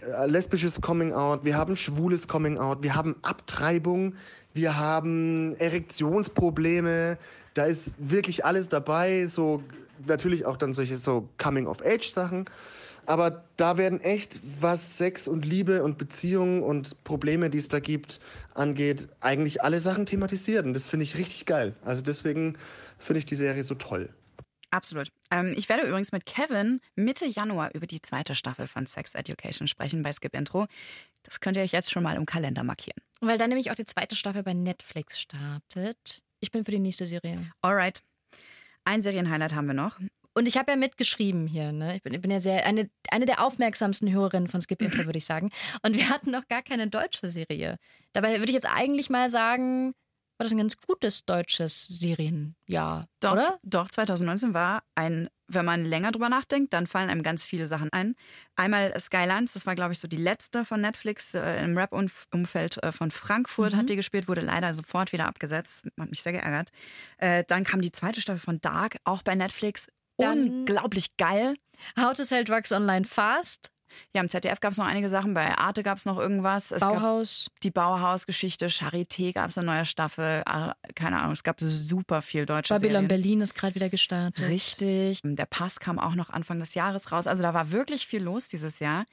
äh, 0.01 0.27
lesbisches 0.27 0.81
Coming 0.81 1.13
Out, 1.13 1.45
wir 1.45 1.57
haben 1.57 1.77
schwules 1.77 2.27
Coming 2.27 2.59
Out, 2.59 2.83
wir 2.83 2.95
haben 2.97 3.17
Abtreibung, 3.23 4.15
wir 4.55 4.79
haben 4.79 5.55
Erektionsprobleme, 5.57 7.19
da 7.55 7.65
ist 7.65 7.95
wirklich 7.99 8.45
alles 8.45 8.69
dabei, 8.69 9.27
so 9.27 9.63
natürlich 10.07 10.45
auch 10.45 10.57
dann 10.57 10.75
solche 10.75 10.97
so 10.97 11.29
Coming 11.39 11.67
of 11.67 11.85
Age 11.85 12.11
Sachen. 12.11 12.45
Aber 13.07 13.45
da 13.57 13.77
werden 13.77 14.01
echt, 14.01 14.41
was 14.61 14.97
Sex 14.97 15.29
und 15.29 15.45
Liebe 15.45 15.83
und 15.83 15.99
Beziehungen 15.99 16.63
und 16.63 17.03
Probleme, 17.05 17.51
die 17.51 17.59
es 17.59 17.69
da 17.69 17.79
gibt, 17.79 18.19
angeht, 18.55 19.09
eigentlich 19.21 19.63
alle 19.63 19.81
Sachen 19.81 20.07
thematisiert. 20.07 20.65
Und 20.65 20.75
das 20.75 20.89
finde 20.89 21.05
ich 21.05 21.19
richtig 21.19 21.45
geil. 21.45 21.75
Also 21.85 22.03
deswegen 22.03 22.57
finde 22.99 23.19
ich 23.19 23.27
die 23.27 23.35
Serie 23.35 23.63
so 23.63 23.75
toll. 23.75 24.09
Absolut. 24.71 25.09
Ähm, 25.31 25.55
ich 25.57 25.69
werde 25.69 25.87
übrigens 25.87 26.11
mit 26.11 26.27
Kevin 26.27 26.81
Mitte 26.97 27.27
Januar 27.27 27.73
über 27.75 27.87
die 27.87 28.01
zweite 28.01 28.35
Staffel 28.35 28.67
von 28.67 28.87
Sex 28.87 29.15
Education 29.15 29.69
sprechen 29.69 30.03
bei 30.03 30.13
Skip 30.13 30.35
Intro. 30.35 30.67
Das 31.23 31.41
könnt 31.41 31.57
ihr 31.57 31.63
euch 31.63 31.73
jetzt 31.73 31.93
schon 31.93 32.03
mal 32.03 32.17
im 32.17 32.27
Kalender 32.27 32.65
markieren. 32.65 33.01
Weil 33.21 33.39
dann 33.39 33.51
nämlich 33.51 33.71
auch 33.71 33.77
die 33.77 33.85
zweite 33.85 34.17
Staffel 34.17 34.43
bei 34.43 34.53
Netflix 34.53 35.21
startet. 35.21 36.23
Ich 36.45 36.51
bin 36.51 36.63
für 36.63 36.73
die 36.73 36.79
nächste 36.79 37.07
Serie. 37.07 37.39
Alright. 37.63 38.03
Ein 38.85 39.01
Serienhighlight 39.01 39.55
haben 39.55 39.67
wir 39.67 39.73
noch. 39.73 39.99
Und 40.35 40.45
ich 40.47 40.59
habe 40.59 40.73
ja 40.73 40.77
mitgeschrieben 40.77 41.47
hier, 41.47 41.73
ne? 41.73 41.97
Ich 41.97 42.03
bin, 42.03 42.13
ich 42.13 42.21
bin 42.21 42.31
ja 42.31 42.39
sehr 42.43 42.67
eine, 42.67 42.91
eine 43.11 43.25
der 43.25 43.43
aufmerksamsten 43.43 44.13
Hörerinnen 44.13 44.47
von 44.47 44.61
Skip 44.61 44.83
Intro, 44.83 44.99
würde 45.07 45.17
ich 45.17 45.25
sagen. 45.25 45.49
Und 45.83 45.97
wir 45.97 46.11
hatten 46.11 46.31
noch 46.31 46.47
gar 46.47 46.61
keine 46.61 46.89
deutsche 46.89 47.29
Serie. 47.29 47.79
Dabei 48.13 48.41
würde 48.41 48.51
ich 48.51 48.55
jetzt 48.55 48.69
eigentlich 48.71 49.09
mal 49.09 49.31
sagen, 49.31 49.95
war 50.39 50.45
das 50.45 50.53
ein 50.53 50.59
ganz 50.59 50.77
gutes 50.79 51.25
deutsches 51.25 51.87
Serienjahr, 51.87 53.09
Doch, 53.21 53.33
oder? 53.33 53.59
doch, 53.63 53.89
2019 53.89 54.53
war 54.55 54.83
ein, 54.95 55.29
wenn 55.47 55.65
man 55.65 55.85
länger 55.85 56.11
drüber 56.13 56.29
nachdenkt, 56.29 56.73
dann 56.73 56.87
fallen 56.87 57.11
einem 57.11 57.23
ganz 57.23 57.45
viele 57.45 57.69
Sachen 57.69 57.93
ein. 57.93 58.15
Einmal 58.57 58.99
Skylines, 58.99 59.53
das 59.53 59.67
war, 59.67 59.75
glaube 59.75 59.93
ich, 59.93 59.99
so 60.01 60.09
die 60.09 60.17
letzte 60.17 60.65
von 60.65 60.81
Netflix 60.81 61.35
äh, 61.35 61.63
im 61.63 61.77
Rap-Umfeld 61.77 62.83
äh, 62.83 62.93
von 62.93 63.11
Frankfurt 63.11 63.73
Mhm. 63.75 63.77
hat 63.77 63.89
die 63.91 63.97
gespielt, 63.97 64.27
wurde 64.29 64.41
leider 64.41 64.75
sofort 64.75 65.13
wieder 65.13 65.27
abgesetzt. 65.27 65.87
Hat 66.01 66.11
mich 66.11 66.23
sehr 66.23 66.33
geärgert. 66.33 66.71
Äh, 67.19 67.45
dann 67.47 67.65
kam 67.65 67.81
die 67.83 67.93
zweite 67.93 68.21
Staffel 68.21 68.41
von 68.41 68.61
Dark, 68.61 68.97
auch 69.05 69.23
bei 69.23 69.35
Netflix. 69.35 69.89
Unglaublich 70.17 71.17
geil. 71.17 71.57
How 71.99 72.13
to 72.15 72.23
Sell 72.23 72.45
Drugs 72.45 72.71
Online 72.73 73.05
Fast. 73.05 73.71
Ja, 74.15 74.21
im 74.23 74.29
ZDF 74.29 74.61
gab 74.61 74.73
es 74.73 74.79
noch 74.79 74.87
einige 74.87 75.09
Sachen, 75.09 75.35
bei 75.35 75.57
Arte 75.57 75.83
gab 75.83 75.99
es 75.99 76.05
noch 76.05 76.19
irgendwas. 76.19 76.71
Es 76.71 76.81
Bauhaus. 76.81 77.49
Die 77.63 77.71
Bauhaus-Geschichte, 77.71 78.67
Charité 78.69 79.33
gab 79.33 79.51
es 79.51 79.59
eine 79.59 79.67
neue 79.67 79.85
Staffel. 79.85 80.43
Ah, 80.47 80.75
Keine 80.95 81.19
Ahnung, 81.21 81.33
es 81.33 81.43
gab 81.43 81.61
super 81.61 82.23
viel 82.23 82.47
deutsche 82.47 82.75
Babylon 82.75 82.93
Serien. 82.93 83.09
Berlin 83.09 83.41
ist 83.41 83.55
gerade 83.55 83.75
wieder 83.75 83.89
gestartet. 83.89 84.49
Richtig. 84.49 85.21
Der 85.23 85.47
Pass 85.47 85.81
kam 85.81 85.99
auch 85.99 86.15
noch 86.15 86.31
Anfang 86.31 86.61
des 86.61 86.75
Jahres 86.75 87.13
raus. 87.13 87.27
Also 87.27 87.43
da 87.43 87.55
war 87.55 87.71
wirklich 87.71 88.07
viel 88.07 88.23
los 88.23 88.49
dieses 88.49 88.79
Jahr. 88.81 89.05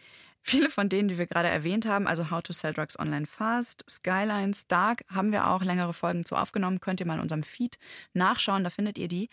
Viele 0.44 0.70
von 0.70 0.90
denen, 0.90 1.08
die 1.08 1.20
wir 1.20 1.28
gerade 1.28 1.50
erwähnt 1.50 1.86
haben, 1.86 2.08
also 2.08 2.32
How 2.32 2.42
to 2.42 2.52
Sell 2.52 2.74
Drugs 2.74 2.98
Online 2.98 3.28
Fast, 3.28 3.86
Skylines, 3.88 4.66
Dark, 4.68 5.04
haben 5.08 5.32
wir 5.32 5.48
auch 5.48 5.62
längere 5.62 5.94
Folgen 5.94 6.26
zu 6.26 6.36
aufgenommen. 6.36 6.80
Könnt 6.80 7.00
ihr 7.00 7.06
mal 7.06 7.16
in 7.16 7.22
unserem 7.22 7.44
Feed 7.44 7.78
nachschauen, 8.14 8.64
da 8.64 8.72
findet 8.72 8.98
ihr 8.98 9.08
die. 9.08 9.30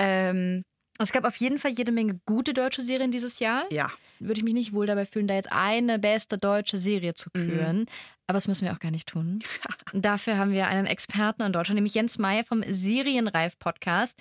Ähm, 0.00 0.64
Es 1.02 1.12
gab 1.12 1.24
auf 1.24 1.36
jeden 1.36 1.58
Fall 1.58 1.70
jede 1.70 1.92
Menge 1.92 2.20
gute 2.26 2.52
deutsche 2.52 2.82
Serien 2.82 3.10
dieses 3.10 3.38
Jahr. 3.38 3.64
Ja. 3.70 3.90
Würde 4.18 4.38
ich 4.40 4.44
mich 4.44 4.52
nicht 4.52 4.72
wohl 4.74 4.86
dabei 4.86 5.06
fühlen, 5.06 5.26
da 5.26 5.34
jetzt 5.34 5.50
eine 5.50 5.98
beste 5.98 6.36
deutsche 6.36 6.76
Serie 6.76 7.14
zu 7.14 7.30
Mhm. 7.34 7.48
küren. 7.48 7.86
Aber 8.26 8.36
das 8.36 8.46
müssen 8.48 8.66
wir 8.66 8.72
auch 8.74 8.78
gar 8.78 8.90
nicht 8.90 9.08
tun. 9.08 9.38
Dafür 9.94 10.36
haben 10.36 10.52
wir 10.52 10.66
einen 10.68 10.86
Experten 10.86 11.40
in 11.42 11.52
Deutschland, 11.54 11.76
nämlich 11.76 11.94
Jens 11.94 12.18
Meyer 12.18 12.44
vom 12.44 12.62
Serienreif-Podcast. 12.68 14.14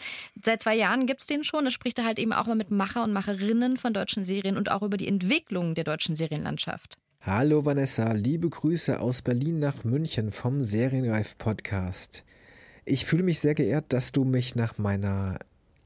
Seit 0.44 0.62
zwei 0.62 0.76
Jahren 0.76 1.06
gibt 1.06 1.20
es 1.22 1.28
den 1.28 1.44
schon. 1.44 1.66
Da 1.66 1.72
spricht 1.72 2.00
er 2.00 2.06
halt 2.06 2.18
eben 2.18 2.32
auch 2.34 2.48
mal 2.48 2.56
mit 2.56 2.72
Macher 2.72 3.04
und 3.04 3.12
Macherinnen 3.14 3.76
von 3.78 3.94
deutschen 3.94 4.24
Serien 4.24 4.56
und 4.58 4.72
auch 4.72 4.82
über 4.82 4.96
die 4.98 5.08
Entwicklung 5.08 5.76
der 5.76 5.84
deutschen 5.84 6.16
Serienlandschaft. 6.16 6.98
Hallo 7.22 7.66
Vanessa, 7.66 8.14
liebe 8.14 8.50
Grüße 8.50 9.02
aus 9.02 9.22
Berlin 9.22 9.60
nach 9.60 9.84
München 9.84 10.32
vom 10.32 10.64
Serienreif 10.64 11.38
Podcast. 11.38 12.24
Ich 12.86 13.06
fühle 13.06 13.24
mich 13.24 13.40
sehr 13.42 13.54
geehrt, 13.54 13.92
dass 13.92 14.14
du 14.14 14.24
mich 14.24 14.56
nach 14.56 14.78
meiner 14.78 15.38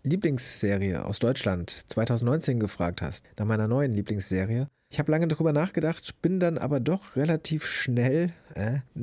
Lieblingsserie 0.06 1.06
aus 1.06 1.20
Deutschland 1.20 1.70
2019 1.88 2.60
gefragt 2.60 3.02
hast, 3.02 3.26
nach 3.39 3.46
meiner 3.46 3.70
neuen 3.70 3.94
Lieblingsserie. 3.94 4.70
Ich 4.94 5.00
habe 5.00 5.12
lange 5.12 5.28
darüber 5.28 5.54
nachgedacht, 5.54 6.22
bin 6.22 6.40
dann 6.40 6.60
aber 6.60 6.80
doch 6.80 7.16
relativ 7.16 7.66
schnell 7.66 8.32
äh, 8.54 8.78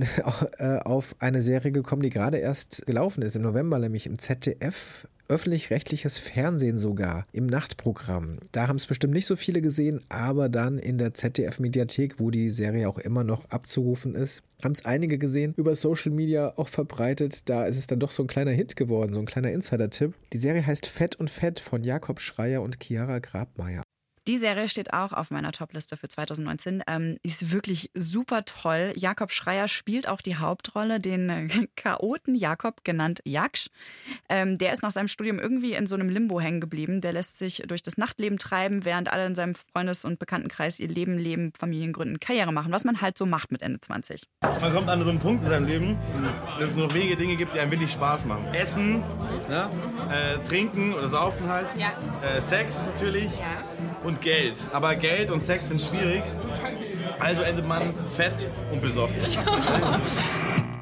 äh, 0.58 0.78
auf 0.84 1.16
eine 1.18 1.42
Serie 1.42 1.72
gekommen, 1.72 2.02
die 2.02 2.10
gerade 2.10 2.36
erst 2.36 2.86
gelaufen 2.86 3.22
ist, 3.22 3.34
im 3.34 3.42
November, 3.42 3.76
nämlich 3.80 4.06
im 4.06 4.16
ZDF. 4.16 5.08
Öffentlich-rechtliches 5.28 6.18
Fernsehen 6.18 6.78
sogar 6.78 7.24
im 7.32 7.46
Nachtprogramm. 7.46 8.38
Da 8.52 8.68
haben 8.68 8.76
es 8.76 8.86
bestimmt 8.86 9.14
nicht 9.14 9.26
so 9.26 9.34
viele 9.34 9.60
gesehen, 9.62 10.00
aber 10.08 10.48
dann 10.48 10.78
in 10.78 10.96
der 10.96 11.12
ZDF-Mediathek, 11.12 12.20
wo 12.20 12.30
die 12.30 12.50
Serie 12.50 12.88
auch 12.88 12.98
immer 12.98 13.24
noch 13.24 13.46
abzurufen 13.50 14.14
ist, 14.14 14.44
haben 14.62 14.72
es 14.72 14.84
einige 14.84 15.18
gesehen, 15.18 15.54
über 15.56 15.74
Social 15.74 16.12
Media 16.12 16.52
auch 16.56 16.68
verbreitet. 16.68 17.48
Da 17.48 17.64
ist 17.64 17.78
es 17.78 17.88
dann 17.88 17.98
doch 17.98 18.10
so 18.10 18.22
ein 18.22 18.28
kleiner 18.28 18.52
Hit 18.52 18.76
geworden, 18.76 19.12
so 19.12 19.18
ein 19.18 19.26
kleiner 19.26 19.50
Insider-Tipp. 19.50 20.14
Die 20.32 20.38
Serie 20.38 20.64
heißt 20.64 20.86
Fett 20.86 21.16
und 21.16 21.30
Fett 21.30 21.58
von 21.58 21.82
Jakob 21.82 22.20
Schreier 22.20 22.62
und 22.62 22.78
Chiara 22.80 23.18
Grabmeier. 23.18 23.82
Die 24.26 24.36
Serie 24.36 24.68
steht 24.68 24.92
auch 24.92 25.12
auf 25.12 25.30
meiner 25.30 25.50
Topliste 25.50 25.96
für 25.96 26.08
2019. 26.08 26.82
Ähm, 26.86 27.16
ist 27.22 27.52
wirklich 27.52 27.90
super 27.94 28.44
toll. 28.44 28.92
Jakob 28.96 29.32
Schreier 29.32 29.66
spielt 29.66 30.06
auch 30.08 30.20
die 30.20 30.36
Hauptrolle, 30.36 31.00
den 31.00 31.30
äh, 31.30 31.48
Chaoten 31.76 32.34
Jakob, 32.34 32.84
genannt 32.84 33.20
Jaksch. 33.24 33.68
Ähm, 34.28 34.58
der 34.58 34.72
ist 34.72 34.82
nach 34.82 34.90
seinem 34.90 35.08
Studium 35.08 35.38
irgendwie 35.38 35.72
in 35.72 35.86
so 35.86 35.94
einem 35.94 36.10
Limbo 36.10 36.40
hängen 36.40 36.60
geblieben. 36.60 37.00
Der 37.00 37.12
lässt 37.12 37.38
sich 37.38 37.62
durch 37.66 37.82
das 37.82 37.96
Nachtleben 37.96 38.38
treiben, 38.38 38.84
während 38.84 39.10
alle 39.10 39.26
in 39.26 39.34
seinem 39.34 39.54
Freundes- 39.54 40.04
und 40.04 40.18
Bekanntenkreis 40.18 40.78
ihr 40.80 40.88
Leben 40.88 41.16
leben, 41.16 41.52
Familien 41.58 41.92
gründen, 41.92 42.20
Karriere 42.20 42.52
machen, 42.52 42.72
was 42.72 42.84
man 42.84 43.00
halt 43.00 43.16
so 43.16 43.24
macht 43.24 43.50
mit 43.52 43.62
Ende 43.62 43.80
20. 43.80 44.26
Man 44.42 44.74
kommt 44.74 44.88
an 44.90 45.02
so 45.02 45.08
einen 45.08 45.18
Punkt 45.18 45.44
in 45.44 45.50
seinem 45.50 45.66
Leben, 45.66 45.96
dass 46.58 46.70
es 46.70 46.76
nur 46.76 46.92
wenige 46.92 47.16
Dinge 47.16 47.36
gibt, 47.36 47.54
die 47.54 47.60
einem 47.60 47.70
wirklich 47.70 47.92
Spaß 47.92 48.26
machen. 48.26 48.44
Essen, 48.52 49.02
ne? 49.48 49.70
äh, 50.10 50.38
Trinken 50.46 50.92
oder 50.92 51.08
Saufen 51.08 51.48
halt. 51.48 51.68
Äh, 52.22 52.40
Sex 52.40 52.86
natürlich. 52.86 53.30
Und 54.02 54.20
Geld. 54.20 54.64
Aber 54.72 54.94
Geld 54.94 55.30
und 55.30 55.42
Sex 55.42 55.68
sind 55.68 55.80
schwierig. 55.80 56.22
Also 57.18 57.42
endet 57.42 57.66
man 57.66 57.92
fett 58.16 58.48
und 58.72 58.80
besoffen. 58.80 59.16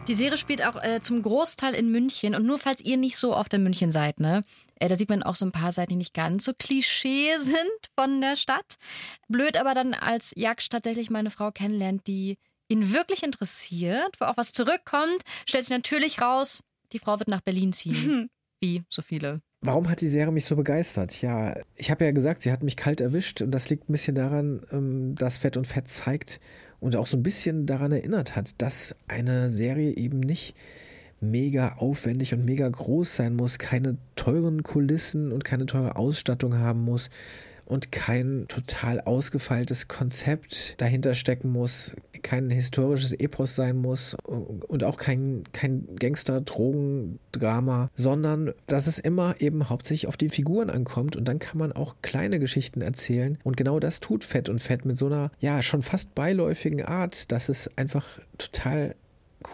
Die 0.06 0.14
Serie 0.14 0.38
spielt 0.38 0.64
auch 0.64 0.82
äh, 0.82 1.00
zum 1.00 1.20
Großteil 1.22 1.74
in 1.74 1.90
München. 1.90 2.34
Und 2.34 2.46
nur 2.46 2.58
falls 2.58 2.80
ihr 2.80 2.96
nicht 2.96 3.16
so 3.16 3.36
oft 3.36 3.52
in 3.52 3.62
München 3.62 3.92
seid, 3.92 4.20
ne? 4.20 4.42
Äh, 4.76 4.88
da 4.88 4.96
sieht 4.96 5.08
man 5.08 5.22
auch 5.22 5.34
so 5.34 5.44
ein 5.44 5.52
paar 5.52 5.72
Seiten, 5.72 5.90
die 5.90 5.96
nicht 5.96 6.14
ganz 6.14 6.44
so 6.44 6.52
Klischee 6.56 7.36
sind 7.40 7.90
von 7.94 8.20
der 8.20 8.36
Stadt. 8.36 8.76
Blöd 9.28 9.56
aber 9.56 9.74
dann, 9.74 9.94
als 9.94 10.32
Jaksch 10.36 10.68
tatsächlich 10.68 11.10
mal 11.10 11.18
eine 11.18 11.30
Frau 11.30 11.50
kennenlernt, 11.50 12.06
die 12.06 12.38
ihn 12.68 12.92
wirklich 12.92 13.22
interessiert, 13.22 14.20
wo 14.20 14.26
auch 14.26 14.36
was 14.36 14.52
zurückkommt, 14.52 15.22
stellt 15.46 15.64
sich 15.64 15.76
natürlich 15.76 16.20
raus, 16.20 16.60
die 16.92 16.98
Frau 16.98 17.18
wird 17.18 17.28
nach 17.28 17.40
Berlin 17.40 17.72
ziehen. 17.72 18.30
Wie 18.60 18.84
so 18.88 19.02
viele. 19.02 19.40
Warum 19.60 19.88
hat 19.88 20.00
die 20.00 20.08
Serie 20.08 20.30
mich 20.32 20.44
so 20.44 20.54
begeistert? 20.54 21.20
Ja, 21.20 21.56
ich 21.74 21.90
habe 21.90 22.04
ja 22.04 22.12
gesagt, 22.12 22.42
sie 22.42 22.52
hat 22.52 22.62
mich 22.62 22.76
kalt 22.76 23.00
erwischt 23.00 23.42
und 23.42 23.50
das 23.50 23.68
liegt 23.68 23.88
ein 23.88 23.92
bisschen 23.92 24.14
daran, 24.14 24.62
ähm, 24.70 25.16
dass 25.16 25.38
Fett 25.38 25.56
und 25.56 25.66
Fett 25.66 25.88
zeigt 25.88 26.38
und 26.78 26.94
auch 26.94 27.08
so 27.08 27.16
ein 27.16 27.24
bisschen 27.24 27.66
daran 27.66 27.90
erinnert 27.90 28.36
hat, 28.36 28.60
dass 28.62 28.94
eine 29.08 29.50
Serie 29.50 29.96
eben 29.96 30.20
nicht 30.20 30.54
mega 31.20 31.74
aufwendig 31.78 32.32
und 32.34 32.44
mega 32.44 32.68
groß 32.68 33.16
sein 33.16 33.34
muss, 33.34 33.58
keine 33.58 33.96
teuren 34.14 34.62
Kulissen 34.62 35.32
und 35.32 35.44
keine 35.44 35.66
teure 35.66 35.96
Ausstattung 35.96 36.58
haben 36.58 36.84
muss 36.84 37.10
und 37.68 37.92
kein 37.92 38.46
total 38.48 39.00
ausgefeiltes 39.02 39.88
Konzept 39.88 40.74
dahinter 40.80 41.14
stecken 41.14 41.50
muss, 41.50 41.94
kein 42.22 42.50
historisches 42.50 43.12
Epos 43.12 43.54
sein 43.54 43.76
muss 43.76 44.16
und 44.24 44.84
auch 44.84 44.96
kein, 44.96 45.44
kein 45.52 45.86
Gangster-Drogendrama, 45.96 47.90
sondern 47.94 48.52
dass 48.66 48.86
es 48.86 48.98
immer 48.98 49.40
eben 49.40 49.68
hauptsächlich 49.68 50.08
auf 50.08 50.16
die 50.16 50.30
Figuren 50.30 50.70
ankommt 50.70 51.14
und 51.14 51.26
dann 51.26 51.38
kann 51.38 51.58
man 51.58 51.72
auch 51.72 51.96
kleine 52.02 52.38
Geschichten 52.38 52.80
erzählen 52.80 53.38
und 53.44 53.56
genau 53.56 53.78
das 53.78 54.00
tut 54.00 54.24
Fett 54.24 54.48
und 54.48 54.60
Fett 54.60 54.84
mit 54.84 54.96
so 54.96 55.06
einer, 55.06 55.30
ja, 55.38 55.62
schon 55.62 55.82
fast 55.82 56.14
beiläufigen 56.14 56.84
Art, 56.84 57.30
dass 57.30 57.48
es 57.48 57.70
einfach 57.76 58.18
total 58.38 58.94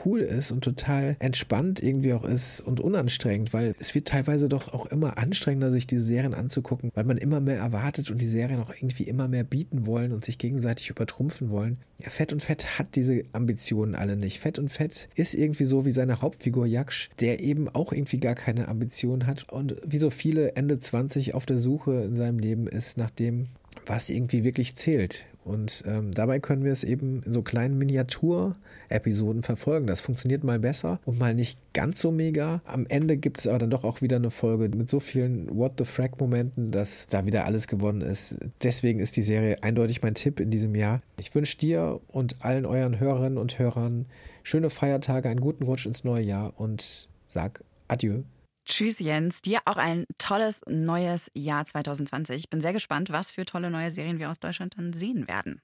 cool 0.04 0.20
ist 0.20 0.50
und 0.50 0.62
total 0.62 1.16
entspannt 1.18 1.82
irgendwie 1.82 2.12
auch 2.12 2.24
ist 2.24 2.60
und 2.60 2.80
unanstrengend, 2.80 3.52
weil 3.52 3.74
es 3.78 3.94
wird 3.94 4.08
teilweise 4.08 4.48
doch 4.48 4.72
auch 4.72 4.86
immer 4.86 5.18
anstrengender, 5.18 5.70
sich 5.70 5.86
diese 5.86 6.04
Serien 6.04 6.34
anzugucken, 6.34 6.90
weil 6.94 7.04
man 7.04 7.18
immer 7.18 7.40
mehr 7.40 7.58
erwartet 7.58 8.10
und 8.10 8.20
die 8.20 8.26
Serien 8.26 8.60
auch 8.60 8.70
irgendwie 8.70 9.04
immer 9.04 9.28
mehr 9.28 9.44
bieten 9.44 9.86
wollen 9.86 10.12
und 10.12 10.24
sich 10.24 10.38
gegenseitig 10.38 10.90
übertrumpfen 10.90 11.50
wollen. 11.50 11.78
Ja, 12.02 12.10
Fett 12.10 12.32
und 12.32 12.42
Fett 12.42 12.78
hat 12.78 12.96
diese 12.96 13.22
Ambitionen 13.32 13.94
alle 13.94 14.16
nicht. 14.16 14.40
Fett 14.40 14.58
und 14.58 14.70
Fett 14.70 15.08
ist 15.16 15.34
irgendwie 15.34 15.64
so 15.64 15.86
wie 15.86 15.92
seine 15.92 16.22
Hauptfigur 16.22 16.66
Jaksch, 16.66 17.10
der 17.20 17.40
eben 17.40 17.68
auch 17.68 17.92
irgendwie 17.92 18.18
gar 18.18 18.34
keine 18.34 18.68
Ambitionen 18.68 19.26
hat 19.26 19.50
und 19.52 19.76
wie 19.84 19.98
so 19.98 20.10
viele 20.10 20.56
Ende 20.56 20.78
20 20.78 21.34
auf 21.34 21.46
der 21.46 21.58
Suche 21.58 22.02
in 22.02 22.14
seinem 22.14 22.38
Leben 22.38 22.66
ist 22.66 22.96
nach 22.96 23.10
dem, 23.10 23.48
was 23.86 24.08
irgendwie 24.08 24.44
wirklich 24.44 24.74
zählt. 24.74 25.26
Und 25.44 25.84
ähm, 25.86 26.10
dabei 26.12 26.40
können 26.40 26.64
wir 26.64 26.72
es 26.72 26.84
eben 26.84 27.22
in 27.22 27.32
so 27.32 27.42
kleinen 27.42 27.76
Miniatur-Episoden 27.78 29.42
verfolgen. 29.42 29.86
Das 29.86 30.00
funktioniert 30.00 30.42
mal 30.42 30.58
besser 30.58 31.00
und 31.04 31.18
mal 31.18 31.34
nicht 31.34 31.58
ganz 31.74 32.00
so 32.00 32.10
mega. 32.10 32.62
Am 32.64 32.86
Ende 32.88 33.16
gibt 33.16 33.40
es 33.40 33.46
aber 33.46 33.58
dann 33.58 33.70
doch 33.70 33.84
auch 33.84 34.00
wieder 34.00 34.16
eine 34.16 34.30
Folge 34.30 34.74
mit 34.74 34.88
so 34.88 35.00
vielen 35.00 35.54
What 35.54 35.74
the 35.78 35.84
Frack-Momenten, 35.84 36.70
dass 36.70 37.06
da 37.08 37.26
wieder 37.26 37.44
alles 37.44 37.68
gewonnen 37.68 38.00
ist. 38.00 38.36
Deswegen 38.62 39.00
ist 39.00 39.16
die 39.16 39.22
Serie 39.22 39.62
eindeutig 39.62 40.02
mein 40.02 40.14
Tipp 40.14 40.40
in 40.40 40.50
diesem 40.50 40.74
Jahr. 40.74 41.02
Ich 41.18 41.34
wünsche 41.34 41.58
dir 41.58 42.00
und 42.08 42.44
allen 42.44 42.64
euren 42.66 42.98
Hörerinnen 42.98 43.38
und 43.38 43.58
Hörern 43.58 44.06
schöne 44.42 44.70
Feiertage, 44.70 45.28
einen 45.28 45.40
guten 45.40 45.64
Rutsch 45.64 45.86
ins 45.86 46.04
neue 46.04 46.22
Jahr 46.22 46.54
und 46.56 47.08
sag 47.26 47.62
Adieu. 47.88 48.22
Tschüss 48.66 48.98
Jens, 48.98 49.42
dir 49.42 49.60
auch 49.66 49.76
ein 49.76 50.06
tolles 50.16 50.62
neues 50.66 51.30
Jahr 51.34 51.64
2020. 51.64 52.36
Ich 52.36 52.50
bin 52.50 52.60
sehr 52.60 52.72
gespannt, 52.72 53.10
was 53.10 53.32
für 53.32 53.44
tolle 53.44 53.70
neue 53.70 53.90
Serien 53.90 54.18
wir 54.18 54.30
aus 54.30 54.40
Deutschland 54.40 54.74
dann 54.78 54.92
sehen 54.92 55.28
werden. 55.28 55.60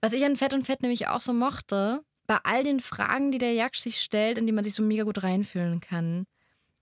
Was 0.00 0.12
ich 0.12 0.24
an 0.24 0.36
Fett 0.36 0.54
und 0.54 0.64
Fett 0.64 0.82
nämlich 0.82 1.08
auch 1.08 1.20
so 1.20 1.32
mochte, 1.32 2.02
bei 2.26 2.38
all 2.44 2.64
den 2.64 2.80
Fragen, 2.80 3.32
die 3.32 3.38
der 3.38 3.52
Jaksch 3.52 3.80
sich 3.80 4.00
stellt, 4.00 4.38
in 4.38 4.46
die 4.46 4.52
man 4.52 4.64
sich 4.64 4.74
so 4.74 4.82
mega 4.82 5.02
gut 5.02 5.22
reinfühlen 5.22 5.80
kann. 5.80 6.24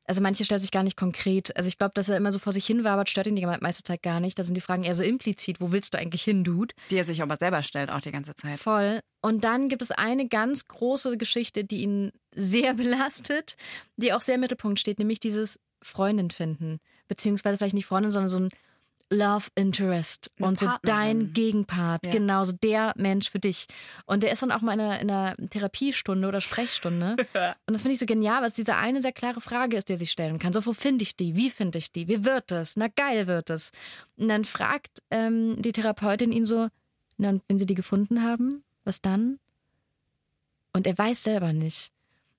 Also 0.05 0.21
manche 0.21 0.45
stellt 0.45 0.61
sich 0.61 0.71
gar 0.71 0.83
nicht 0.83 0.97
konkret. 0.97 1.57
Also 1.57 1.69
ich 1.69 1.79
glaube, 1.79 1.93
dass 1.95 2.09
er 2.09 2.17
immer 2.17 2.33
so 2.33 2.39
vor 2.39 2.53
sich 2.53 2.67
hin 2.67 2.85
wabert, 2.85 3.09
stört 3.09 3.29
ihn 3.29 3.37
die 3.37 3.47
meiste 3.47 3.85
Zeit 3.85 4.03
gar 4.03 4.21
nicht. 4.21 4.39
Da 4.39 4.43
sind 4.43 4.55
die 4.55 4.61
Fragen 4.61 4.83
eher 4.83 4.95
so 4.95 5.03
implizit. 5.03 5.61
Wo 5.61 5.71
willst 5.71 5.95
du 5.95 5.99
eigentlich 5.99 6.23
hin, 6.23 6.45
Dude? 6.45 6.75
Die 6.91 6.97
er 6.97 7.05
sich 7.05 7.23
aber 7.23 7.37
selber 7.37 7.63
stellt, 7.63 7.91
auch 7.91 8.01
die 8.01 8.11
ganze 8.11 8.35
Zeit. 8.35 8.59
Voll. 8.59 9.01
Und 9.21 9.45
dann 9.45 9.69
gibt 9.69 9.83
es 9.83 9.93
eine 9.93 10.29
ganz 10.29 10.67
große 10.67 11.17
Geschichte, 11.17 11.65
die 11.65 11.83
ihn 11.83 12.13
sehr 12.35 12.75
belastet, 12.75 13.57
die 13.97 14.13
auch 14.13 14.23
sehr 14.23 14.35
im 14.35 14.41
Mittelpunkt 14.41 14.81
steht, 14.81 14.99
nämlich 14.99 15.21
dieses 15.21 15.61
Freundin 15.83 16.31
finden. 16.31 16.79
Beziehungsweise 17.09 17.59
vielleicht 17.59 17.75
nicht 17.75 17.87
Freundin, 17.87 18.11
sondern 18.11 18.29
so 18.29 18.39
ein 18.39 18.49
Love 19.13 19.49
Interest 19.55 20.31
Eine 20.39 20.49
und 20.49 20.59
so 20.59 20.67
Partnerin. 20.67 20.97
dein 20.97 21.33
Gegenpart, 21.33 22.07
ja. 22.07 22.13
genau, 22.13 22.45
so 22.45 22.53
der 22.53 22.93
Mensch 22.97 23.31
für 23.31 23.39
dich. 23.39 23.67
Und 24.07 24.23
der 24.23 24.33
ist 24.33 24.43
dann 24.43 24.51
auch 24.51 24.63
mal 24.63 24.73
in 24.73 24.81
einer, 24.81 25.01
in 25.01 25.11
einer 25.11 25.37
Therapiestunde 25.51 26.27
oder 26.27 26.41
Sprechstunde. 26.41 27.17
und 27.67 27.75
das 27.75 27.83
finde 27.83 27.95
ich 27.95 28.01
so 28.01 28.07
genial, 28.07 28.41
weil 28.41 28.49
es 28.49 28.55
diese 28.55 28.77
eine 28.77 29.03
sehr 29.03 29.13
klare 29.13 29.41
Frage 29.41 29.77
ist, 29.77 29.89
die 29.89 29.95
er 29.95 29.99
sich 29.99 30.11
stellen 30.11 30.39
kann. 30.39 30.53
So, 30.53 30.65
wo 30.65 30.73
finde 30.73 31.03
ich 31.03 31.17
die? 31.17 31.37
Wie 31.37 31.51
finde 31.51 31.79
ich 31.79 31.93
die? 31.93 32.09
Wie 32.09 32.25
wird 32.25 32.51
es? 32.51 32.77
Na 32.77 32.89
geil 32.89 33.27
wird 33.27 33.51
es. 33.51 33.71
Und 34.17 34.29
dann 34.29 34.45
fragt 34.45 35.03
ähm, 35.11 35.61
die 35.61 35.73
Therapeutin 35.73 36.33
ihn 36.33 36.47
so, 36.47 36.69
na, 37.19 37.29
und 37.29 37.43
wenn 37.49 37.59
sie 37.59 37.67
die 37.67 37.75
gefunden 37.75 38.23
haben, 38.23 38.65
was 38.85 39.01
dann? 39.01 39.39
Und 40.73 40.87
er 40.87 40.97
weiß 40.97 41.23
selber 41.23 41.53
nicht. 41.53 41.93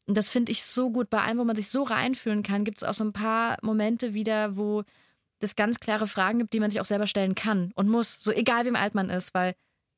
Und 0.05 0.17
das 0.17 0.28
finde 0.28 0.51
ich 0.51 0.65
so 0.65 0.89
gut. 0.89 1.09
Bei 1.09 1.21
allem, 1.21 1.38
wo 1.38 1.43
man 1.43 1.55
sich 1.55 1.69
so 1.69 1.84
reinfühlen 1.84 2.43
kann, 2.43 2.65
gibt 2.65 2.78
es 2.78 2.84
auch 2.84 2.93
so 2.93 3.03
ein 3.03 3.13
paar 3.13 3.57
Momente 3.61 4.13
wieder, 4.13 4.57
wo 4.57 4.84
es 5.43 5.55
ganz 5.55 5.79
klare 5.79 6.07
Fragen 6.07 6.39
gibt, 6.39 6.53
die 6.53 6.59
man 6.59 6.69
sich 6.69 6.81
auch 6.81 6.85
selber 6.85 7.07
stellen 7.07 7.35
kann 7.35 7.71
und 7.75 7.89
muss. 7.89 8.21
So 8.21 8.31
egal, 8.31 8.65
wie 8.65 8.75
alt 8.75 8.95
man 8.95 9.09
ist, 9.09 9.33
weil, 9.33 9.55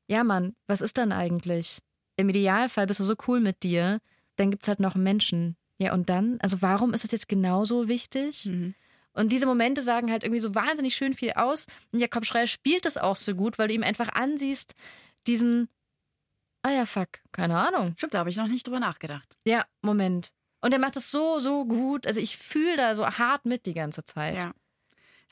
ja, 0.07 0.23
Mann, 0.23 0.55
was 0.67 0.81
ist 0.81 0.97
dann 0.97 1.11
eigentlich? 1.11 1.79
Im 2.17 2.29
Idealfall 2.29 2.87
bist 2.87 2.99
du 2.99 3.03
so 3.03 3.15
cool 3.27 3.39
mit 3.39 3.63
dir, 3.63 3.99
dann 4.37 4.51
gibt 4.51 4.63
es 4.63 4.67
halt 4.67 4.79
noch 4.79 4.95
Menschen. 4.95 5.57
Ja, 5.77 5.93
und 5.93 6.09
dann? 6.09 6.39
Also, 6.41 6.61
warum 6.61 6.93
ist 6.93 7.03
das 7.03 7.11
jetzt 7.11 7.27
genauso 7.27 7.87
wichtig? 7.87 8.45
Mhm. 8.45 8.75
Und 9.13 9.31
diese 9.31 9.45
Momente 9.45 9.81
sagen 9.81 10.11
halt 10.11 10.23
irgendwie 10.23 10.39
so 10.39 10.55
wahnsinnig 10.55 10.95
schön 10.95 11.13
viel 11.13 11.33
aus. 11.33 11.67
Und 11.91 11.99
Jakob 11.99 12.25
Schreier 12.25 12.47
spielt 12.47 12.85
das 12.85 12.97
auch 12.97 13.15
so 13.15 13.33
gut, 13.35 13.57
weil 13.57 13.69
du 13.69 13.73
ihm 13.73 13.83
einfach 13.83 14.09
ansiehst, 14.09 14.75
diesen 15.27 15.69
ah 16.65 16.71
ja, 16.71 16.85
fuck, 16.85 17.19
keine 17.31 17.57
Ahnung. 17.57 17.93
Stimmt, 17.95 18.15
da 18.15 18.19
habe 18.19 18.29
ich 18.29 18.37
noch 18.37 18.47
nicht 18.47 18.65
drüber 18.65 18.79
nachgedacht. 18.79 19.37
Ja, 19.45 19.65
Moment. 19.83 20.31
Und 20.61 20.73
er 20.73 20.79
macht 20.79 20.95
das 20.95 21.11
so, 21.11 21.39
so 21.39 21.65
gut. 21.65 22.07
Also 22.07 22.19
ich 22.19 22.37
fühle 22.37 22.75
da 22.75 22.95
so 22.95 23.05
hart 23.05 23.45
mit 23.45 23.67
die 23.67 23.75
ganze 23.75 24.03
Zeit. 24.03 24.41
Ja. 24.41 24.53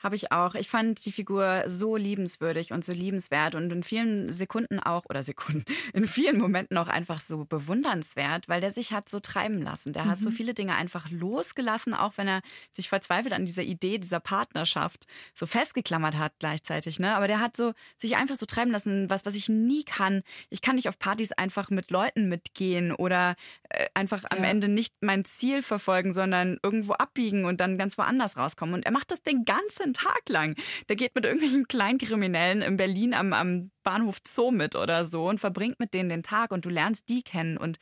Habe 0.04 0.16
ich 0.16 0.32
auch. 0.32 0.54
Ich 0.54 0.68
fand 0.68 1.02
die 1.06 1.12
Figur 1.12 1.64
so 1.66 1.96
liebenswürdig 1.96 2.72
und 2.72 2.84
so 2.84 2.92
liebenswert 2.92 3.54
und 3.54 3.72
in 3.72 3.82
vielen 3.82 4.30
Sekunden 4.30 4.78
auch, 4.78 5.04
oder 5.08 5.22
Sekunden, 5.22 5.64
in 5.94 6.06
vielen 6.06 6.36
Momenten 6.38 6.76
auch 6.76 6.88
einfach 6.88 7.20
so 7.20 7.46
bewundernswert, 7.46 8.46
weil 8.46 8.60
der 8.60 8.70
sich 8.70 8.92
hat 8.92 9.08
so 9.08 9.18
treiben 9.20 9.62
lassen. 9.62 9.94
Der 9.94 10.04
mhm. 10.04 10.10
hat 10.10 10.20
so 10.20 10.28
mhm. 10.28 10.34
viele 10.34 10.52
Dinge 10.52 10.74
einfach 10.74 11.10
losgelassen, 11.10 11.94
auch 11.94 12.18
wenn 12.18 12.28
er 12.28 12.42
sich 12.70 12.90
verzweifelt 12.90 13.32
an 13.32 13.46
dieser 13.46 13.62
Idee 13.62 13.96
dieser 13.96 14.20
Partnerschaft 14.20 15.06
so 15.34 15.46
festgeklammert 15.46 16.18
hat 16.18 16.34
gleichzeitig. 16.38 17.00
Ne? 17.00 17.16
Aber 17.16 17.26
der 17.26 17.40
hat 17.40 17.56
so 17.56 17.72
sich 17.96 18.16
einfach 18.16 18.36
so 18.36 18.44
treiben 18.44 18.72
lassen, 18.72 19.08
was, 19.08 19.24
was 19.24 19.34
ich 19.34 19.48
nie 19.48 19.84
kann. 19.84 20.22
Ich 20.50 20.60
kann 20.60 20.76
nicht 20.76 20.90
auf 20.90 20.98
Partys 20.98 21.32
einfach 21.32 21.70
mit 21.70 21.90
Leuten 21.90 22.28
mitgehen 22.28 22.92
oder 22.92 23.36
äh, 23.70 23.86
einfach 23.94 24.24
am 24.28 24.44
ja. 24.44 24.50
Ende 24.50 24.68
nicht 24.68 24.92
mein 25.00 25.24
Ziel 25.24 25.62
verfolgen, 25.62 26.12
sondern 26.12 26.58
irgendwo 26.62 26.92
abbiegen 26.92 27.46
und 27.46 27.58
dann 27.58 27.78
ganz 27.78 27.96
woanders 27.96 28.36
rauskommen. 28.36 28.74
Und 28.74 28.84
er 28.84 28.92
macht 28.92 29.10
das 29.10 29.22
den 29.22 29.46
ganzen 29.94 30.06
Tag 30.06 30.28
lang. 30.28 30.56
Der 30.88 30.96
geht 30.96 31.14
mit 31.14 31.24
irgendwelchen 31.24 31.68
Kleinkriminellen 31.68 32.62
in 32.62 32.76
Berlin 32.76 33.14
am, 33.14 33.32
am 33.32 33.70
Bahnhof 33.82 34.18
Zoo 34.26 34.50
mit 34.50 34.76
oder 34.76 35.04
so 35.04 35.28
und 35.28 35.40
verbringt 35.40 35.78
mit 35.78 35.94
denen 35.94 36.08
den 36.08 36.22
Tag 36.22 36.50
und 36.50 36.64
du 36.64 36.70
lernst 36.70 37.08
die 37.08 37.22
kennen 37.22 37.56
und 37.56 37.78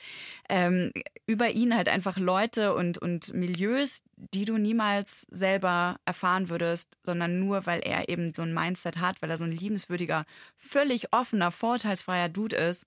ähm, 0.49 0.93
über 1.27 1.51
ihn 1.51 1.75
halt 1.75 1.89
einfach 1.89 2.19
Leute 2.19 2.75
und, 2.75 2.99
und 2.99 3.33
Milieus, 3.35 4.03
die 4.17 4.45
du 4.45 4.59
niemals 4.59 5.23
selber 5.31 5.97
erfahren 6.05 6.49
würdest, 6.49 6.97
sondern 7.05 7.39
nur, 7.39 7.67
weil 7.67 7.81
er 7.81 8.09
eben 8.09 8.35
so 8.35 8.43
ein 8.43 8.55
Mindset 8.55 8.99
hat, 8.99 9.23
weil 9.23 9.31
er 9.31 9.39
so 9.39 9.45
ein 9.45 9.53
liebenswürdiger, 9.53 10.25
völlig 10.57 11.13
offener, 11.13 11.51
vorteilsfreier 11.51 12.29
Dude 12.29 12.57
ist. 12.57 12.87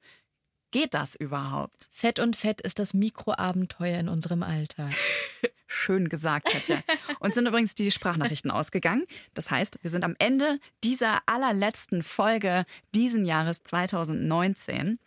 Geht 0.71 0.93
das 0.93 1.15
überhaupt? 1.15 1.87
Fett 1.91 2.19
und 2.19 2.35
Fett 2.35 2.59
ist 2.59 2.79
das 2.79 2.93
Mikroabenteuer 2.93 3.97
in 3.99 4.09
unserem 4.09 4.43
Alltag. 4.43 4.93
Schön 5.67 6.09
gesagt, 6.09 6.47
Katja. 6.49 6.79
Uns 7.19 7.35
sind 7.35 7.47
übrigens 7.47 7.75
die 7.75 7.89
Sprachnachrichten 7.89 8.51
ausgegangen. 8.51 9.05
Das 9.33 9.49
heißt, 9.49 9.79
wir 9.81 9.89
sind 9.89 10.03
am 10.03 10.15
Ende 10.19 10.59
dieser 10.83 11.21
allerletzten 11.25 12.03
Folge 12.03 12.65
diesen 12.93 13.25
Jahres 13.25 13.63
2019. 13.63 14.99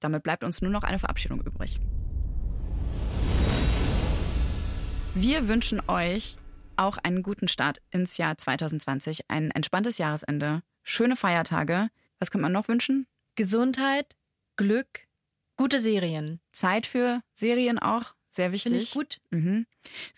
Damit 0.00 0.22
bleibt 0.22 0.44
uns 0.44 0.62
nur 0.62 0.70
noch 0.70 0.82
eine 0.82 0.98
Verabschiedung 0.98 1.40
übrig. 1.40 1.80
Wir 5.14 5.48
wünschen 5.48 5.80
euch 5.88 6.36
auch 6.76 6.98
einen 6.98 7.22
guten 7.22 7.48
Start 7.48 7.78
ins 7.90 8.18
Jahr 8.18 8.36
2020, 8.36 9.30
ein 9.30 9.50
entspanntes 9.50 9.98
Jahresende, 9.98 10.62
schöne 10.82 11.16
Feiertage. 11.16 11.88
Was 12.18 12.30
könnte 12.30 12.42
man 12.42 12.52
noch 12.52 12.68
wünschen? 12.68 13.06
Gesundheit, 13.34 14.14
Glück, 14.56 15.06
gute 15.56 15.78
Serien. 15.78 16.40
Zeit 16.52 16.86
für 16.86 17.22
Serien 17.34 17.78
auch. 17.78 18.15
Sehr 18.36 18.52
wichtig. 18.52 18.70
Finde 18.70 18.84
ich 18.84 18.90
gut. 18.92 19.20
Mhm. 19.30 19.66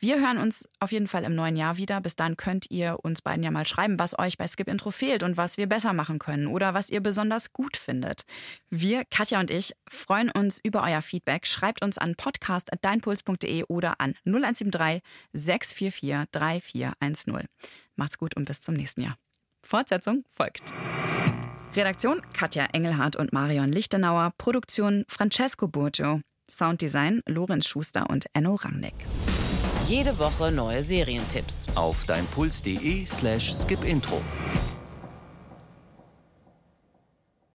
Wir 0.00 0.20
hören 0.20 0.38
uns 0.38 0.68
auf 0.80 0.90
jeden 0.90 1.06
Fall 1.06 1.22
im 1.22 1.36
neuen 1.36 1.54
Jahr 1.54 1.76
wieder. 1.76 2.00
Bis 2.00 2.16
dann 2.16 2.36
könnt 2.36 2.68
ihr 2.68 2.98
uns 3.02 3.22
beiden 3.22 3.44
ja 3.44 3.52
mal 3.52 3.64
schreiben, 3.64 4.00
was 4.00 4.18
euch 4.18 4.36
bei 4.36 4.48
Skip 4.48 4.66
Intro 4.66 4.90
fehlt 4.90 5.22
und 5.22 5.36
was 5.36 5.56
wir 5.56 5.68
besser 5.68 5.92
machen 5.92 6.18
können 6.18 6.48
oder 6.48 6.74
was 6.74 6.90
ihr 6.90 7.00
besonders 7.00 7.52
gut 7.52 7.76
findet. 7.76 8.22
Wir, 8.70 9.04
Katja 9.04 9.38
und 9.38 9.52
ich, 9.52 9.72
freuen 9.88 10.32
uns 10.32 10.58
über 10.60 10.82
euer 10.82 11.00
Feedback. 11.00 11.46
Schreibt 11.46 11.80
uns 11.80 11.96
an 11.96 12.16
podcast.deinpuls.de 12.16 13.62
oder 13.68 14.00
an 14.00 14.16
0173 14.24 15.00
644 15.34 16.28
3410. 16.32 17.46
Macht's 17.94 18.18
gut 18.18 18.36
und 18.36 18.46
bis 18.46 18.62
zum 18.62 18.74
nächsten 18.74 19.02
Jahr. 19.02 19.16
Fortsetzung 19.62 20.24
folgt. 20.28 20.72
Redaktion 21.76 22.20
Katja 22.32 22.66
Engelhardt 22.72 23.14
und 23.14 23.32
Marion 23.32 23.70
Lichtenauer. 23.70 24.32
Produktion 24.38 25.04
Francesco 25.06 25.68
Burgio. 25.68 26.20
Sounddesign 26.50 27.22
Lorenz 27.26 27.66
Schuster 27.66 28.08
und 28.10 28.26
Enno 28.32 28.54
Rangnick. 28.54 28.94
Jede 29.86 30.18
Woche 30.18 30.52
neue 30.52 30.82
Serientipps. 30.82 31.66
Auf 31.74 32.04
deinpuls.de 32.06 33.06
slash 33.06 33.54
skipintro. 33.54 34.20